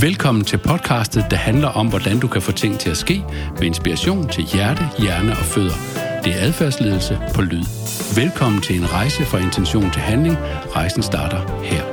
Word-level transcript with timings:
Velkommen 0.00 0.44
til 0.44 0.58
podcastet, 0.58 1.26
der 1.30 1.36
handler 1.36 1.68
om, 1.68 1.88
hvordan 1.88 2.20
du 2.20 2.28
kan 2.28 2.42
få 2.42 2.52
ting 2.52 2.78
til 2.78 2.90
at 2.90 2.96
ske 2.96 3.24
med 3.54 3.62
inspiration 3.62 4.28
til 4.28 4.44
hjerte, 4.44 4.82
hjerne 4.98 5.30
og 5.30 5.44
fødder. 5.54 5.76
Det 6.24 6.32
er 6.32 6.40
adfærdsledelse 6.46 7.18
på 7.34 7.42
lyd. 7.42 7.64
Velkommen 8.20 8.60
til 8.60 8.76
en 8.80 8.92
rejse 8.92 9.24
fra 9.24 9.38
intention 9.38 9.90
til 9.90 10.02
handling. 10.02 10.36
Rejsen 10.76 11.02
starter 11.02 11.62
her. 11.62 11.84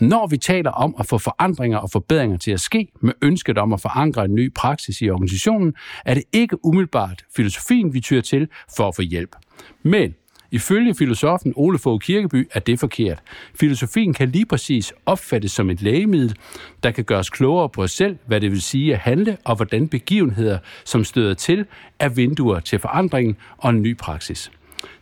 Når 0.00 0.26
vi 0.26 0.36
taler 0.36 0.70
om 0.70 0.94
at 0.98 1.06
få 1.06 1.18
forandringer 1.18 1.78
og 1.78 1.90
forbedringer 1.90 2.38
til 2.38 2.50
at 2.50 2.60
ske 2.60 2.88
med 3.02 3.12
ønsket 3.22 3.58
om 3.58 3.72
at 3.72 3.80
forankre 3.80 4.24
en 4.24 4.34
ny 4.34 4.54
praksis 4.54 5.00
i 5.00 5.10
organisationen, 5.10 5.74
er 6.04 6.14
det 6.14 6.24
ikke 6.32 6.64
umiddelbart 6.64 7.22
filosofien, 7.36 7.94
vi 7.94 8.00
tyrer 8.00 8.22
til 8.22 8.48
for 8.76 8.88
at 8.88 8.94
få 8.94 9.02
hjælp. 9.02 9.36
Men 9.82 10.14
Ifølge 10.50 10.94
filosofen 10.94 11.52
Ole 11.56 11.78
Fogh 11.78 12.00
Kirkeby 12.00 12.48
er 12.52 12.60
det 12.60 12.78
forkert. 12.78 13.22
Filosofien 13.60 14.14
kan 14.14 14.28
lige 14.28 14.46
præcis 14.46 14.92
opfattes 15.06 15.52
som 15.52 15.70
et 15.70 15.82
lægemiddel, 15.82 16.36
der 16.82 16.90
kan 16.90 17.04
gøre 17.04 17.18
os 17.18 17.30
klogere 17.30 17.68
på 17.68 17.82
os 17.82 17.92
selv, 17.92 18.16
hvad 18.26 18.40
det 18.40 18.50
vil 18.50 18.62
sige 18.62 18.92
at 18.92 18.98
handle, 18.98 19.36
og 19.44 19.56
hvordan 19.56 19.88
begivenheder, 19.88 20.58
som 20.84 21.04
støder 21.04 21.34
til, 21.34 21.66
er 21.98 22.08
vinduer 22.08 22.60
til 22.60 22.78
forandringen 22.78 23.36
og 23.58 23.70
en 23.70 23.82
ny 23.82 23.96
praksis 23.96 24.50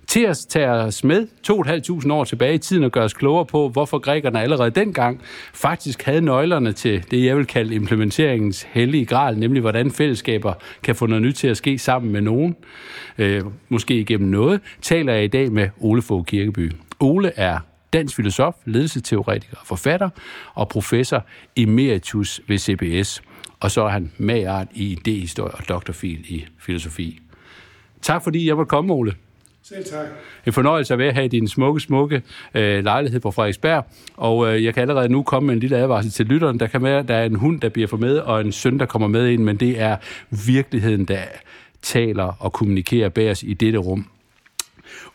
til 0.09 0.21
at 0.21 0.47
tage 0.49 0.71
os 0.71 1.05
med 1.05 1.27
2.500 2.07 2.13
år 2.13 2.25
tilbage 2.25 2.55
i 2.55 2.59
tiden 2.59 2.85
og 2.85 2.93
gøre 2.93 3.05
os 3.05 3.13
klogere 3.13 3.47
på, 3.47 3.69
hvorfor 3.69 3.99
grækerne 3.99 4.41
allerede 4.41 4.71
dengang 4.71 5.21
faktisk 5.55 6.03
havde 6.03 6.21
nøglerne 6.21 6.73
til 6.73 7.05
det, 7.11 7.25
jeg 7.25 7.37
vil 7.37 7.47
kalde 7.47 7.75
implementeringens 7.75 8.63
hellige 8.63 9.07
gral, 9.07 9.39
nemlig 9.39 9.61
hvordan 9.61 9.91
fællesskaber 9.91 10.55
kan 10.83 10.95
få 10.95 11.07
noget 11.07 11.23
nyt 11.23 11.35
til 11.35 11.49
at 11.49 11.57
ske 11.57 11.79
sammen 11.79 12.13
med 12.13 12.21
nogen, 12.21 12.57
øh, 13.19 13.43
måske 13.69 14.01
igennem 14.01 14.29
noget, 14.29 14.61
taler 14.83 15.13
jeg 15.13 15.25
i 15.25 15.29
dag 15.29 15.53
med 15.53 15.69
Ole 15.81 16.03
Fogh 16.03 16.25
Kirkeby. 16.25 16.73
Ole 17.01 17.33
er 17.37 17.59
dansk 17.93 18.17
filosof, 18.17 18.55
ledelsesteoretiker 18.65 19.57
og 19.61 19.67
forfatter, 19.67 20.09
og 20.55 20.69
professor 20.69 21.25
emeritus 21.57 22.41
ved 22.49 22.59
CBS. 22.59 23.23
Og 23.61 23.71
så 23.71 23.83
er 23.83 23.89
han 23.89 24.13
magart 24.19 24.69
i 24.75 24.99
idéhistorie 24.99 25.59
og 25.59 25.69
doktorfil 25.69 26.25
i 26.29 26.45
filosofi. 26.59 27.21
Tak 28.03 28.25
fordi 28.25 28.49
jeg 28.49 28.57
måtte 28.57 28.69
komme, 28.69 28.95
Ole. 28.95 29.15
Selv 29.69 29.85
tak. 29.85 30.07
En 30.47 30.53
fornøjelse 30.53 30.95
at 30.95 30.99
være 30.99 31.13
her 31.13 31.23
i 31.23 31.29
din 31.29 31.49
smukke, 31.49 31.81
smukke 31.81 32.23
øh, 32.55 32.85
lejlighed 32.85 33.21
på 33.21 33.31
Frederiksberg. 33.31 33.87
Og 34.17 34.55
øh, 34.55 34.65
jeg 34.65 34.75
kan 34.75 34.81
allerede 34.81 35.09
nu 35.09 35.23
komme 35.23 35.47
med 35.47 35.55
en 35.55 35.61
lille 35.61 35.77
advarsel 35.77 36.11
til 36.11 36.27
lytteren. 36.27 36.61
Der 36.61 36.67
kan 36.67 36.83
være, 36.83 37.03
der 37.03 37.15
er 37.15 37.25
en 37.25 37.35
hund, 37.35 37.61
der 37.61 37.69
bliver 37.69 37.89
for 37.89 37.97
med, 37.97 38.19
og 38.19 38.41
en 38.41 38.53
søn, 38.53 38.79
der 38.79 38.87
kommer 38.87 39.09
med 39.09 39.29
ind, 39.29 39.43
men 39.43 39.57
det 39.57 39.81
er 39.81 39.97
virkeligheden, 40.47 41.05
der 41.05 41.23
taler 41.83 42.37
og 42.39 42.53
kommunikerer 42.53 43.09
bag 43.09 43.31
os 43.31 43.43
i 43.43 43.55
dette 43.55 43.79
rum. 43.79 44.07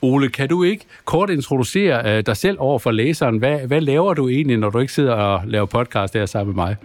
Ole, 0.02 0.30
kan 0.30 0.50
du 0.50 0.64
ikke 0.64 0.86
kort 1.06 1.30
introducere 1.30 2.18
øh, 2.18 2.26
dig 2.26 2.38
selv 2.38 2.58
over 2.60 2.80
for 2.80 2.92
læseren? 2.92 3.38
Hvad, 3.38 3.60
hvad 3.60 3.82
laver 3.82 4.14
du 4.14 4.30
egentlig, 4.30 4.58
når 4.58 4.70
du 4.70 4.80
ikke 4.80 4.94
sidder 4.94 5.14
og 5.14 5.42
laver 5.48 5.66
podcast 5.66 6.14
her 6.14 6.26
sammen 6.26 6.56
med 6.56 6.64
mig? 6.64 6.76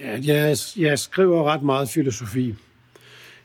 Ja, 0.00 0.18
jeg, 0.34 0.56
jeg 0.78 0.98
skriver 0.98 1.44
ret 1.44 1.62
meget 1.62 1.88
filosofi. 1.88 2.54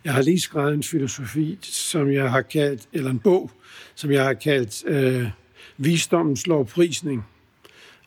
Jeg 0.04 0.14
har 0.14 0.22
lige 0.22 0.40
skrevet 0.40 0.74
en 0.74 0.84
filosofi, 0.84 1.58
som 1.62 2.12
jeg 2.12 2.32
har 2.32 2.42
kaldt, 2.42 2.82
eller 2.94 3.12
en 3.12 3.20
bog, 3.20 3.52
som 3.96 4.12
jeg 4.12 4.24
har 4.24 4.34
kaldt 4.34 4.84
øh, 4.88 5.30
Visdommens 5.78 6.48
lovprisning. 6.48 7.26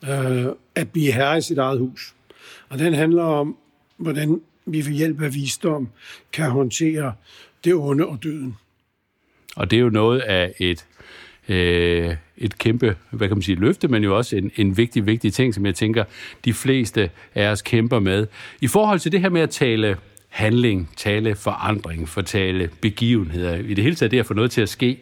Øh, 0.05 0.47
at 0.75 0.89
blive 0.93 1.13
herre 1.13 1.39
i 1.39 1.41
sit 1.41 1.59
eget 1.59 1.79
hus. 1.79 2.15
Og 2.69 2.79
den 2.79 2.95
handler 2.95 3.23
om, 3.23 3.57
hvordan 3.97 4.41
vi 4.67 4.87
ved 4.87 4.93
hjælp 4.93 5.23
af 5.23 5.35
visdom 5.35 5.89
kan 6.33 6.51
håndtere 6.51 7.13
det 7.65 7.75
onde 7.75 8.07
og 8.07 8.23
døden. 8.23 8.57
Og 9.57 9.71
det 9.71 9.77
er 9.77 9.81
jo 9.81 9.91
noget 9.91 10.21
af 10.21 10.53
et, 10.59 10.87
øh, 11.49 12.17
et 12.37 12.59
kæmpe, 12.59 12.97
hvad 13.11 13.29
kan 13.29 13.37
man 13.37 13.43
sige, 13.43 13.57
løfte, 13.57 13.89
men 13.89 14.05
jo 14.05 14.17
også 14.17 14.37
en, 14.37 14.51
en 14.57 14.77
vigtig, 14.77 15.07
vigtig 15.07 15.33
ting, 15.33 15.55
som 15.55 15.67
jeg 15.67 15.75
tænker, 15.75 16.05
de 16.45 16.53
fleste 16.53 17.11
af 17.35 17.47
os 17.51 17.63
kæmper 17.63 17.99
med. 17.99 18.27
I 18.61 18.67
forhold 18.67 19.01
til 19.01 19.13
det 19.13 19.21
her 19.21 19.29
med 19.29 19.41
at 19.41 19.51
tale 19.51 19.97
handling, 20.31 20.91
tale 20.97 21.35
forandring, 21.35 22.09
fortale 22.09 22.71
begivenheder, 22.81 23.57
i 23.57 23.75
det 23.75 23.85
hele 23.85 23.97
taget 23.97 24.11
det 24.11 24.19
at 24.19 24.27
få 24.27 24.35
noget 24.35 24.51
til 24.51 24.61
at 24.61 24.69
ske. 24.69 24.99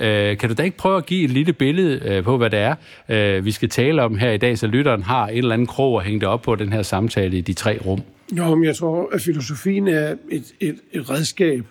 Øh, 0.00 0.38
kan 0.38 0.48
du 0.48 0.54
da 0.54 0.62
ikke 0.62 0.76
prøve 0.76 0.96
at 0.96 1.06
give 1.06 1.24
et 1.24 1.30
lille 1.30 1.52
billede 1.52 2.00
øh, 2.04 2.24
på, 2.24 2.36
hvad 2.36 2.50
det 2.50 2.58
er, 2.58 2.74
øh, 3.08 3.44
vi 3.44 3.50
skal 3.50 3.68
tale 3.68 4.02
om 4.02 4.18
her 4.18 4.30
i 4.30 4.38
dag, 4.38 4.58
så 4.58 4.66
lytteren 4.66 5.02
har 5.02 5.26
en 5.26 5.38
eller 5.38 5.52
anden 5.52 5.66
krog 5.66 6.00
at 6.00 6.04
hænge 6.04 6.20
det 6.20 6.28
op 6.28 6.42
på 6.42 6.54
den 6.54 6.72
her 6.72 6.82
samtale 6.82 7.38
i 7.38 7.40
de 7.40 7.52
tre 7.52 7.78
rum? 7.86 8.00
Jo, 8.38 8.54
men 8.54 8.64
jeg 8.64 8.76
tror, 8.76 9.08
at 9.12 9.20
filosofien 9.20 9.88
er 9.88 10.14
et, 10.30 10.44
et, 10.60 10.78
et 10.92 11.10
redskab, 11.10 11.64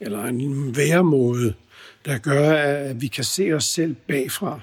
eller 0.00 0.24
en 0.24 0.76
væremåde, 0.76 1.54
der 2.04 2.18
gør, 2.18 2.50
at 2.52 3.02
vi 3.02 3.06
kan 3.06 3.24
se 3.24 3.52
os 3.52 3.64
selv 3.64 3.94
bagfra. 4.08 4.60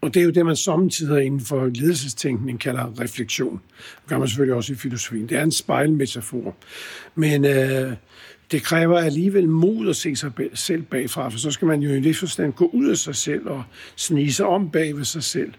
Og 0.00 0.14
det 0.14 0.20
er 0.20 0.24
jo 0.24 0.30
det, 0.30 0.46
man 0.46 0.56
samtidig 0.56 1.24
inden 1.24 1.40
for 1.40 1.66
ledelsestænkning 1.66 2.60
kalder 2.60 3.00
refleksion. 3.00 3.60
Det 4.00 4.08
gør 4.08 4.18
man 4.18 4.28
selvfølgelig 4.28 4.54
også 4.54 4.72
i 4.72 4.76
filosofien. 4.76 5.28
Det 5.28 5.38
er 5.38 5.42
en 5.42 5.52
spejlmetafor. 5.52 6.56
Men 7.14 7.44
øh, 7.44 7.92
det 8.50 8.62
kræver 8.62 8.98
alligevel 8.98 9.48
mod 9.48 9.88
at 9.88 9.96
se 9.96 10.16
sig 10.16 10.32
selv 10.54 10.82
bagfra, 10.82 11.28
for 11.28 11.38
så 11.38 11.50
skal 11.50 11.66
man 11.68 11.82
jo 11.82 11.90
i 11.90 12.00
det 12.00 12.16
forstand 12.16 12.52
gå 12.52 12.66
ud 12.66 12.88
af 12.88 12.96
sig 12.96 13.16
selv 13.16 13.48
og 13.48 13.64
snige 13.96 14.32
sig 14.32 14.46
om 14.46 14.70
bag 14.70 14.96
ved 14.96 15.04
sig 15.04 15.22
selv. 15.22 15.52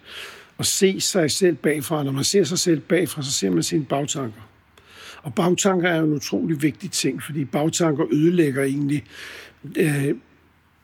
Og 0.57 0.65
se 0.65 1.01
sig 1.01 1.31
selv 1.31 1.55
bagfra. 1.55 2.03
Når 2.03 2.11
man 2.11 2.23
ser 2.23 2.43
sig 2.43 2.59
selv 2.59 2.79
bagfra, 2.79 3.23
så 3.23 3.31
ser 3.31 3.49
man 3.49 3.63
sine 3.63 3.85
bagtanker. 3.85 4.41
Og 5.23 5.35
bagtanker 5.35 5.89
er 5.89 5.97
jo 5.99 6.05
en 6.05 6.13
utrolig 6.13 6.61
vigtig 6.61 6.91
ting, 6.91 7.23
fordi 7.23 7.45
bagtanker 7.45 8.05
ødelægger 8.11 8.63
egentlig 8.63 9.03
øh, 9.77 10.15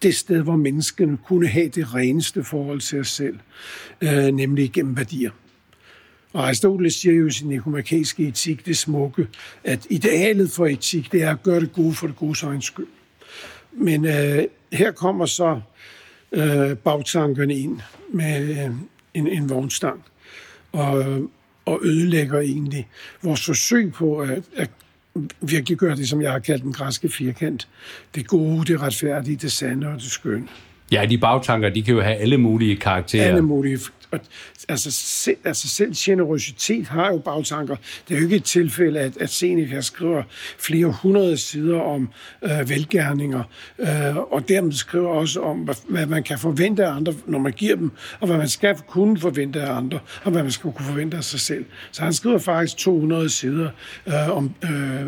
det 0.01 0.16
sted, 0.16 0.41
hvor 0.41 0.56
menneskene 0.56 1.17
kunne 1.17 1.47
have 1.47 1.69
det 1.69 1.94
reneste 1.94 2.44
forhold 2.44 2.81
til 2.81 3.00
os 3.00 3.07
selv, 3.07 3.39
øh, 4.01 4.25
nemlig 4.25 4.72
gennem 4.72 4.97
værdier. 4.97 5.31
Og 6.33 6.47
Aristoteles 6.47 6.94
siger 6.94 7.16
jo 7.16 7.28
i 7.28 7.31
sin 7.31 7.47
nikomakæiske 7.47 8.28
etik 8.28 8.66
det 8.66 8.78
smukke, 8.78 9.28
at 9.63 9.88
idealet 9.89 10.51
for 10.51 10.66
etik, 10.66 11.11
det 11.11 11.23
er 11.23 11.31
at 11.31 11.44
gøre 11.44 11.59
det 11.59 11.73
gode 11.73 11.94
for 11.94 12.07
det 12.07 12.16
gode 12.16 12.47
egen 12.47 12.61
skyld. 12.61 12.88
Men 13.72 14.06
øh, 14.06 14.44
her 14.73 14.91
kommer 14.91 15.25
så 15.25 15.61
øh, 16.31 16.77
bagtankerne 16.77 17.56
ind 17.56 17.79
med 18.13 18.50
øh, 18.50 18.72
en, 19.13 19.27
en 19.27 19.50
vognstang 19.50 20.03
og, 20.72 21.29
og 21.66 21.79
ødelægger 21.83 22.39
egentlig 22.39 22.88
vores 23.23 23.45
forsøg 23.45 23.94
på 23.94 24.19
at, 24.19 24.44
at 24.56 24.69
virkelig 25.41 25.77
gør 25.77 25.95
det, 25.95 26.09
som 26.09 26.21
jeg 26.21 26.31
har 26.31 26.39
kaldt 26.39 26.63
den 26.63 26.73
græske 26.73 27.09
firkant. 27.09 27.67
Det 28.15 28.27
gode, 28.27 28.73
det 28.73 28.81
retfærdige, 28.81 29.37
det 29.37 29.51
sande 29.51 29.87
og 29.87 29.95
det 29.95 30.03
skønne. 30.11 30.47
Ja, 30.91 31.05
de 31.09 31.17
bagtanker, 31.17 31.69
de 31.69 31.83
kan 31.83 31.93
jo 31.93 32.01
have 32.01 32.15
alle 32.15 32.37
mulige 32.37 32.75
karakterer. 32.75 33.27
Alle 33.27 33.41
mulige. 33.41 33.79
Altså, 34.69 34.91
selv, 34.91 35.37
altså 35.43 35.69
selv 35.69 35.93
generositet 35.95 36.87
har 36.87 37.11
jo 37.11 37.17
bagtanker. 37.17 37.75
Det 38.07 38.13
er 38.13 38.19
jo 38.19 38.23
ikke 38.23 38.35
et 38.35 38.43
tilfælde, 38.43 38.99
at, 38.99 39.17
at 39.17 39.29
Seneca 39.29 39.81
skriver 39.81 40.23
flere 40.57 40.85
hundrede 40.85 41.37
sider 41.37 41.79
om 41.79 42.09
øh, 42.43 42.69
velgærninger, 42.69 43.43
øh, 43.79 44.17
og 44.17 44.49
dermed 44.49 44.73
skriver 44.73 45.09
også 45.09 45.41
om, 45.41 45.57
hvad, 45.57 45.75
hvad 45.89 46.05
man 46.05 46.23
kan 46.23 46.39
forvente 46.39 46.85
af 46.85 46.91
andre, 46.91 47.13
når 47.25 47.39
man 47.39 47.51
giver 47.51 47.75
dem, 47.75 47.91
og 48.19 48.27
hvad 48.27 48.37
man 48.37 48.49
skal 48.49 48.75
kunne 48.87 49.19
forvente 49.19 49.61
af 49.61 49.75
andre, 49.75 49.99
og 50.23 50.31
hvad 50.31 50.43
man 50.43 50.51
skal 50.51 50.71
kunne 50.71 50.85
forvente 50.85 51.17
af 51.17 51.23
sig 51.23 51.39
selv. 51.39 51.65
Så 51.91 52.03
han 52.03 52.13
skriver 52.13 52.37
faktisk 52.37 52.77
200 52.77 53.29
sider 53.29 53.69
øh, 54.07 54.29
om 54.29 54.55
øh, 54.63 55.07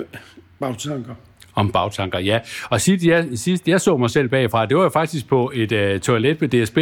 bagtanker 0.59 1.15
om 1.57 1.71
bagtanker, 1.71 2.19
ja. 2.19 2.39
Og 2.69 2.81
sidst 2.81 3.05
jeg, 3.05 3.25
sidst 3.35 3.67
jeg 3.67 3.81
så 3.81 3.97
mig 3.97 4.09
selv 4.09 4.27
bagfra, 4.27 4.65
det 4.65 4.77
var 4.77 4.83
jo 4.83 4.89
faktisk 4.89 5.27
på 5.27 5.51
et 5.55 5.71
uh, 5.71 6.01
toilet 6.01 6.41
ved 6.41 6.49
DSB. 6.49 6.77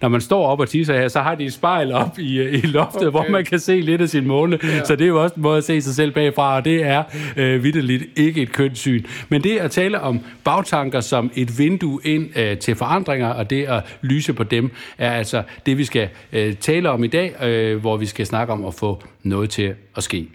Når 0.00 0.08
man 0.08 0.20
står 0.20 0.46
op 0.46 0.60
og 0.60 0.68
tisser 0.68 0.94
her, 0.94 1.08
så 1.08 1.20
har 1.20 1.34
de 1.34 1.44
et 1.44 1.52
spejl 1.52 1.92
op 1.92 2.18
i, 2.18 2.40
uh, 2.40 2.54
i 2.54 2.60
loftet, 2.60 3.00
okay. 3.00 3.10
hvor 3.10 3.26
man 3.30 3.44
kan 3.44 3.58
se 3.58 3.80
lidt 3.80 4.00
af 4.00 4.08
sin 4.08 4.26
måne. 4.26 4.58
Ja. 4.62 4.84
Så 4.84 4.96
det 4.96 5.04
er 5.04 5.08
jo 5.08 5.22
også 5.22 5.34
en 5.34 5.42
måde 5.42 5.58
at 5.58 5.64
se 5.64 5.80
sig 5.80 5.94
selv 5.94 6.12
bagfra, 6.12 6.56
og 6.56 6.64
det 6.64 6.84
er 6.84 7.02
uh, 7.30 7.64
vidderligt 7.64 8.04
ikke 8.16 8.42
et 8.42 8.52
kønssyn. 8.52 9.04
Men 9.28 9.44
det 9.44 9.58
at 9.58 9.70
tale 9.70 10.00
om 10.00 10.20
bagtanker 10.44 11.00
som 11.00 11.30
et 11.34 11.58
vindue 11.58 12.00
ind 12.04 12.28
uh, 12.36 12.58
til 12.58 12.74
forandringer, 12.74 13.28
og 13.28 13.50
det 13.50 13.64
at 13.64 13.82
lyse 14.02 14.32
på 14.32 14.44
dem, 14.44 14.70
er 14.98 15.10
altså 15.10 15.42
det, 15.66 15.78
vi 15.78 15.84
skal 15.84 16.08
uh, 16.32 16.38
tale 16.60 16.90
om 16.90 17.04
i 17.04 17.08
dag, 17.08 17.34
uh, 17.74 17.80
hvor 17.80 17.96
vi 17.96 18.06
skal 18.06 18.26
snakke 18.26 18.52
om 18.52 18.64
at 18.64 18.74
få 18.74 19.02
noget 19.22 19.50
til 19.50 19.74
at 19.96 20.02
ske. 20.02 20.28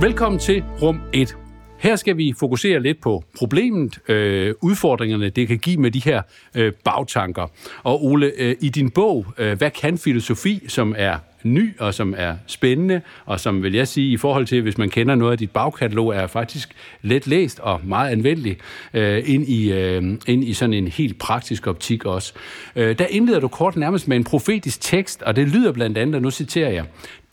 Velkommen 0.00 0.38
til 0.38 0.64
rum 0.82 1.00
1. 1.12 1.36
Her 1.80 1.96
skal 1.96 2.16
vi 2.16 2.34
fokusere 2.38 2.82
lidt 2.82 3.00
på 3.00 3.24
problemet, 3.36 3.98
øh, 4.08 4.54
udfordringerne, 4.60 5.28
det 5.28 5.48
kan 5.48 5.58
give 5.58 5.76
med 5.76 5.90
de 5.90 6.02
her 6.04 6.22
øh, 6.54 6.72
bagtanker. 6.84 7.46
Og 7.82 8.04
Ole, 8.04 8.32
øh, 8.38 8.56
i 8.60 8.68
din 8.68 8.90
bog, 8.90 9.26
øh, 9.38 9.58
Hvad 9.58 9.70
kan 9.70 9.98
filosofi, 9.98 10.64
som 10.68 10.94
er 10.98 11.18
ny 11.42 11.78
og 11.78 11.94
som 11.94 12.14
er 12.18 12.36
spændende, 12.46 13.00
og 13.26 13.40
som 13.40 13.62
vil 13.62 13.74
jeg 13.74 13.88
sige, 13.88 14.12
i 14.12 14.16
forhold 14.16 14.46
til, 14.46 14.62
hvis 14.62 14.78
man 14.78 14.90
kender 14.90 15.14
noget 15.14 15.32
af 15.32 15.38
dit 15.38 15.50
bagkatalog, 15.50 16.14
er 16.14 16.26
faktisk 16.26 16.68
let 17.02 17.26
læst 17.26 17.60
og 17.60 17.80
meget 17.84 18.10
anvendelig 18.10 18.56
øh, 18.94 19.22
ind, 19.26 19.48
i, 19.48 19.72
øh, 19.72 20.02
ind 20.26 20.44
i 20.44 20.52
sådan 20.52 20.74
en 20.74 20.88
helt 20.88 21.18
praktisk 21.18 21.66
optik 21.66 22.04
også. 22.04 22.32
Øh, 22.76 22.98
der 22.98 23.06
indleder 23.10 23.40
du 23.40 23.48
kort 23.48 23.76
nærmest 23.76 24.08
med 24.08 24.16
en 24.16 24.24
profetisk 24.24 24.80
tekst, 24.80 25.22
og 25.22 25.36
det 25.36 25.48
lyder 25.48 25.72
blandt 25.72 25.98
andet, 25.98 26.14
og 26.14 26.22
nu 26.22 26.30
citerer 26.30 26.70
jeg, 26.70 26.84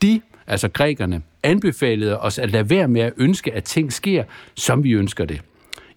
de 0.02 0.22
altså 0.48 0.68
grækerne, 0.68 1.22
anbefalede 1.44 2.20
os 2.20 2.40
at 2.40 2.52
lade 2.52 2.70
være 2.70 2.88
med 2.88 3.02
at 3.02 3.14
ønske, 3.18 3.54
at 3.54 3.64
ting 3.64 3.94
sker, 3.94 4.24
som 4.56 4.84
vi 4.84 4.92
ønsker 4.92 5.26
det. 5.26 5.42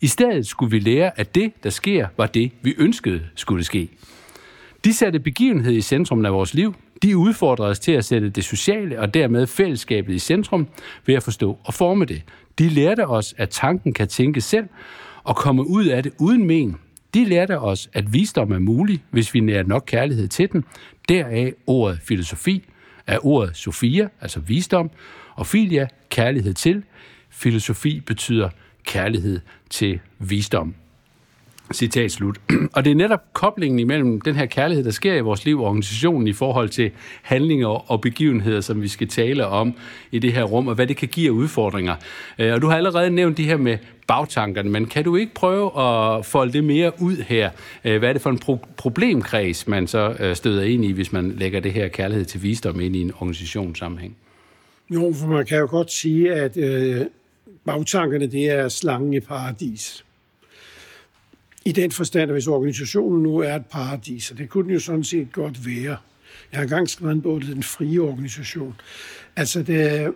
I 0.01 0.07
stedet 0.07 0.47
skulle 0.47 0.71
vi 0.71 0.79
lære, 0.79 1.21
at 1.21 1.35
det, 1.35 1.53
der 1.63 1.71
sker, 1.71 2.07
var 2.17 2.27
det, 2.27 2.51
vi 2.63 2.75
ønskede 2.79 3.23
skulle 3.35 3.65
ske. 3.65 3.89
De 4.85 4.93
satte 4.93 5.19
begivenhed 5.19 5.73
i 5.73 5.81
centrum 5.81 6.25
af 6.25 6.33
vores 6.33 6.55
liv. 6.55 6.75
De 7.03 7.17
udfordrede 7.17 7.71
os 7.71 7.79
til 7.79 7.93
at 7.93 8.05
sætte 8.05 8.29
det 8.29 8.45
sociale 8.45 9.01
og 9.01 9.15
dermed 9.15 9.47
fællesskabet 9.47 10.15
i 10.15 10.19
centrum 10.19 10.69
ved 11.07 11.15
at 11.15 11.23
forstå 11.23 11.59
og 11.65 11.75
forme 11.75 12.05
det. 12.05 12.23
De 12.59 12.69
lærte 12.69 13.07
os, 13.07 13.35
at 13.39 13.51
tanken 13.51 13.93
kan 13.93 14.09
tænke 14.09 14.41
selv 14.41 14.69
og 15.25 15.37
komme 15.37 15.67
ud 15.67 15.85
af 15.87 16.03
det 16.03 16.13
uden 16.19 16.47
men. 16.47 16.77
De 17.15 17.25
lærte 17.25 17.61
os, 17.61 17.91
at 17.93 18.13
visdom 18.13 18.53
er 18.53 18.59
mulig, 18.59 19.03
hvis 19.11 19.35
vi 19.35 19.41
nærer 19.41 19.63
nok 19.63 19.85
kærlighed 19.87 20.29
til 20.29 20.53
den. 20.53 20.65
Deraf 21.09 21.53
ordet 21.67 21.99
filosofi, 22.03 22.65
er 23.11 23.27
ordet 23.27 23.57
Sofia, 23.57 24.09
altså 24.21 24.41
visdom, 24.41 24.91
og 25.35 25.47
filia, 25.47 25.89
kærlighed 26.09 26.55
til. 26.55 26.85
Filosofi 27.31 28.01
betyder 28.01 28.51
kærlighed 28.85 29.41
til 29.71 30.01
visdom. 30.19 30.75
Citat 31.75 32.13
slut. 32.13 32.41
Og 32.75 32.85
det 32.85 32.91
er 32.91 32.95
netop 32.95 33.21
koblingen 33.33 33.79
imellem 33.79 34.21
den 34.21 34.35
her 34.35 34.47
kærlighed, 34.47 34.85
der 34.85 34.91
sker 34.91 35.15
i 35.15 35.21
vores 35.21 35.45
liv 35.45 35.61
og 35.61 35.67
organisationen 35.67 36.29
i 36.29 36.33
forhold 36.33 36.69
til 36.69 36.91
handlinger 37.23 37.91
og 37.91 38.01
begivenheder, 38.01 38.61
som 38.61 38.83
vi 38.83 38.89
skal 38.89 39.09
tale 39.09 39.47
om 39.47 39.75
i 40.11 40.19
det 40.19 40.33
her 40.33 40.45
rum, 40.45 40.69
og 40.69 40.75
hvad 40.75 40.87
det 40.87 40.97
kan 40.97 41.09
give 41.09 41.27
af 41.27 41.31
udfordringer. 41.31 41.95
Øh, 42.39 42.55
og 42.55 42.63
du 42.63 42.69
har 42.69 42.77
allerede 42.77 43.11
nævnt 43.11 43.37
det 43.37 43.45
her 43.45 43.57
med 43.57 43.79
bagtankerne, 44.07 44.71
men 44.71 44.87
kan 44.87 45.05
du 45.05 45.17
ikke 45.17 45.35
prøve 45.35 45.81
at 45.81 46.27
folde 46.27 46.53
det 46.53 46.65
mere 46.65 46.93
ud 47.01 47.17
her? 47.17 47.51
Øh, 47.85 47.99
hvad 47.99 48.09
er 48.09 48.13
det 48.13 48.23
for 48.23 48.31
en 48.31 48.41
pro- 48.45 48.69
problemkreds, 48.77 49.69
man 49.69 49.87
så 49.87 50.17
øh, 50.21 50.37
støder 50.37 50.63
ind 50.63 50.85
i, 50.85 50.93
hvis 50.93 51.13
man 51.13 51.31
lægger 51.31 51.61
det 51.61 51.73
her 51.73 51.89
kærlighed 51.89 52.25
til 52.25 52.43
visdom 52.43 52.81
ind 52.81 52.97
i 52.97 53.01
en 53.01 53.13
organisationssammenhæng? 53.15 54.17
Jo, 54.91 55.15
for 55.21 55.27
man 55.27 55.47
kan 55.47 55.59
jo 55.59 55.67
godt 55.71 55.93
sige, 55.93 56.35
at 56.35 56.57
øh, 56.57 57.07
bagtankerne, 57.65 58.27
det 58.27 58.51
er 58.51 58.69
slangen 58.69 59.15
i 59.15 59.21
paradis. 59.21 60.05
I 61.65 61.73
den 61.73 61.91
forstand, 61.93 62.23
at 62.23 62.35
hvis 62.35 62.47
organisationen 62.47 63.23
nu 63.23 63.39
er 63.39 63.55
et 63.55 63.67
paradis, 63.67 64.31
og 64.31 64.39
det 64.39 64.49
kunne 64.49 64.65
den 64.65 64.73
jo 64.73 64.81
sådan 64.81 65.05
set 65.05 65.33
godt 65.33 65.67
være. 65.67 65.97
Jeg 66.53 66.59
har 66.59 66.63
engang 66.63 66.89
skrevet 66.89 67.13
en 67.13 67.23
bog, 67.23 67.43
Den 67.43 67.63
frie 67.63 68.01
organisation. 68.01 68.75
Altså, 69.37 69.63
det, 69.63 70.15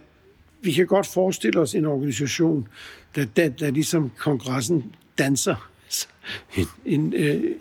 vi 0.63 0.73
kan 0.73 0.87
godt 0.87 1.07
forestille 1.07 1.61
os 1.61 1.75
en 1.75 1.85
organisation, 1.85 2.69
der, 3.15 3.25
der, 3.25 3.49
der 3.49 3.71
ligesom 3.71 4.11
kongressen 4.19 4.95
danser. 5.19 5.71
En, 6.57 6.67
en, 6.85 7.15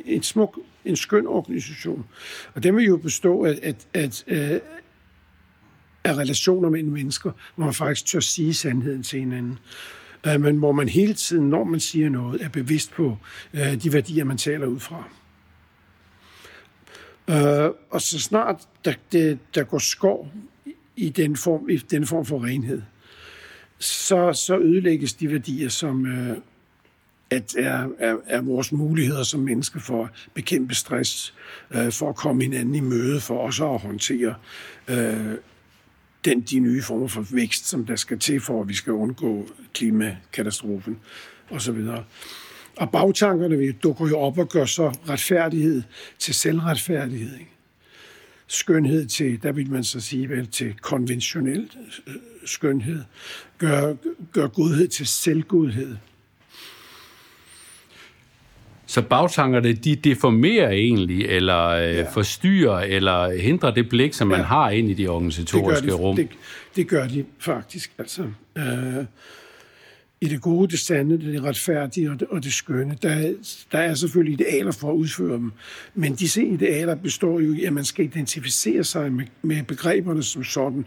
en 0.06 0.24
smuk, 0.24 0.60
en 0.86 0.96
skøn 0.96 1.28
organisation. 1.28 2.06
Og 2.54 2.64
den 2.64 2.76
vil 2.76 2.86
jo 2.86 2.98
bestå 2.98 3.46
af, 3.46 3.60
at, 3.64 3.88
at, 3.94 4.24
at, 4.28 4.62
af 6.04 6.18
relationer 6.18 6.70
mellem 6.70 6.92
mennesker, 6.92 7.32
hvor 7.56 7.66
man 7.66 7.74
faktisk 7.74 8.06
tør 8.06 8.20
sige 8.20 8.54
sandheden 8.54 9.04
til 9.04 9.20
hinanden 9.20 9.60
men 10.26 10.58
hvor 10.58 10.72
man 10.72 10.90
hele 10.90 11.14
tiden, 11.14 11.50
når 11.50 11.64
man 11.64 11.80
siger 11.80 12.10
noget, 12.10 12.42
er 12.42 12.50
bevidst 12.50 12.92
på 12.92 13.18
øh, 13.54 13.84
de 13.84 13.94
værdier, 13.94 14.24
man 14.24 14.38
taler 14.38 14.68
ud 14.68 14.80
fra. 14.80 15.04
Øh, 17.30 17.72
og 17.90 18.02
så 18.02 18.20
snart 18.20 18.68
der, 18.86 18.94
det, 19.12 19.40
der 19.56 19.64
går 19.64 19.80
skov 19.80 20.32
i 20.96 21.10
den 21.10 21.36
form, 21.36 21.70
i 21.70 21.78
den 21.78 22.06
form 22.06 22.26
for 22.26 22.46
renhed, 22.46 22.82
så, 23.80 24.34
så 24.34 24.58
ødelægges 24.58 25.14
de 25.14 25.32
værdier, 25.32 25.70
som 25.70 26.06
øh, 26.06 26.38
at 27.30 27.56
er, 27.58 27.88
er, 28.00 28.16
er 28.26 28.42
vores 28.42 28.72
muligheder 28.72 29.24
som 29.24 29.40
mennesker 29.40 29.80
for 29.80 30.04
at 30.04 30.10
bekæmpe 30.34 30.76
stress, 30.76 31.34
øh, 31.72 31.92
for 31.92 32.10
at 32.10 32.16
komme 32.16 32.44
hinanden 32.44 32.76
i 32.76 32.80
møde, 32.80 33.22
for 33.22 33.38
også 33.38 33.74
at 33.74 33.80
håndtere 33.80 34.36
øh, 34.88 35.36
den, 36.26 36.42
de 36.42 36.60
nye 36.60 36.82
former 36.82 37.08
for 37.08 37.26
vækst, 37.32 37.68
som 37.68 37.86
der 37.86 37.96
skal 37.96 38.20
til 38.20 38.40
for, 38.40 38.62
at 38.62 38.70
vi 38.70 38.74
skal 38.74 38.94
undgå 38.94 39.48
klimakatastrofen 39.74 41.00
osv. 41.50 41.88
Og 42.78 42.92
bagtankerne 42.92 43.58
vi 43.58 43.72
dukker 43.72 44.08
jo 44.08 44.18
op 44.20 44.38
og 44.38 44.50
gør 44.50 44.66
så 44.66 44.90
retfærdighed 45.10 45.84
til 46.20 46.34
selvretfærdighed. 46.34 47.34
Ikke? 47.40 47.52
Skønhed 48.48 49.06
til, 49.06 49.44
der 49.44 49.52
vil 49.52 49.72
man 49.72 49.84
så 49.84 50.00
sige 50.00 50.30
vel, 50.30 50.48
til 50.48 50.74
konventionel 50.82 51.70
øh, 52.08 52.16
skønhed. 52.46 53.04
Gør, 53.58 53.96
gør 54.32 54.48
godhed 54.48 54.88
til 54.88 55.08
selvgodhed. 55.08 55.98
Så 58.94 59.02
bagtankerne, 59.02 59.74
de 59.74 59.96
deformerer 59.96 60.70
egentlig, 60.70 61.26
eller 61.26 61.68
øh, 61.68 61.96
ja. 61.96 62.10
forstyrrer, 62.10 62.80
eller 62.80 63.42
hindrer 63.42 63.72
det 63.72 63.90
blik, 63.90 64.14
som 64.14 64.28
man 64.28 64.40
ja. 64.40 64.46
har 64.46 64.70
ind 64.70 64.90
i 64.90 64.94
de 64.94 65.08
organisatoriske 65.08 65.86
det 65.86 65.92
de, 65.92 65.98
rum? 65.98 66.16
Det, 66.16 66.30
det 66.76 66.88
gør 66.88 67.08
de 67.08 67.26
faktisk. 67.40 67.92
Altså, 67.98 68.24
øh, 68.58 69.06
I 70.22 70.28
det 70.28 70.42
gode, 70.42 70.72
det 70.72 70.80
sande, 70.80 71.22
det 71.22 71.44
retfærdige 71.44 72.12
og 72.12 72.20
det, 72.20 72.28
og 72.28 72.44
det 72.44 72.54
skønne, 72.54 72.98
der, 73.02 73.34
der 73.72 73.78
er 73.78 73.94
selvfølgelig 73.94 74.34
idealer 74.42 74.72
for 74.72 74.90
at 74.90 74.96
udføre 74.96 75.34
dem. 75.34 75.52
Men 75.94 76.16
disse 76.16 76.44
idealer 76.44 76.96
består 76.96 77.40
jo 77.40 77.54
i, 77.54 77.64
at 77.64 77.74
man 77.74 77.86
skal 77.86 78.06
identificere 78.06 78.84
sig 78.84 79.12
med, 79.12 79.26
med 79.42 79.64
begreberne 79.64 80.24
som 80.24 80.44
sådan, 80.44 80.86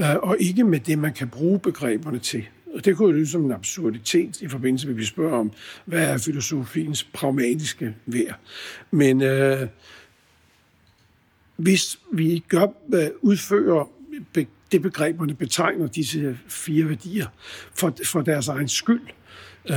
øh, 0.00 0.16
og 0.16 0.36
ikke 0.40 0.64
med 0.64 0.80
det, 0.80 0.98
man 0.98 1.12
kan 1.12 1.28
bruge 1.28 1.58
begreberne 1.58 2.18
til. 2.18 2.44
Og 2.74 2.84
det 2.84 2.96
kunne 2.96 3.08
jo 3.08 3.14
lyde 3.14 3.26
som 3.26 3.44
en 3.44 3.52
absurditet 3.52 4.42
i 4.42 4.48
forbindelse 4.48 4.86
med, 4.86 4.94
at 4.94 4.98
vi 4.98 5.04
spørger 5.04 5.38
om, 5.38 5.52
hvad 5.84 6.08
er 6.08 6.18
filosofiens 6.18 7.04
pragmatiske 7.04 7.94
værd. 8.06 8.38
Men 8.90 9.22
øh, 9.22 9.68
hvis 11.56 11.98
vi 12.12 12.44
gør, 12.48 12.66
øh, 12.94 13.10
udfører 13.20 13.90
det 14.72 14.82
begreberne 14.82 15.34
betegner 15.34 15.86
disse 15.86 16.38
fire 16.48 16.88
værdier 16.88 17.26
for, 17.74 17.94
for 18.04 18.20
deres 18.20 18.48
egen 18.48 18.68
skyld, 18.68 19.02
øh, 19.70 19.76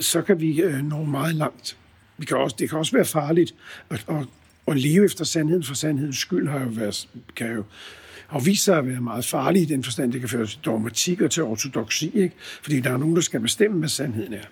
så 0.00 0.22
kan 0.22 0.40
vi 0.40 0.62
øh, 0.62 0.84
nå 0.84 1.04
meget 1.04 1.34
langt. 1.34 1.76
Vi 2.18 2.26
kan 2.26 2.36
også, 2.36 2.56
det 2.58 2.68
kan 2.68 2.78
også 2.78 2.92
være 2.92 3.04
farligt 3.04 3.54
at, 3.90 4.04
at, 4.08 4.26
at 4.68 4.78
leve 4.78 5.04
efter 5.04 5.24
sandheden, 5.24 5.62
for 5.62 5.74
sandhedens 5.74 6.18
skyld 6.18 6.48
har 6.48 6.60
jo 6.60 6.68
været, 6.68 7.08
kan 7.36 7.52
jo 7.52 7.64
har 8.32 8.40
vist 8.40 8.64
sig 8.64 8.78
at 8.78 8.86
være 8.86 9.00
meget 9.00 9.24
farlig 9.24 9.62
i 9.62 9.64
den 9.64 9.84
forstand, 9.84 10.12
det 10.12 10.20
kan 10.20 10.28
føre 10.28 10.46
til 10.46 10.58
dogmatik 10.64 11.20
og 11.20 11.30
til 11.30 11.42
ortodoksi, 11.42 12.10
ikke? 12.14 12.34
fordi 12.62 12.80
der 12.80 12.90
er 12.90 12.96
nogen, 12.96 13.16
der 13.16 13.22
skal 13.22 13.40
bestemme, 13.40 13.78
hvad 13.78 13.88
sandheden 13.88 14.34
er. 14.34 14.44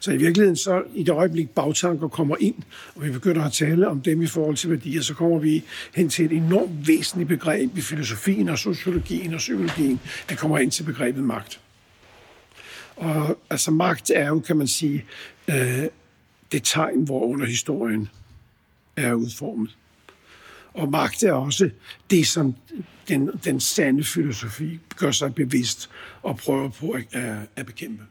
Så 0.00 0.12
i 0.12 0.16
virkeligheden, 0.16 0.56
så 0.56 0.82
i 0.94 1.02
det 1.02 1.12
øjeblik 1.12 1.50
bagtanker 1.50 2.08
kommer 2.08 2.36
ind, 2.40 2.54
og 2.94 3.04
vi 3.04 3.10
begynder 3.10 3.44
at 3.44 3.52
tale 3.52 3.88
om 3.88 4.00
dem 4.00 4.22
i 4.22 4.26
forhold 4.26 4.56
til 4.56 4.70
værdier, 4.70 5.02
så 5.02 5.14
kommer 5.14 5.38
vi 5.38 5.64
hen 5.94 6.08
til 6.08 6.24
et 6.24 6.32
enormt 6.32 6.88
væsentligt 6.88 7.28
begreb 7.28 7.78
i 7.78 7.80
filosofien 7.80 8.48
og 8.48 8.58
sociologien 8.58 9.34
og 9.34 9.38
psykologien. 9.38 10.00
Det 10.28 10.38
kommer 10.38 10.58
ind 10.58 10.70
til 10.70 10.82
begrebet 10.82 11.24
magt. 11.24 11.60
Og 12.96 13.38
altså 13.50 13.70
magt 13.70 14.10
er 14.14 14.28
jo, 14.28 14.40
kan 14.40 14.56
man 14.56 14.66
sige, 14.66 15.04
øh, 15.48 15.84
det 16.52 16.62
tegn, 16.64 17.04
hvor 17.04 17.20
under 17.20 17.46
historien 17.46 18.08
er 18.96 19.12
udformet. 19.12 19.76
Og 20.74 20.90
magt 20.90 21.22
er 21.22 21.32
også 21.32 21.70
det, 22.10 22.26
som 22.26 22.54
den, 23.08 23.30
den 23.44 23.60
sande 23.60 24.04
filosofi 24.04 24.80
gør 24.96 25.10
sig 25.10 25.34
bevidst 25.34 25.90
og 26.22 26.36
prøver 26.36 26.68
på 26.68 26.90
at, 26.90 27.46
at 27.56 27.66
bekæmpe. 27.66 28.02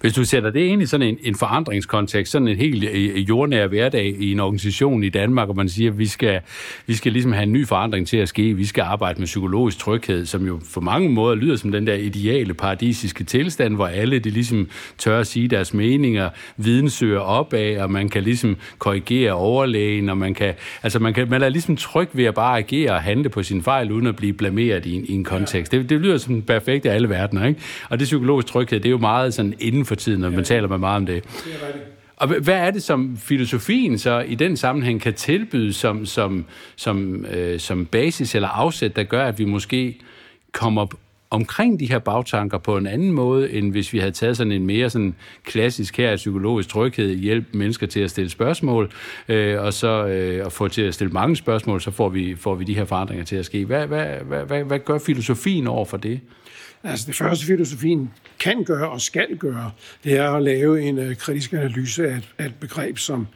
Hvis 0.00 0.12
du 0.12 0.24
sætter 0.24 0.50
det 0.50 0.60
ind 0.60 0.82
i 0.82 0.86
sådan 0.86 1.06
en, 1.06 1.18
en 1.22 1.34
forandringskontekst, 1.34 2.32
sådan 2.32 2.48
en 2.48 2.56
helt 2.56 2.84
øh, 2.84 3.28
jordnær 3.28 3.66
hverdag 3.66 4.16
i 4.18 4.32
en 4.32 4.40
organisation 4.40 5.04
i 5.04 5.08
Danmark, 5.08 5.48
og 5.48 5.56
man 5.56 5.68
siger, 5.68 5.90
at 5.90 5.98
vi 5.98 6.06
skal, 6.06 6.40
vi 6.86 6.94
skal 6.94 7.12
ligesom 7.12 7.32
have 7.32 7.42
en 7.42 7.52
ny 7.52 7.66
forandring 7.66 8.06
til 8.06 8.16
at 8.16 8.28
ske, 8.28 8.54
vi 8.54 8.64
skal 8.64 8.82
arbejde 8.82 9.18
med 9.18 9.26
psykologisk 9.26 9.78
tryghed, 9.78 10.26
som 10.26 10.46
jo 10.46 10.60
for 10.70 10.80
mange 10.80 11.08
måder 11.08 11.34
lyder 11.34 11.56
som 11.56 11.72
den 11.72 11.86
der 11.86 11.94
ideale 11.94 12.54
paradisiske 12.54 13.24
tilstand, 13.24 13.74
hvor 13.74 13.86
alle 13.86 14.18
de 14.18 14.30
ligesom 14.30 14.68
tør 14.98 15.20
at 15.20 15.26
sige 15.26 15.48
deres 15.48 15.74
meninger, 15.74 16.30
viden 16.56 16.90
søger 16.90 17.20
opad, 17.20 17.76
og 17.76 17.90
man 17.90 18.08
kan 18.08 18.22
ligesom 18.22 18.56
korrigere 18.78 19.32
overlægen, 19.32 20.08
og 20.08 20.16
man 20.16 20.34
kan, 20.34 20.54
altså 20.82 20.98
man, 20.98 21.14
kan, 21.14 21.30
man 21.30 21.42
er 21.42 21.48
ligesom 21.48 21.76
tryg 21.76 22.08
ved 22.12 22.24
at 22.24 22.34
bare 22.34 22.58
agere 22.58 22.92
og 22.92 23.02
handle 23.02 23.28
på 23.28 23.42
sin 23.42 23.62
fejl, 23.62 23.92
uden 23.92 24.06
at 24.06 24.16
blive 24.16 24.32
blameret 24.32 24.86
i 24.86 24.94
en, 24.94 25.04
i 25.04 25.12
en 25.12 25.24
kontekst. 25.24 25.72
Det, 25.72 25.90
det 25.90 26.00
lyder 26.00 26.18
som 26.18 26.42
perfekt 26.42 26.86
af 26.86 26.94
alle 26.94 27.08
verdener, 27.08 27.46
ikke? 27.46 27.60
Og 27.88 27.98
det 27.98 28.04
psykologisk 28.04 28.46
tryghed, 28.48 28.80
det 28.80 28.86
er 28.86 28.90
jo 28.90 28.98
meget 28.98 29.34
sådan 29.34 29.54
inden 29.66 29.84
for 29.84 29.94
tiden, 29.94 30.20
når 30.20 30.30
man 30.30 30.44
taler 30.44 30.68
med 30.68 30.78
meget 30.78 30.96
om 30.96 31.06
det. 31.06 31.24
Og 32.16 32.28
hvad 32.28 32.54
er 32.54 32.70
det, 32.70 32.82
som 32.82 33.16
filosofien 33.16 33.98
så 33.98 34.20
i 34.20 34.34
den 34.34 34.56
sammenhæng 34.56 35.00
kan 35.00 35.14
tilbyde 35.14 35.72
som, 35.72 36.06
som, 36.06 36.44
som, 36.76 37.24
øh, 37.24 37.60
som 37.60 37.86
basis 37.86 38.34
eller 38.34 38.48
afsæt, 38.48 38.96
der 38.96 39.02
gør, 39.02 39.24
at 39.24 39.38
vi 39.38 39.44
måske 39.44 39.98
kommer 40.52 40.86
omkring 41.30 41.80
de 41.80 41.86
her 41.86 41.98
bagtanker 41.98 42.58
på 42.58 42.76
en 42.76 42.86
anden 42.86 43.12
måde, 43.12 43.52
end 43.52 43.70
hvis 43.72 43.92
vi 43.92 43.98
havde 43.98 44.12
taget 44.12 44.36
sådan 44.36 44.52
en 44.52 44.66
mere 44.66 44.90
sådan 44.90 45.14
klassisk 45.44 45.96
her 45.96 46.16
psykologisk 46.16 46.68
tryghed, 46.68 47.16
hjælp 47.16 47.44
mennesker 47.52 47.86
til 47.86 48.00
at 48.00 48.10
stille 48.10 48.30
spørgsmål, 48.30 48.90
øh, 49.28 49.60
og 49.62 49.72
så 49.72 50.06
øh, 50.06 50.46
at 50.46 50.52
få 50.52 50.68
til 50.68 50.82
at 50.82 50.94
stille 50.94 51.12
mange 51.12 51.36
spørgsmål, 51.36 51.80
så 51.80 51.90
får 51.90 52.08
vi, 52.08 52.34
får 52.34 52.54
vi 52.54 52.64
de 52.64 52.74
her 52.74 52.84
forandringer 52.84 53.24
til 53.24 53.36
at 53.36 53.44
ske. 53.44 53.64
Hvad, 53.64 53.86
hvad, 53.86 54.06
hvad, 54.06 54.44
hvad, 54.44 54.64
hvad 54.64 54.78
gør 54.78 54.98
filosofien 54.98 55.66
over 55.66 55.84
for 55.84 55.96
det? 55.96 56.20
Altså 56.82 57.06
det 57.06 57.16
første, 57.16 57.46
filosofien 57.46 58.10
kan 58.38 58.64
gøre 58.64 58.90
og 58.90 59.00
skal 59.00 59.36
gøre, 59.36 59.72
det 60.04 60.12
er 60.18 60.30
at 60.30 60.42
lave 60.42 60.82
en 60.82 60.98
øh, 60.98 61.16
kritisk 61.16 61.52
analyse 61.52 62.08
af 62.08 62.16
et, 62.16 62.28
af 62.38 62.46
et 62.46 62.54
begreb 62.54 62.98
som 62.98 63.26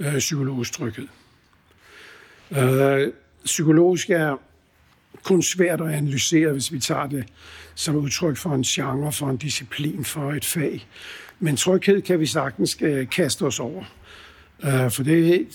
øh, 0.00 0.18
psykologisk 0.18 0.72
tryghed. 0.72 1.08
Øh, 2.50 3.12
psykologisk 3.44 4.10
er 4.10 4.36
kun 5.22 5.42
svært 5.42 5.80
at 5.80 5.90
analysere, 5.90 6.52
hvis 6.52 6.72
vi 6.72 6.80
tager 6.80 7.06
det 7.06 7.24
som 7.74 7.96
udtryk 7.96 8.36
for 8.36 8.54
en 8.54 8.62
genre, 8.62 9.12
for 9.12 9.30
en 9.30 9.36
disciplin, 9.36 10.04
for 10.04 10.32
et 10.32 10.44
fag. 10.44 10.86
Men 11.40 11.56
tryghed 11.56 12.02
kan 12.02 12.20
vi 12.20 12.26
sagtens 12.26 12.78
øh, 12.80 13.10
kaste 13.10 13.42
os 13.42 13.60
over. 13.60 13.84
Øh, 14.64 14.90
for 14.90 15.02
det, 15.02 15.48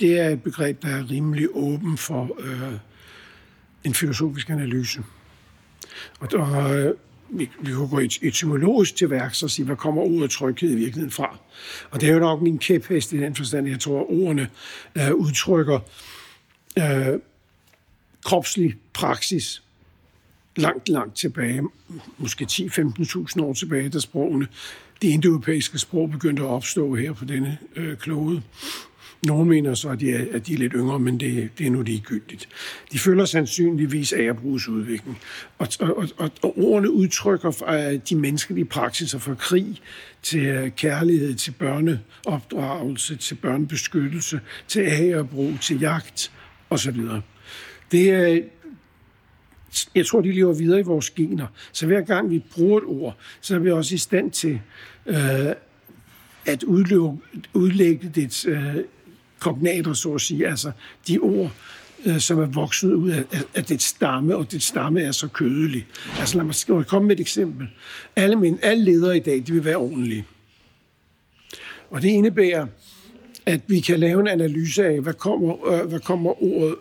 det 0.00 0.20
er 0.20 0.28
et 0.28 0.42
begreb, 0.42 0.82
der 0.82 0.88
er 0.88 1.10
rimelig 1.10 1.48
åben 1.52 1.96
for, 1.96 2.36
øh, 2.40 2.72
en 3.84 3.94
filosofisk 3.94 4.50
analyse. 4.50 5.02
Og 6.20 6.30
der, 6.30 6.68
øh, 6.68 6.94
vi, 7.30 7.50
vi 7.60 7.72
kunne 7.72 7.88
gå 7.88 8.00
etymologisk 8.22 8.96
til 8.96 9.10
værks 9.10 9.42
og 9.42 9.50
sige, 9.50 9.66
hvad 9.66 9.76
kommer 9.76 10.02
ordet 10.02 10.30
tryghed 10.30 10.70
i 10.70 10.74
virkeligheden 10.74 11.10
fra? 11.10 11.38
Og 11.90 12.00
det 12.00 12.08
er 12.08 12.12
jo 12.12 12.18
nok 12.18 12.42
min 12.42 12.58
kæphest 12.58 13.12
i 13.12 13.20
den 13.20 13.34
forstand, 13.34 13.68
jeg 13.68 13.80
tror, 13.80 14.00
at 14.00 14.06
ordene 14.08 14.50
øh, 14.94 15.14
udtrykker 15.14 15.78
øh, 16.78 17.18
kropslig 18.24 18.76
praksis 18.92 19.62
langt, 20.56 20.88
langt 20.88 21.16
tilbage, 21.16 21.62
måske 22.18 22.46
10-15.000 22.50 23.42
år 23.42 23.52
tilbage, 23.52 23.88
da 23.88 23.98
sprogene, 23.98 24.46
de 25.02 25.08
indoeuropæiske 25.08 25.78
sprog 25.78 26.10
begyndte 26.10 26.42
at 26.42 26.48
opstå 26.48 26.94
her 26.94 27.12
på 27.12 27.24
denne 27.24 27.58
øh, 27.76 27.96
klode. 27.96 28.42
Nogle 29.26 29.48
mener 29.48 29.74
så, 29.74 29.88
at 29.88 30.00
de 30.00 30.12
er, 30.12 30.26
at 30.32 30.46
de 30.46 30.54
er 30.54 30.58
lidt 30.58 30.72
yngre, 30.76 30.98
men 30.98 31.20
det, 31.20 31.50
det 31.58 31.66
er 31.66 31.70
nu 31.70 31.82
ligegyldigt. 31.82 32.48
De 32.92 32.98
følger 32.98 33.24
sandsynligvis 33.24 34.12
af 34.12 34.22
at 34.22 34.36
bruges 34.36 34.68
udvikling. 34.68 35.18
Og, 35.58 35.68
og, 35.80 36.08
og, 36.16 36.30
og 36.42 36.58
ordene 36.58 36.90
udtrykker 36.90 37.68
øh, 37.68 38.00
de 38.08 38.16
menneskelige 38.16 38.64
praksiser 38.64 39.18
fra 39.18 39.34
krig 39.34 39.80
til 40.22 40.46
øh, 40.46 40.70
kærlighed, 40.70 41.34
til 41.34 41.50
børneopdragelse, 41.50 43.16
til 43.16 43.34
børnebeskyttelse, 43.34 44.40
til 44.68 44.80
agerbrug, 44.80 45.52
til 45.62 45.80
jagt 45.80 46.32
osv. 46.70 47.00
Det 47.92 48.10
er, 48.10 48.40
jeg 49.94 50.06
tror, 50.06 50.20
de 50.20 50.32
lever 50.32 50.52
videre 50.54 50.80
i 50.80 50.82
vores 50.82 51.10
gener. 51.10 51.46
Så 51.72 51.86
hver 51.86 52.00
gang 52.00 52.30
vi 52.30 52.44
bruger 52.54 52.78
et 52.78 52.84
ord, 52.86 53.16
så 53.40 53.54
er 53.54 53.58
vi 53.58 53.70
også 53.70 53.94
i 53.94 53.98
stand 53.98 54.30
til 54.30 54.60
øh, 55.06 55.16
at 56.46 56.62
udløbe, 56.62 57.18
udlægge 57.54 58.08
det 58.14 58.46
øh, 58.46 58.76
kognater, 59.40 59.92
så 59.92 60.14
at 60.14 60.20
sige, 60.20 60.48
altså 60.48 60.72
de 61.08 61.18
ord, 61.18 61.50
øh, 62.04 62.18
som 62.18 62.38
er 62.38 62.46
vokset 62.46 62.92
ud 62.92 63.10
af, 63.10 63.24
af 63.54 63.64
det 63.64 63.82
stamme, 63.82 64.36
og 64.36 64.52
det 64.52 64.62
stamme 64.62 65.02
er 65.02 65.12
så 65.12 65.28
kødelig. 65.28 65.86
Altså 66.18 66.36
lad 66.36 66.44
mig, 66.44 66.54
lad 66.68 66.76
mig 66.76 66.86
komme 66.86 67.08
med 67.08 67.16
et 67.16 67.20
eksempel. 67.20 67.68
Alle, 68.16 68.36
mine, 68.36 68.58
alle 68.62 68.84
ledere 68.84 69.16
i 69.16 69.20
dag, 69.20 69.42
de 69.46 69.52
vil 69.52 69.64
være 69.64 69.76
ordentlige. 69.76 70.24
Og 71.90 72.02
det 72.02 72.08
indebærer, 72.08 72.66
at 73.46 73.60
vi 73.66 73.80
kan 73.80 74.00
lave 74.00 74.20
en 74.20 74.28
analyse 74.28 74.86
af, 74.86 75.00
hvad 75.00 75.14
kommer, 75.14 75.66
øh, 75.68 75.88
hvad 75.88 76.00
kommer 76.00 76.42
ordet, 76.42 76.74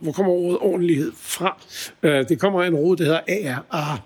hvor 0.00 0.12
kommer 0.12 0.32
ordet 0.32 0.58
ordentlighed 0.58 1.12
fra. 1.16 1.62
Øh, 2.02 2.28
det 2.28 2.38
kommer 2.38 2.62
af 2.62 2.66
en 2.66 2.74
råd, 2.74 2.96
der 2.96 3.04
hedder 3.04 3.60
ARA. 3.70 3.98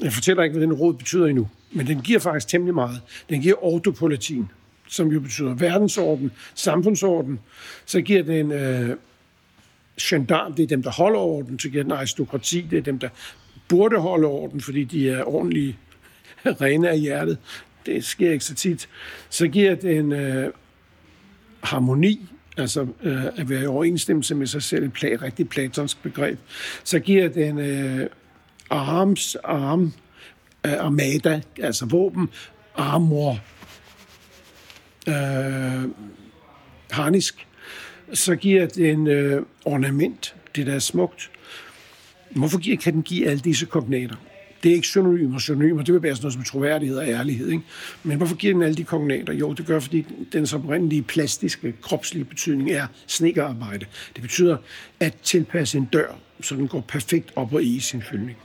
Jeg 0.00 0.12
fortæller 0.12 0.42
ikke, 0.42 0.58
hvad 0.58 0.66
den 0.66 0.72
råd 0.72 0.94
betyder 0.94 1.26
endnu, 1.26 1.48
men 1.72 1.86
den 1.86 2.00
giver 2.00 2.18
faktisk 2.18 2.48
temmelig 2.48 2.74
meget. 2.74 3.00
Den 3.28 3.40
giver 3.40 3.64
ordopolitin 3.64 4.48
som 4.88 5.08
jo 5.08 5.20
betyder 5.20 5.54
verdensorden, 5.54 6.32
samfundsorden. 6.54 7.40
Så 7.84 8.00
giver 8.00 8.22
den 8.22 8.52
øh, 8.52 8.96
gendarm, 10.00 10.54
det 10.54 10.62
er 10.62 10.66
dem, 10.66 10.82
der 10.82 10.90
holder 10.90 11.20
orden. 11.20 11.58
Så 11.58 11.68
giver 11.68 11.82
den 11.82 11.92
aristokrati, 11.92 12.66
det 12.70 12.78
er 12.78 12.82
dem, 12.82 12.98
der 12.98 13.08
burde 13.68 13.96
holde 13.96 14.26
orden, 14.26 14.60
fordi 14.60 14.84
de 14.84 15.10
er 15.10 15.24
ordentlige, 15.24 15.78
rene 16.60 16.90
af 16.90 17.00
hjertet. 17.00 17.38
Det 17.86 18.04
sker 18.04 18.32
ikke 18.32 18.44
så 18.44 18.54
tit. 18.54 18.88
Så 19.30 19.48
giver 19.48 19.74
den 19.74 20.12
øh, 20.12 20.52
harmoni, 21.62 22.28
altså 22.56 22.86
øh, 23.02 23.24
at 23.24 23.48
være 23.48 23.62
i 23.62 23.66
overensstemmelse 23.66 24.34
med 24.34 24.46
sig 24.46 24.62
selv, 24.62 24.84
et 24.84 24.92
pla- 24.98 25.22
rigtig 25.22 25.48
platonsk 25.48 26.02
begreb. 26.02 26.38
Så 26.84 26.98
giver 26.98 27.28
den 27.28 27.58
øh, 27.58 28.08
arms, 28.70 29.36
arm, 29.44 29.92
øh, 30.66 30.72
armada, 30.72 31.40
altså 31.58 31.86
våben, 31.86 32.28
armor, 32.74 33.38
øh, 35.08 35.90
harnisk, 36.90 37.46
så 38.12 38.36
giver 38.36 38.66
den 38.66 39.06
øh, 39.06 39.42
ornament, 39.64 40.34
det 40.56 40.66
der 40.66 40.74
er 40.74 40.78
smukt. 40.78 41.30
Hvorfor 42.30 42.58
giver, 42.58 42.76
kan 42.76 42.92
den 42.92 43.02
give 43.02 43.26
alle 43.26 43.40
disse 43.40 43.66
kognater? 43.66 44.16
Det 44.62 44.70
er 44.70 44.74
ikke 44.74 44.86
synonymer, 44.86 45.38
synonymer, 45.38 45.82
det 45.82 45.94
vil 45.94 46.02
være 46.02 46.16
sådan 46.16 46.24
noget 46.24 46.34
som 46.34 46.44
troværdighed 46.44 46.96
og 46.96 47.08
ærlighed. 47.08 47.48
Ikke? 47.48 47.62
Men 48.02 48.16
hvorfor 48.16 48.36
giver 48.36 48.52
den 48.52 48.62
alle 48.62 48.76
de 48.76 48.84
kognater? 48.84 49.32
Jo, 49.32 49.52
det 49.52 49.66
gør, 49.66 49.80
fordi 49.80 50.06
den 50.32 50.46
oprindelige 50.54 51.02
plastiske, 51.02 51.74
kropslige 51.82 52.24
betydning 52.24 52.70
er 52.70 52.86
snikkerarbejde. 53.06 53.86
Det 54.14 54.22
betyder 54.22 54.56
at 55.00 55.14
tilpasse 55.22 55.78
en 55.78 55.84
dør, 55.92 56.18
så 56.40 56.54
den 56.54 56.68
går 56.68 56.80
perfekt 56.80 57.32
op 57.36 57.54
og 57.54 57.64
i 57.64 57.80
sin 57.80 58.02
fyldning. 58.02 58.38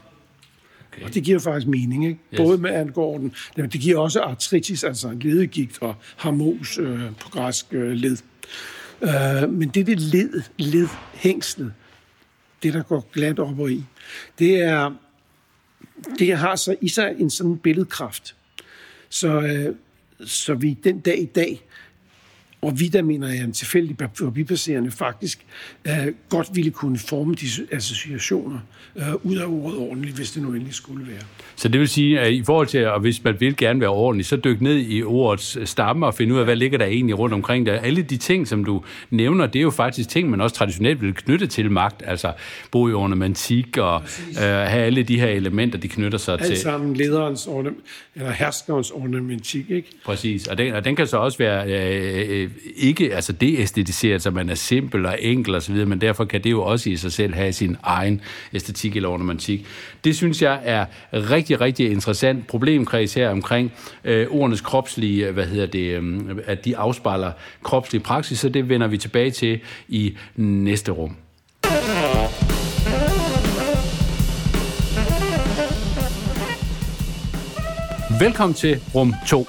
Okay. 0.92 1.02
Og 1.02 1.14
det 1.14 1.22
giver 1.22 1.38
faktisk 1.38 1.66
mening, 1.66 2.06
ikke? 2.06 2.20
Yes. 2.32 2.40
Både 2.40 2.58
med 2.58 2.70
angården, 2.70 3.34
men 3.56 3.70
det 3.70 3.80
giver 3.80 3.98
også 3.98 4.20
artritis, 4.20 4.84
altså 4.84 5.16
ledegigt 5.20 5.78
og 5.80 5.94
harmos 6.16 6.78
øh, 6.78 7.00
på 7.20 7.28
græsk 7.30 7.66
øh, 7.70 7.90
led. 7.90 8.16
Øh, 9.02 9.50
men 9.50 9.68
det 9.68 9.80
er 9.80 9.84
det 9.84 10.00
led, 10.00 10.42
led, 10.56 10.88
hængslet, 11.14 11.72
det 12.62 12.74
der 12.74 12.82
går 12.82 13.08
glat 13.12 13.38
op 13.38 13.58
og 13.58 13.70
i, 13.70 13.84
det 14.38 14.62
er, 14.62 14.94
det 16.18 16.36
har 16.36 16.56
så 16.56 16.76
i 16.80 16.88
sig 16.88 17.14
en 17.18 17.30
sådan 17.30 17.58
billedkraft. 17.58 18.34
Så, 19.08 19.40
øh, 19.40 19.74
så 20.26 20.54
vi 20.54 20.78
den 20.84 21.00
dag 21.00 21.18
i 21.18 21.26
dag 21.26 21.67
og 22.62 22.80
vi, 22.80 22.88
der 22.88 23.02
mener 23.02 23.28
jeg, 23.28 23.44
en 23.44 23.52
tilfældig 23.52 23.96
forbipasserende 24.14 24.90
faktisk 24.90 25.46
øh, 25.86 25.92
godt 26.28 26.48
ville 26.52 26.70
kunne 26.70 26.98
forme 26.98 27.34
disse 27.34 27.66
associationer 27.72 28.58
øh, 28.96 29.14
ud 29.22 29.36
af 29.36 29.46
ordet 29.46 29.78
ordentligt, 29.78 30.16
hvis 30.16 30.30
det 30.30 30.42
nu 30.42 30.48
endelig 30.48 30.74
skulle 30.74 31.06
være. 31.06 31.22
Så 31.56 31.68
det 31.68 31.80
vil 31.80 31.88
sige, 31.88 32.20
at 32.20 32.32
i 32.32 32.42
forhold 32.42 32.66
til, 32.66 32.78
at 32.78 33.00
hvis 33.00 33.24
man 33.24 33.40
vil 33.40 33.56
gerne 33.56 33.80
være 33.80 33.90
ordentlig, 33.90 34.26
så 34.26 34.36
dyk 34.36 34.60
ned 34.60 34.78
i 34.88 35.02
ordets 35.02 35.68
stamme 35.70 36.06
og 36.06 36.14
finde 36.14 36.34
ud 36.34 36.38
af, 36.38 36.44
hvad 36.44 36.56
ligger 36.56 36.78
der 36.78 36.86
egentlig 36.86 37.18
rundt 37.18 37.34
omkring 37.34 37.66
der. 37.66 37.72
Alle 37.80 38.02
de 38.02 38.16
ting, 38.16 38.48
som 38.48 38.64
du 38.64 38.84
nævner, 39.10 39.46
det 39.46 39.58
er 39.58 39.62
jo 39.62 39.70
faktisk 39.70 40.08
ting, 40.08 40.30
man 40.30 40.40
også 40.40 40.56
traditionelt 40.56 41.02
vil 41.02 41.14
knytte 41.14 41.46
til 41.46 41.70
magt, 41.70 42.02
altså 42.06 42.32
bo 42.70 42.88
i 42.88 42.92
ornamentik 42.92 43.76
og 43.76 44.02
øh, 44.30 44.42
have 44.42 44.82
alle 44.82 45.02
de 45.02 45.20
her 45.20 45.28
elementer, 45.28 45.78
de 45.78 45.88
knytter 45.88 46.18
sig 46.18 46.32
Alt 46.32 46.42
til. 46.42 46.50
Alt 46.50 46.60
sammen 46.60 46.94
lederens 46.94 47.46
ornamentik, 47.46 47.84
eller 48.14 48.30
herskerens 48.30 48.90
ornamentik, 48.90 49.70
ikke? 49.70 49.88
Præcis, 50.04 50.46
og 50.46 50.58
den, 50.58 50.74
og 50.74 50.84
den 50.84 50.96
kan 50.96 51.06
så 51.06 51.16
også 51.16 51.38
være 51.38 51.66
øh, 51.66 52.47
ikke 52.76 53.14
altså 53.14 53.32
deæstetiseret, 53.32 54.22
så 54.22 54.30
man 54.30 54.50
er 54.50 54.54
simpel 54.54 55.06
og 55.06 55.18
enkel 55.20 55.54
osv., 55.54 55.86
men 55.86 56.00
derfor 56.00 56.24
kan 56.24 56.44
det 56.44 56.50
jo 56.50 56.62
også 56.62 56.90
i 56.90 56.96
sig 56.96 57.12
selv 57.12 57.34
have 57.34 57.52
sin 57.52 57.76
egen 57.82 58.20
æstetik 58.54 58.96
eller 58.96 59.08
ornamentik. 59.08 59.66
Det 60.04 60.16
synes 60.16 60.42
jeg 60.42 60.60
er 60.64 60.86
rigtig, 61.12 61.60
rigtig 61.60 61.90
interessant 61.90 62.46
problemkreds 62.46 63.14
her 63.14 63.30
omkring 63.30 63.72
øh, 64.04 64.26
ordenes 64.30 64.60
kropslige, 64.60 65.30
hvad 65.30 65.46
hedder 65.46 65.66
det, 65.66 66.02
øh, 66.02 66.20
at 66.46 66.64
de 66.64 66.76
afspejler 66.76 67.32
kropslig 67.62 68.02
praksis, 68.02 68.38
så 68.38 68.48
det 68.48 68.68
vender 68.68 68.86
vi 68.86 68.98
tilbage 68.98 69.30
til 69.30 69.60
i 69.88 70.16
næste 70.36 70.92
rum. 70.92 71.16
Velkommen 78.20 78.54
til 78.54 78.80
rum 78.94 79.14
2. 79.28 79.46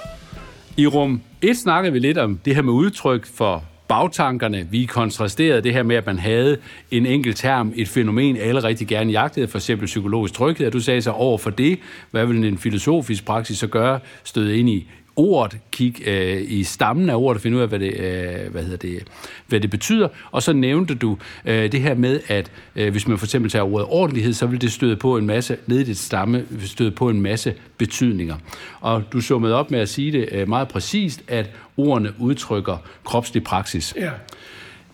I 0.79 0.87
rum 0.87 1.21
1 1.41 1.57
snakkede 1.57 1.93
vi 1.93 1.99
lidt 1.99 2.17
om 2.17 2.39
det 2.45 2.55
her 2.55 2.61
med 2.61 2.73
udtryk 2.73 3.25
for 3.25 3.63
bagtankerne. 3.87 4.67
Vi 4.71 4.85
kontrasterede 4.85 5.61
det 5.61 5.73
her 5.73 5.83
med, 5.83 5.95
at 5.95 6.05
man 6.05 6.19
havde 6.19 6.57
en 6.91 7.05
enkelt 7.05 7.37
term, 7.37 7.73
et 7.75 7.87
fænomen, 7.87 8.37
alle 8.37 8.63
rigtig 8.63 8.87
gerne 8.87 9.11
jagtede, 9.11 9.47
for 9.47 9.57
eksempel 9.57 9.85
psykologisk 9.85 10.33
tryghed, 10.33 10.67
og 10.67 10.73
du 10.73 10.79
sagde 10.79 11.01
så 11.01 11.11
over 11.11 11.37
for 11.37 11.49
det, 11.49 11.79
hvad 12.11 12.25
vil 12.25 12.45
en 12.45 12.57
filosofisk 12.57 13.25
praksis 13.25 13.57
så 13.57 13.67
gøre, 13.67 13.99
støde 14.23 14.57
ind 14.57 14.69
i 14.69 14.87
ordet, 15.19 15.59
kig 15.71 16.07
øh, 16.07 16.41
i 16.47 16.63
stammen 16.63 17.09
af 17.09 17.15
ordet 17.15 17.37
og 17.37 17.41
finde 17.41 17.57
ud 17.57 17.61
af, 17.61 17.67
hvad 17.67 17.79
det, 17.79 17.93
øh, 17.99 18.51
hvad 18.51 18.63
hedder 18.63 18.77
det, 18.77 19.03
hvad 19.47 19.59
det 19.59 19.69
betyder. 19.69 20.07
Og 20.31 20.43
så 20.43 20.53
nævnte 20.53 20.95
du 20.95 21.17
øh, 21.45 21.71
det 21.71 21.81
her 21.81 21.95
med, 21.95 22.19
at 22.27 22.51
øh, 22.75 22.91
hvis 22.91 23.07
man 23.07 23.17
for 23.17 23.25
eksempel 23.25 23.51
tager 23.51 23.63
ordet 23.63 23.87
ordentlighed, 23.89 24.33
så 24.33 24.45
vil 24.45 24.61
det 24.61 24.71
støde 24.71 24.95
på 24.95 25.17
en 25.17 25.25
masse, 25.25 25.57
ned 25.67 25.79
i 25.79 25.83
det 25.83 25.97
stamme, 25.97 26.45
støde 26.65 26.91
på 26.91 27.09
en 27.09 27.21
masse 27.21 27.53
betydninger. 27.77 28.35
Og 28.81 29.03
du 29.13 29.21
summede 29.21 29.55
op 29.55 29.71
med 29.71 29.79
at 29.79 29.89
sige 29.89 30.11
det 30.11 30.29
øh, 30.31 30.49
meget 30.49 30.67
præcist, 30.67 31.23
at 31.27 31.49
ordene 31.77 32.13
udtrykker 32.19 32.77
kropslig 33.05 33.43
praksis. 33.43 33.95
Ja. 33.97 34.11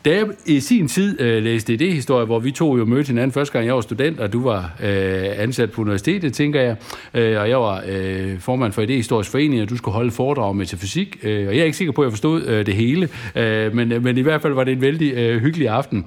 Da 0.05 0.15
jeg 0.15 0.27
i 0.45 0.59
sin 0.59 0.88
tid 0.88 1.21
øh, 1.21 1.43
læste 1.43 1.74
idéhistorie, 1.74 2.25
hvor 2.25 2.39
vi 2.39 2.51
to 2.51 2.77
jo 2.77 2.85
mødte 2.85 3.07
hinanden 3.07 3.31
første 3.31 3.53
gang, 3.53 3.65
jeg 3.65 3.75
var 3.75 3.81
student, 3.81 4.19
og 4.19 4.33
du 4.33 4.43
var 4.43 4.75
øh, 4.83 5.24
ansat 5.38 5.71
på 5.71 5.81
universitetet, 5.81 6.33
tænker 6.33 6.62
jeg, 6.62 6.75
øh, 7.13 7.41
og 7.41 7.50
jeg 7.50 7.59
var 7.59 7.83
øh, 7.88 8.39
formand 8.39 8.74
for 8.74 8.81
Idéhistorisk 8.81 9.31
Forening, 9.31 9.62
og 9.62 9.69
du 9.69 9.77
skulle 9.77 9.95
holde 9.95 10.12
foredrag 10.12 10.50
om 10.50 10.55
metafysik, 10.55 11.17
øh, 11.24 11.47
og 11.47 11.53
jeg 11.53 11.62
er 11.62 11.65
ikke 11.65 11.77
sikker 11.77 11.91
på, 11.91 12.01
at 12.01 12.05
jeg 12.05 12.12
forstod 12.12 12.43
øh, 12.43 12.65
det 12.65 12.74
hele, 12.74 13.09
øh, 13.35 13.75
men, 13.75 14.03
men 14.03 14.17
i 14.17 14.21
hvert 14.21 14.41
fald 14.41 14.53
var 14.53 14.63
det 14.63 14.71
en 14.71 14.81
vældig 14.81 15.13
øh, 15.13 15.41
hyggelig 15.41 15.69
aften. 15.69 16.05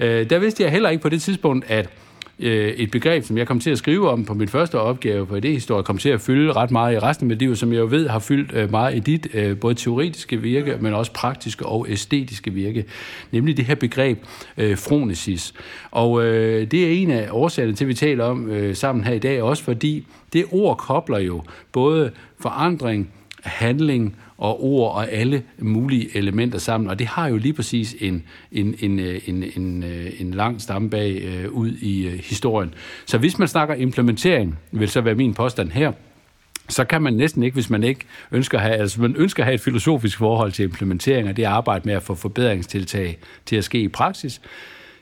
Øh, 0.00 0.30
der 0.30 0.38
vidste 0.38 0.62
jeg 0.62 0.72
heller 0.72 0.88
ikke 0.90 1.02
på 1.02 1.08
det 1.08 1.22
tidspunkt, 1.22 1.70
at 1.70 1.88
øh, 2.40 2.68
et 2.68 2.90
begreb, 2.90 3.24
som 3.24 3.38
jeg 3.38 3.46
kom 3.46 3.60
til 3.60 3.70
at 3.70 3.78
skrive 3.78 4.10
om 4.10 4.24
på 4.24 4.34
min 4.34 4.48
første 4.48 4.78
opgave 4.78 5.26
på 5.26 5.36
idéhistorie, 5.36 5.82
kom 5.82 5.98
til 5.98 6.08
at 6.08 6.20
fylde 6.20 6.52
ret 6.52 6.70
meget 6.70 6.94
i 6.94 6.98
resten 6.98 7.24
af 7.24 7.28
mit 7.28 7.38
liv, 7.38 7.56
som 7.56 7.72
jeg 7.72 7.78
jo 7.78 7.86
ved 7.90 8.08
har 8.08 8.18
fyldt 8.18 8.52
øh, 8.54 8.70
meget 8.70 8.96
i 8.96 8.98
dit 8.98 9.26
øh, 9.34 9.56
både 9.56 9.74
teoretiske 9.74 10.36
virke, 10.36 10.76
men 10.80 10.94
også 10.94 11.12
praktiske 11.12 11.66
og 11.66 11.86
æstetiske 11.88 12.52
virke, 12.52 12.84
nemlig 13.32 13.56
det 13.56 13.64
her 13.64 13.74
begreb 13.74 14.18
øh, 14.58 14.78
fronesis. 14.78 15.54
Og 15.90 16.24
øh, 16.24 16.70
det 16.70 16.86
er 16.86 17.02
en 17.02 17.10
af 17.10 17.28
årsagerne 17.30 17.74
til, 17.74 17.84
at 17.84 17.88
vi 17.88 17.94
taler 17.94 18.24
om 18.24 18.50
øh, 18.50 18.76
sammen 18.76 19.04
her 19.04 19.12
i 19.12 19.18
dag, 19.18 19.42
også 19.42 19.64
fordi 19.64 20.06
det 20.32 20.44
ord 20.50 20.76
kobler 20.76 21.18
jo 21.18 21.42
både 21.72 22.10
forandring, 22.40 23.10
handling 23.42 24.16
og 24.40 24.64
ord 24.64 24.94
og 24.94 25.12
alle 25.12 25.42
mulige 25.58 26.16
elementer 26.16 26.58
sammen. 26.58 26.90
Og 26.90 26.98
det 26.98 27.06
har 27.06 27.28
jo 27.28 27.36
lige 27.36 27.52
præcis 27.52 27.96
en, 28.00 28.24
en, 28.52 28.74
en, 28.78 28.98
øh, 28.98 29.20
en, 29.26 29.44
en, 29.56 29.82
øh, 29.82 30.20
en 30.20 30.34
lang 30.34 30.60
stamme 30.60 30.90
bag 30.90 31.22
øh, 31.22 31.50
ud 31.50 31.72
i 31.72 32.06
øh, 32.06 32.12
historien. 32.12 32.74
Så 33.06 33.18
hvis 33.18 33.38
man 33.38 33.48
snakker 33.48 33.74
implementering, 33.74 34.58
vil 34.72 34.88
så 34.88 35.00
være 35.00 35.14
min 35.14 35.34
påstand 35.34 35.70
her, 35.70 35.92
så 36.68 36.84
kan 36.84 37.02
man 37.02 37.14
næsten 37.14 37.42
ikke, 37.42 37.54
hvis 37.54 37.70
man 37.70 37.82
ikke 37.82 38.04
ønsker 38.32 38.58
at 38.58 38.64
have, 38.64 38.76
altså 38.76 39.00
man 39.00 39.16
ønsker 39.16 39.42
at 39.42 39.46
have 39.46 39.54
et 39.54 39.60
filosofisk 39.60 40.18
forhold 40.18 40.52
til 40.52 40.62
implementering 40.62 41.28
og 41.28 41.36
det 41.36 41.44
arbejde 41.44 41.82
med 41.84 41.94
at 41.94 42.02
få 42.02 42.14
forbedringstiltag 42.14 43.18
til 43.46 43.56
at 43.56 43.64
ske 43.64 43.80
i 43.80 43.88
praksis, 43.88 44.40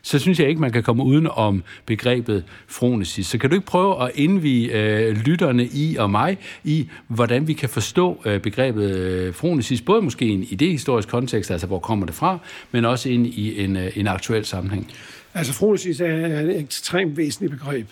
så 0.09 0.19
synes 0.19 0.41
jeg 0.41 0.49
ikke, 0.49 0.61
man 0.61 0.73
kan 0.73 0.83
komme 0.83 1.03
uden 1.05 1.27
om 1.27 1.63
begrebet 1.87 2.45
fronesis. 2.67 3.27
Så 3.27 3.39
kan 3.39 3.51
du 3.51 3.57
ikke 3.57 3.67
prøve 3.67 4.05
at 4.05 4.11
indvige 4.15 4.73
øh, 4.73 5.17
lytterne 5.17 5.67
i 5.67 5.97
og 5.97 6.11
mig 6.11 6.39
i, 6.65 6.89
hvordan 7.09 7.49
vi 7.49 7.53
kan 7.53 7.69
forstå 7.69 8.23
øh, 8.25 8.41
begrebet 8.41 8.91
øh, 8.91 9.35
fronesis, 9.35 9.83
både 9.83 10.03
måske 10.03 10.25
i 10.25 10.31
en 10.31 10.47
idehistorisk 10.51 11.09
kontekst, 11.09 11.51
altså 11.51 11.67
hvor 11.67 11.79
kommer 11.79 12.07
det 12.07 12.15
fra, 12.15 12.39
men 12.73 12.85
også 12.85 13.09
ind 13.09 13.27
i 13.27 13.65
en, 13.65 13.77
øh, 13.77 13.99
en 13.99 14.07
aktuel 14.07 14.45
sammenhæng. 14.45 14.93
Altså 15.35 15.53
fronesis 15.53 16.01
er 16.01 16.41
et 16.41 16.61
ekstremt 16.61 17.17
væsentligt 17.17 17.53
begreb. 17.53 17.87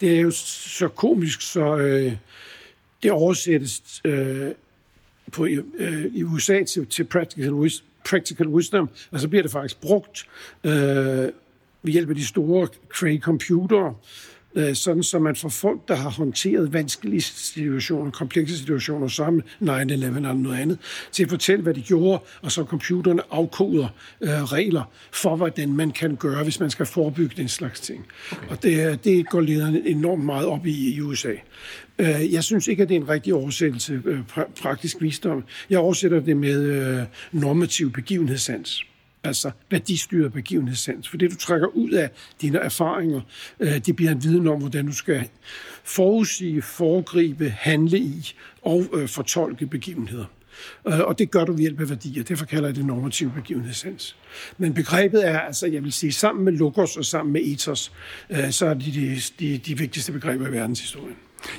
Det 0.00 0.16
er 0.16 0.20
jo 0.20 0.30
så 0.30 0.88
komisk, 0.88 1.40
så 1.40 1.76
øh, 1.76 2.12
det 3.02 3.10
oversættes 3.10 4.00
øh, 4.04 4.48
på, 5.32 5.46
øh, 5.78 6.04
i 6.14 6.22
USA 6.22 6.64
til, 6.64 6.86
til 6.86 7.04
practical, 7.04 7.52
wisdom, 7.52 7.86
practical 8.10 8.46
wisdom, 8.46 8.90
og 9.10 9.20
så 9.20 9.28
bliver 9.28 9.42
det 9.42 9.52
faktisk 9.52 9.80
brugt 9.80 10.26
øh, 10.64 11.28
ved 11.82 11.92
hjælp 11.92 12.10
af 12.10 12.16
de 12.16 12.26
store 12.26 12.68
Cray 12.88 13.20
computere, 13.20 13.94
øh, 14.54 14.74
sådan 14.74 15.02
så 15.02 15.18
man 15.18 15.36
får 15.36 15.48
folk, 15.48 15.88
der 15.88 15.94
har 15.94 16.10
håndteret 16.10 16.72
vanskelige 16.72 17.20
situationer, 17.20 18.10
komplekse 18.10 18.58
situationer, 18.58 19.08
som 19.08 19.42
9-11 19.60 19.70
eller 19.70 20.32
noget 20.32 20.58
andet, 20.58 20.78
til 21.12 21.22
at 21.22 21.30
fortælle, 21.30 21.62
hvad 21.62 21.74
de 21.74 21.82
gjorde, 21.82 22.22
og 22.42 22.52
så 22.52 22.64
computerne 22.64 23.22
afkoder 23.30 23.88
øh, 24.20 24.28
regler 24.30 24.82
for, 25.12 25.36
hvordan 25.36 25.72
man 25.72 25.90
kan 25.90 26.16
gøre, 26.16 26.42
hvis 26.42 26.60
man 26.60 26.70
skal 26.70 26.86
forebygge 26.86 27.34
den 27.36 27.48
slags 27.48 27.80
ting. 27.80 28.06
Okay. 28.32 28.48
Og 28.50 28.62
det, 28.62 29.04
det 29.04 29.28
går 29.28 29.40
lederne 29.40 29.88
enormt 29.88 30.24
meget 30.24 30.46
op 30.46 30.66
i 30.66 30.94
i 30.94 31.00
USA. 31.00 31.32
Øh, 31.98 32.32
jeg 32.32 32.44
synes 32.44 32.68
ikke, 32.68 32.82
at 32.82 32.88
det 32.88 32.96
er 32.96 33.00
en 33.00 33.08
rigtig 33.08 33.34
oversættelse, 33.34 34.02
øh, 34.04 34.18
praktisk 34.62 34.96
visdom. 35.00 35.44
Jeg 35.70 35.78
oversætter 35.78 36.20
det 36.20 36.36
med 36.36 36.62
øh, 36.62 37.04
normativ 37.32 37.92
begivenhedssans 37.92 38.84
altså 39.24 39.50
værdistyret 39.70 40.32
begivenhedssans. 40.32 41.08
For 41.08 41.16
det, 41.16 41.30
du 41.30 41.36
trækker 41.36 41.66
ud 41.66 41.90
af 41.90 42.10
dine 42.42 42.58
erfaringer, 42.58 43.20
øh, 43.60 43.78
det 43.78 43.96
bliver 43.96 44.10
en 44.10 44.22
viden 44.22 44.48
om, 44.48 44.58
hvordan 44.58 44.86
du 44.86 44.92
skal 44.92 45.28
forudsige, 45.84 46.62
foregribe, 46.62 47.50
handle 47.50 47.98
i 47.98 48.34
og 48.62 48.86
øh, 48.94 49.08
fortolke 49.08 49.66
begivenheder. 49.66 50.24
Øh, 50.88 51.00
og 51.00 51.18
det 51.18 51.30
gør 51.30 51.44
du 51.44 51.52
ved 51.52 51.60
hjælp 51.60 51.80
af 51.80 51.90
værdier. 51.90 52.22
Derfor 52.22 52.44
kalder 52.44 52.68
jeg 52.68 52.76
det 52.76 52.84
normativ 52.86 53.30
begivenhedssans. 53.30 54.16
Men 54.58 54.74
begrebet 54.74 55.28
er, 55.28 55.38
altså 55.38 55.66
jeg 55.66 55.84
vil 55.84 55.92
sige, 55.92 56.12
sammen 56.12 56.44
med 56.44 56.52
logos 56.52 56.96
og 56.96 57.04
sammen 57.04 57.32
med 57.32 57.40
ethos, 57.44 57.92
så 58.50 58.66
er 58.66 58.74
det 58.74 58.94
de, 58.94 59.20
de, 59.40 59.58
de 59.58 59.78
vigtigste 59.78 60.12
begreber 60.12 60.48
i 60.48 60.52
verdenshistorien. 60.52 61.16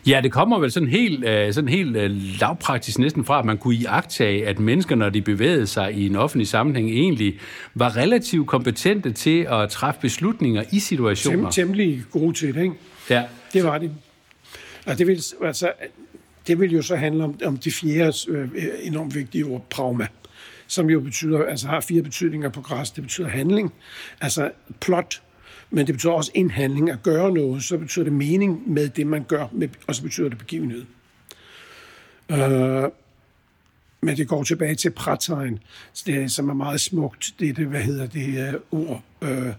Ja, 0.08 0.22
det 0.24 0.32
kommer 0.32 0.60
vel 0.60 0.72
sådan 0.72 0.90
helt, 0.90 1.26
øh, 1.26 1.54
sådan 1.54 1.70
helt 1.70 1.98
øh, 1.98 2.12
lavpraktisk 2.40 3.00
næsten 3.00 3.26
fra, 3.26 3.40
at 3.40 3.46
man 3.46 3.58
kunne 3.58 3.76
iagtage, 3.76 4.48
at 4.48 4.60
mennesker, 4.60 4.96
når 4.96 5.10
de 5.10 5.22
bevægede 5.22 5.68
sig 5.68 5.94
i 5.94 6.06
en 6.06 6.16
offentlig 6.16 6.48
sammenhæng, 6.48 6.90
egentlig 6.90 7.40
var 7.76 7.98
relativt 7.98 8.48
kompetente 8.48 9.12
til 9.12 9.48
at 9.50 9.70
træffe 9.70 10.02
beslutninger 10.02 10.64
i 10.72 10.80
situationer. 10.80 11.52
Tem, 11.52 11.66
temmelig 11.66 12.04
gode 12.12 12.34
til 12.34 12.56
det, 12.56 12.62
ikke? 12.62 12.76
Ja. 13.10 13.24
Det 13.54 13.64
var 13.64 13.78
det. 13.78 13.92
Og 14.86 14.98
det 14.98 15.08
vil, 15.08 15.24
altså, 15.44 15.72
det 16.48 16.60
vil 16.60 16.72
jo 16.72 16.82
så 16.82 16.96
handle 16.96 17.24
om, 17.24 17.40
om 17.46 17.58
det 17.58 17.74
fjerde 17.74 18.14
øh, 18.28 18.50
enormt 18.84 19.16
vigtige 19.16 19.46
ord, 19.46 19.66
pragma 19.70 20.08
som 20.68 20.90
jo 20.90 21.00
betyder, 21.00 21.46
altså 21.46 21.68
har 21.68 21.82
fire 21.82 22.02
betydninger 22.02 22.50
på 22.50 22.62
græs. 22.62 22.92
Det 22.92 23.04
betyder 23.04 23.28
handling, 23.28 23.74
altså 24.22 24.52
plot, 24.80 25.22
men 25.74 25.88
det 25.88 25.96
betyder 25.96 26.14
også 26.14 26.32
indhandling 26.34 26.90
at 26.90 27.04
gøre 27.04 27.32
noget, 27.32 27.64
så 27.64 27.78
betyder 27.78 28.04
det 28.04 28.14
mening 28.14 28.72
med 28.72 28.90
det, 28.90 29.08
man 29.08 29.24
gør, 29.24 29.48
og 29.88 29.96
så 29.96 30.04
betyder 30.04 30.30
det 30.30 30.38
begivenhed. 30.38 30.86
Øh, 32.32 32.84
men 34.02 34.18
det 34.18 34.28
går 34.28 34.44
tilbage 34.44 34.76
til 34.76 34.90
prategn, 34.90 35.60
som 36.28 36.50
er 36.50 36.54
meget 36.54 36.82
smukt, 36.82 37.34
det, 37.40 37.58
det 37.58 37.68
hvad 37.68 37.82
hedder 37.82 38.08
det 38.08 38.60
uh, 38.72 38.90
ord, 38.90 39.04
øh, 39.22 39.54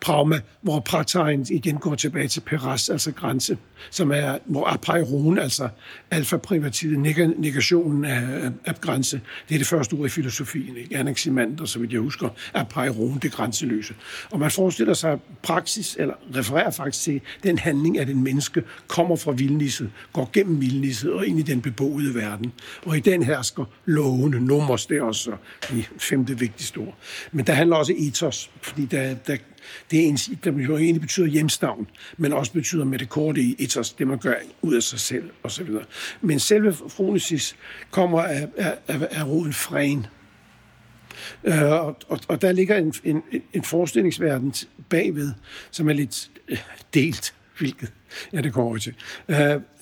pragma, 0.00 0.40
hvor 0.62 0.80
prategn 0.80 1.46
igen 1.50 1.76
går 1.76 1.94
tilbage 1.94 2.28
til 2.28 2.40
peras, 2.40 2.88
altså 2.88 3.12
grænse, 3.12 3.58
som 3.90 4.10
er, 4.12 4.38
hvor 4.46 4.66
apeiron, 4.66 5.38
altså 5.38 5.68
alfa-privativet, 6.10 6.98
negationen 7.38 8.04
af, 8.04 8.50
af, 8.64 8.80
grænse, 8.80 9.20
det 9.48 9.54
er 9.54 9.58
det 9.58 9.66
første 9.66 9.94
ord 9.94 10.06
i 10.06 10.08
filosofien, 10.08 10.76
ikke? 10.76 10.96
Anaximander, 10.96 11.64
så 11.64 11.78
vidt 11.78 11.92
jeg 11.92 12.00
husker, 12.00 12.28
apeiron, 12.54 13.18
det 13.22 13.32
grænseløse. 13.32 13.94
Og 14.30 14.38
man 14.38 14.50
forestiller 14.50 14.94
sig 14.94 15.18
praksis, 15.42 15.96
eller 15.98 16.14
refererer 16.36 16.70
faktisk 16.70 17.04
til 17.04 17.20
den 17.42 17.58
handling, 17.58 17.98
at 17.98 18.08
en 18.08 18.24
menneske 18.24 18.62
kommer 18.88 19.16
fra 19.16 19.32
vildnisset, 19.32 19.90
går 20.12 20.30
gennem 20.32 20.60
vildnisset 20.60 21.12
og 21.12 21.26
ind 21.26 21.38
i 21.38 21.42
den 21.42 21.60
beboede 21.60 22.14
verden. 22.14 22.52
Og 22.86 22.96
i 22.96 23.00
den 23.00 23.22
hersker 23.22 23.64
lovene, 23.84 24.40
nomos, 24.40 24.86
det 24.86 24.96
er 24.96 25.02
også 25.02 25.32
de 25.70 25.84
femte 25.98 26.38
vigtigste 26.38 26.78
ord. 26.78 26.94
Men 27.32 27.46
der 27.46 27.52
handler 27.52 27.76
også 27.76 27.94
ethos, 27.96 28.50
fordi 28.62 28.86
der, 28.86 29.14
der 29.14 29.36
det 29.90 30.00
er 30.00 30.06
en, 30.06 30.16
der 30.16 30.52
jo 30.52 30.76
egentlig 30.76 31.00
betyder 31.00 31.26
hjemstavn, 31.26 31.86
men 32.16 32.32
også 32.32 32.52
betyder 32.52 32.84
med 32.84 32.98
det 32.98 33.08
korte 33.08 33.40
i 33.40 33.56
etos, 33.58 33.92
det 33.92 34.06
man 34.06 34.18
gør 34.18 34.34
ud 34.62 34.74
af 34.74 34.82
sig 34.82 35.00
selv 35.00 35.30
osv. 35.42 35.68
Men 36.20 36.38
selve 36.38 36.72
fronesis 36.72 37.56
kommer 37.90 38.22
af, 38.22 38.48
af, 38.56 38.78
af, 38.88 39.08
af 39.10 39.26
roden 39.26 39.52
fræn. 39.52 40.06
Uh, 41.42 41.62
øh, 41.62 41.72
og, 41.72 41.96
og, 42.08 42.20
og 42.28 42.42
der 42.42 42.52
ligger 42.52 42.76
en, 42.76 42.94
en, 43.04 43.22
en 43.52 43.62
forestillingsverden 43.62 44.54
bagved, 44.88 45.32
som 45.70 45.88
er 45.88 45.92
lidt 45.92 46.30
uh, 46.52 46.58
delt, 46.94 47.34
hvilket 47.58 47.92
ja, 48.32 48.40
det 48.40 48.52
går 48.52 48.76
til. 48.76 48.94
Uh, 49.28 49.36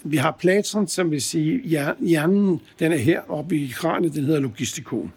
vi 0.05 0.17
har 0.17 0.37
Platon, 0.41 0.89
som 0.89 1.11
vil 1.11 1.23
sige, 1.23 1.61
hjernen 2.01 2.61
den 2.79 2.93
er 2.93 2.97
her 2.97 3.21
oppe 3.31 3.57
i 3.57 3.69
kranet, 3.69 4.15
den 4.15 4.25
hedder 4.25 4.41
logistikon 4.41 5.13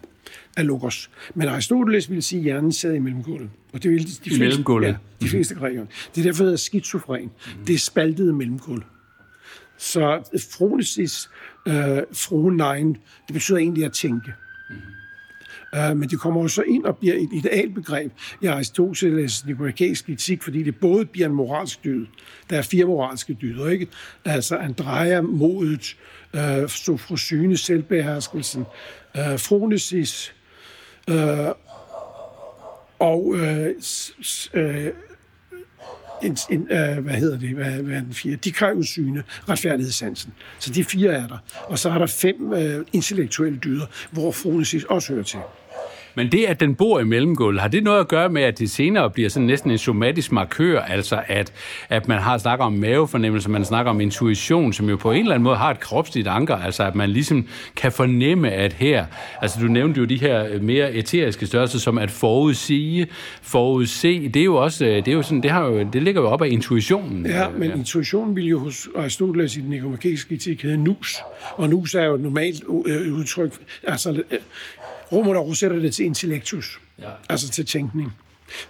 af 0.57 0.67
logos. 0.67 1.09
Men 1.35 1.47
Aristoteles 1.47 2.09
ville 2.09 2.21
sige, 2.21 2.39
at 2.39 2.43
hjernen 2.43 2.71
sad 2.71 2.93
i 2.93 2.99
mellemgulvet. 2.99 3.49
Og 3.73 3.83
det 3.83 3.91
ville 3.91 4.05
de, 4.05 4.11
de 4.11 4.29
I 4.29 4.35
fleste, 4.35 4.63
ja, 4.69 4.87
de 4.87 4.97
mhm. 5.21 5.27
fleste 5.27 5.55
grækere. 5.55 5.85
Det 6.15 6.21
er 6.21 6.25
derfor, 6.25 6.43
det 6.43 6.53
er 6.53 6.57
skizofren. 6.57 7.23
Mm. 7.23 7.65
Det 7.65 7.75
er 7.75 7.79
spaltet 7.79 8.35
mellemgulv. 8.35 8.83
Så 9.77 10.39
fronesis, 10.51 11.29
øh, 11.67 11.73
fronein, 12.13 12.97
det 13.27 13.33
betyder 13.33 13.57
egentlig 13.57 13.85
at 13.85 13.93
tænke. 13.93 14.33
Mm. 14.69 14.75
Uh, 15.77 15.97
men 15.97 16.09
det 16.09 16.19
kommer 16.19 16.41
også 16.41 16.61
ind 16.61 16.85
og 16.85 16.97
bliver 16.97 17.15
et 17.15 17.29
idealbegreb 17.33 18.11
i 18.41 18.45
Aristoteles 18.45 19.45
nikomakæiske 19.45 20.11
etik, 20.11 20.43
fordi 20.43 20.63
det 20.63 20.75
både 20.75 21.05
bliver 21.05 21.27
en 21.27 21.33
moralsk 21.33 21.83
dyd. 21.83 22.05
Der 22.49 22.57
er 22.57 22.61
fire 22.61 22.85
moralske 22.85 23.37
dyder, 23.41 23.69
ikke? 23.69 23.87
Altså 24.25 24.57
Andrea, 24.57 25.21
modet, 25.21 25.97
uh, 26.33 26.69
sofrosyne, 26.69 27.57
selvbeherskelsen, 27.57 28.65
uh, 29.15 29.39
fronesis, 29.39 30.33
Øh, 31.11 31.53
og 32.99 33.35
øh, 33.35 33.75
øh, 34.53 34.87
en, 36.21 36.37
en, 36.49 36.67
øh, 36.71 36.97
hvad 36.97 37.13
hedder 37.13 37.39
det, 37.39 37.49
hvad, 37.49 37.71
hvad 37.71 37.95
er 37.95 38.01
den 38.01 38.13
fire? 38.13 38.35
De 38.35 38.51
kræver 38.51 38.83
syne 38.83 39.23
retfærdighedssansen. 39.49 40.33
Så 40.59 40.73
de 40.73 40.83
fire 40.83 41.11
er 41.11 41.27
der. 41.27 41.37
Og 41.65 41.79
så 41.79 41.89
er 41.89 41.97
der 41.97 42.05
fem 42.05 42.53
øh, 42.53 42.85
intellektuelle 42.93 43.59
dyder, 43.59 43.85
hvor 44.11 44.31
Fronesis 44.31 44.83
også 44.83 45.13
hører 45.13 45.23
til. 45.23 45.39
Men 46.15 46.31
det, 46.31 46.45
at 46.45 46.59
den 46.59 46.75
bor 46.75 46.99
i 46.99 47.03
mellemgulvet, 47.03 47.61
har 47.61 47.67
det 47.67 47.83
noget 47.83 47.99
at 47.99 48.07
gøre 48.07 48.29
med, 48.29 48.41
at 48.41 48.59
det 48.59 48.69
senere 48.69 49.09
bliver 49.09 49.29
sådan 49.29 49.47
næsten 49.47 49.71
en 49.71 49.77
somatisk 49.77 50.31
markør, 50.31 50.81
altså 50.81 51.21
at, 51.27 51.53
at 51.89 52.07
man 52.07 52.19
har 52.19 52.37
snakket 52.37 52.65
om 52.65 52.73
mavefornemmelse, 52.73 53.49
man 53.49 53.65
snakker 53.65 53.89
om 53.89 54.01
intuition, 54.01 54.73
som 54.73 54.89
jo 54.89 54.95
på 54.95 55.11
en 55.11 55.19
eller 55.19 55.33
anden 55.33 55.43
måde 55.43 55.55
har 55.55 55.71
et 55.71 55.79
kropsligt 55.79 56.27
anker, 56.27 56.55
altså 56.55 56.83
at 56.83 56.95
man 56.95 57.09
ligesom 57.09 57.47
kan 57.75 57.91
fornemme, 57.91 58.51
at 58.51 58.73
her, 58.73 59.05
altså 59.41 59.59
du 59.61 59.65
nævnte 59.65 59.99
jo 59.99 60.05
de 60.05 60.19
her 60.19 60.61
mere 60.61 60.93
eteriske 60.93 61.45
størrelser, 61.45 61.79
som 61.79 61.97
at 61.97 62.11
forudsige, 62.11 63.07
forudse, 63.41 64.29
det 64.29 64.39
er 64.39 64.43
jo 64.43 64.55
også, 64.55 64.85
det 64.85 65.07
er 65.07 65.13
jo 65.13 65.21
sådan, 65.21 65.43
det, 65.43 65.51
har 65.51 65.65
jo, 65.65 65.83
det 65.93 66.03
ligger 66.03 66.21
jo 66.21 66.27
op 66.27 66.41
af 66.41 66.47
intuitionen. 66.47 67.25
Ja, 67.25 67.49
men 67.49 67.69
ja. 67.69 67.75
intuitionen 67.75 68.35
vil 68.35 68.45
jo 68.45 68.59
hos 68.59 68.87
Aristoteles 68.95 69.57
i 69.57 69.61
den 69.61 69.73
ekonomiske 69.73 70.35
etik 70.35 70.61
hedde 70.61 70.77
nus, 70.77 71.19
og 71.51 71.69
nus 71.69 71.95
er 71.95 72.03
jo 72.03 72.15
et 72.15 72.21
normalt 72.21 72.63
øh, 72.85 73.13
udtryk, 73.13 73.53
altså 73.83 74.23
Romerne 75.11 75.39
det 75.81 75.93
til 75.93 76.05
intellektus, 76.05 76.79
ja. 76.99 77.09
altså 77.29 77.49
til 77.49 77.65
tænkning. 77.65 78.13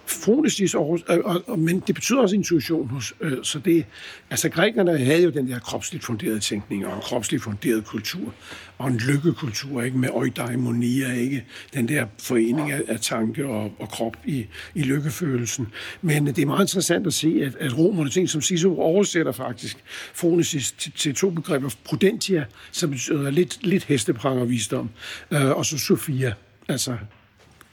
Fronesis, 0.05 0.75
og, 0.75 0.99
øh, 1.09 1.17
og, 1.23 1.43
og, 1.47 1.59
men 1.59 1.79
det 1.87 1.95
betyder 1.95 2.21
også 2.21 2.35
intuition. 2.35 2.89
Hos, 2.89 3.13
øh, 3.21 3.37
så 3.43 3.59
det, 3.59 3.85
altså 4.29 4.49
grækerne 4.49 4.97
havde 4.97 5.23
jo 5.23 5.29
den 5.29 5.49
der 5.49 5.59
kropsligt 5.59 6.03
funderede 6.03 6.39
tænkning, 6.39 6.87
og 6.87 6.95
en 6.95 7.01
kropsligt 7.01 7.43
funderet 7.43 7.85
kultur, 7.85 8.33
og 8.77 8.87
en 8.87 8.97
lykkekultur, 8.97 9.81
ikke 9.81 9.97
med 9.97 10.09
eudaimonia, 10.09 11.13
ikke 11.13 11.45
den 11.73 11.87
der 11.87 12.05
forening 12.19 12.71
af, 12.71 12.81
af 12.87 12.99
tanke 12.99 13.47
og, 13.47 13.73
og 13.79 13.89
krop 13.89 14.17
i, 14.25 14.45
i 14.75 14.81
lykkefølelsen. 14.81 15.67
Men 16.01 16.27
det 16.27 16.39
er 16.39 16.45
meget 16.45 16.63
interessant 16.63 17.07
at 17.07 17.13
se, 17.13 17.41
at, 17.43 17.55
at 17.55 17.77
romerne, 17.77 18.09
ting 18.09 18.29
som 18.29 18.41
Cicero 18.41 18.79
oversætter 18.79 19.31
faktisk 19.31 19.77
Fronesis 20.13 20.71
til, 20.71 20.91
til 20.91 21.15
to 21.15 21.29
begreber, 21.29 21.69
prudentia, 21.83 22.45
som 22.71 22.89
betyder 22.89 23.29
lidt, 23.29 23.65
lidt 23.65 23.83
hesteprang 23.83 24.39
og 24.39 24.49
visdom, 24.49 24.89
øh, 25.31 25.49
og 25.49 25.65
så 25.65 25.77
Sofia, 25.77 26.33
altså 26.67 26.97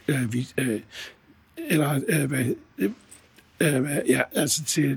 øh, 0.09 0.33
vi, 0.33 0.49
øh, 0.59 0.81
eller 1.66 2.01
øh, 2.09 2.29
hvad, 2.29 2.44
øh, 3.61 3.71
ja, 4.09 4.21
altså 4.35 4.64
til 4.64 4.97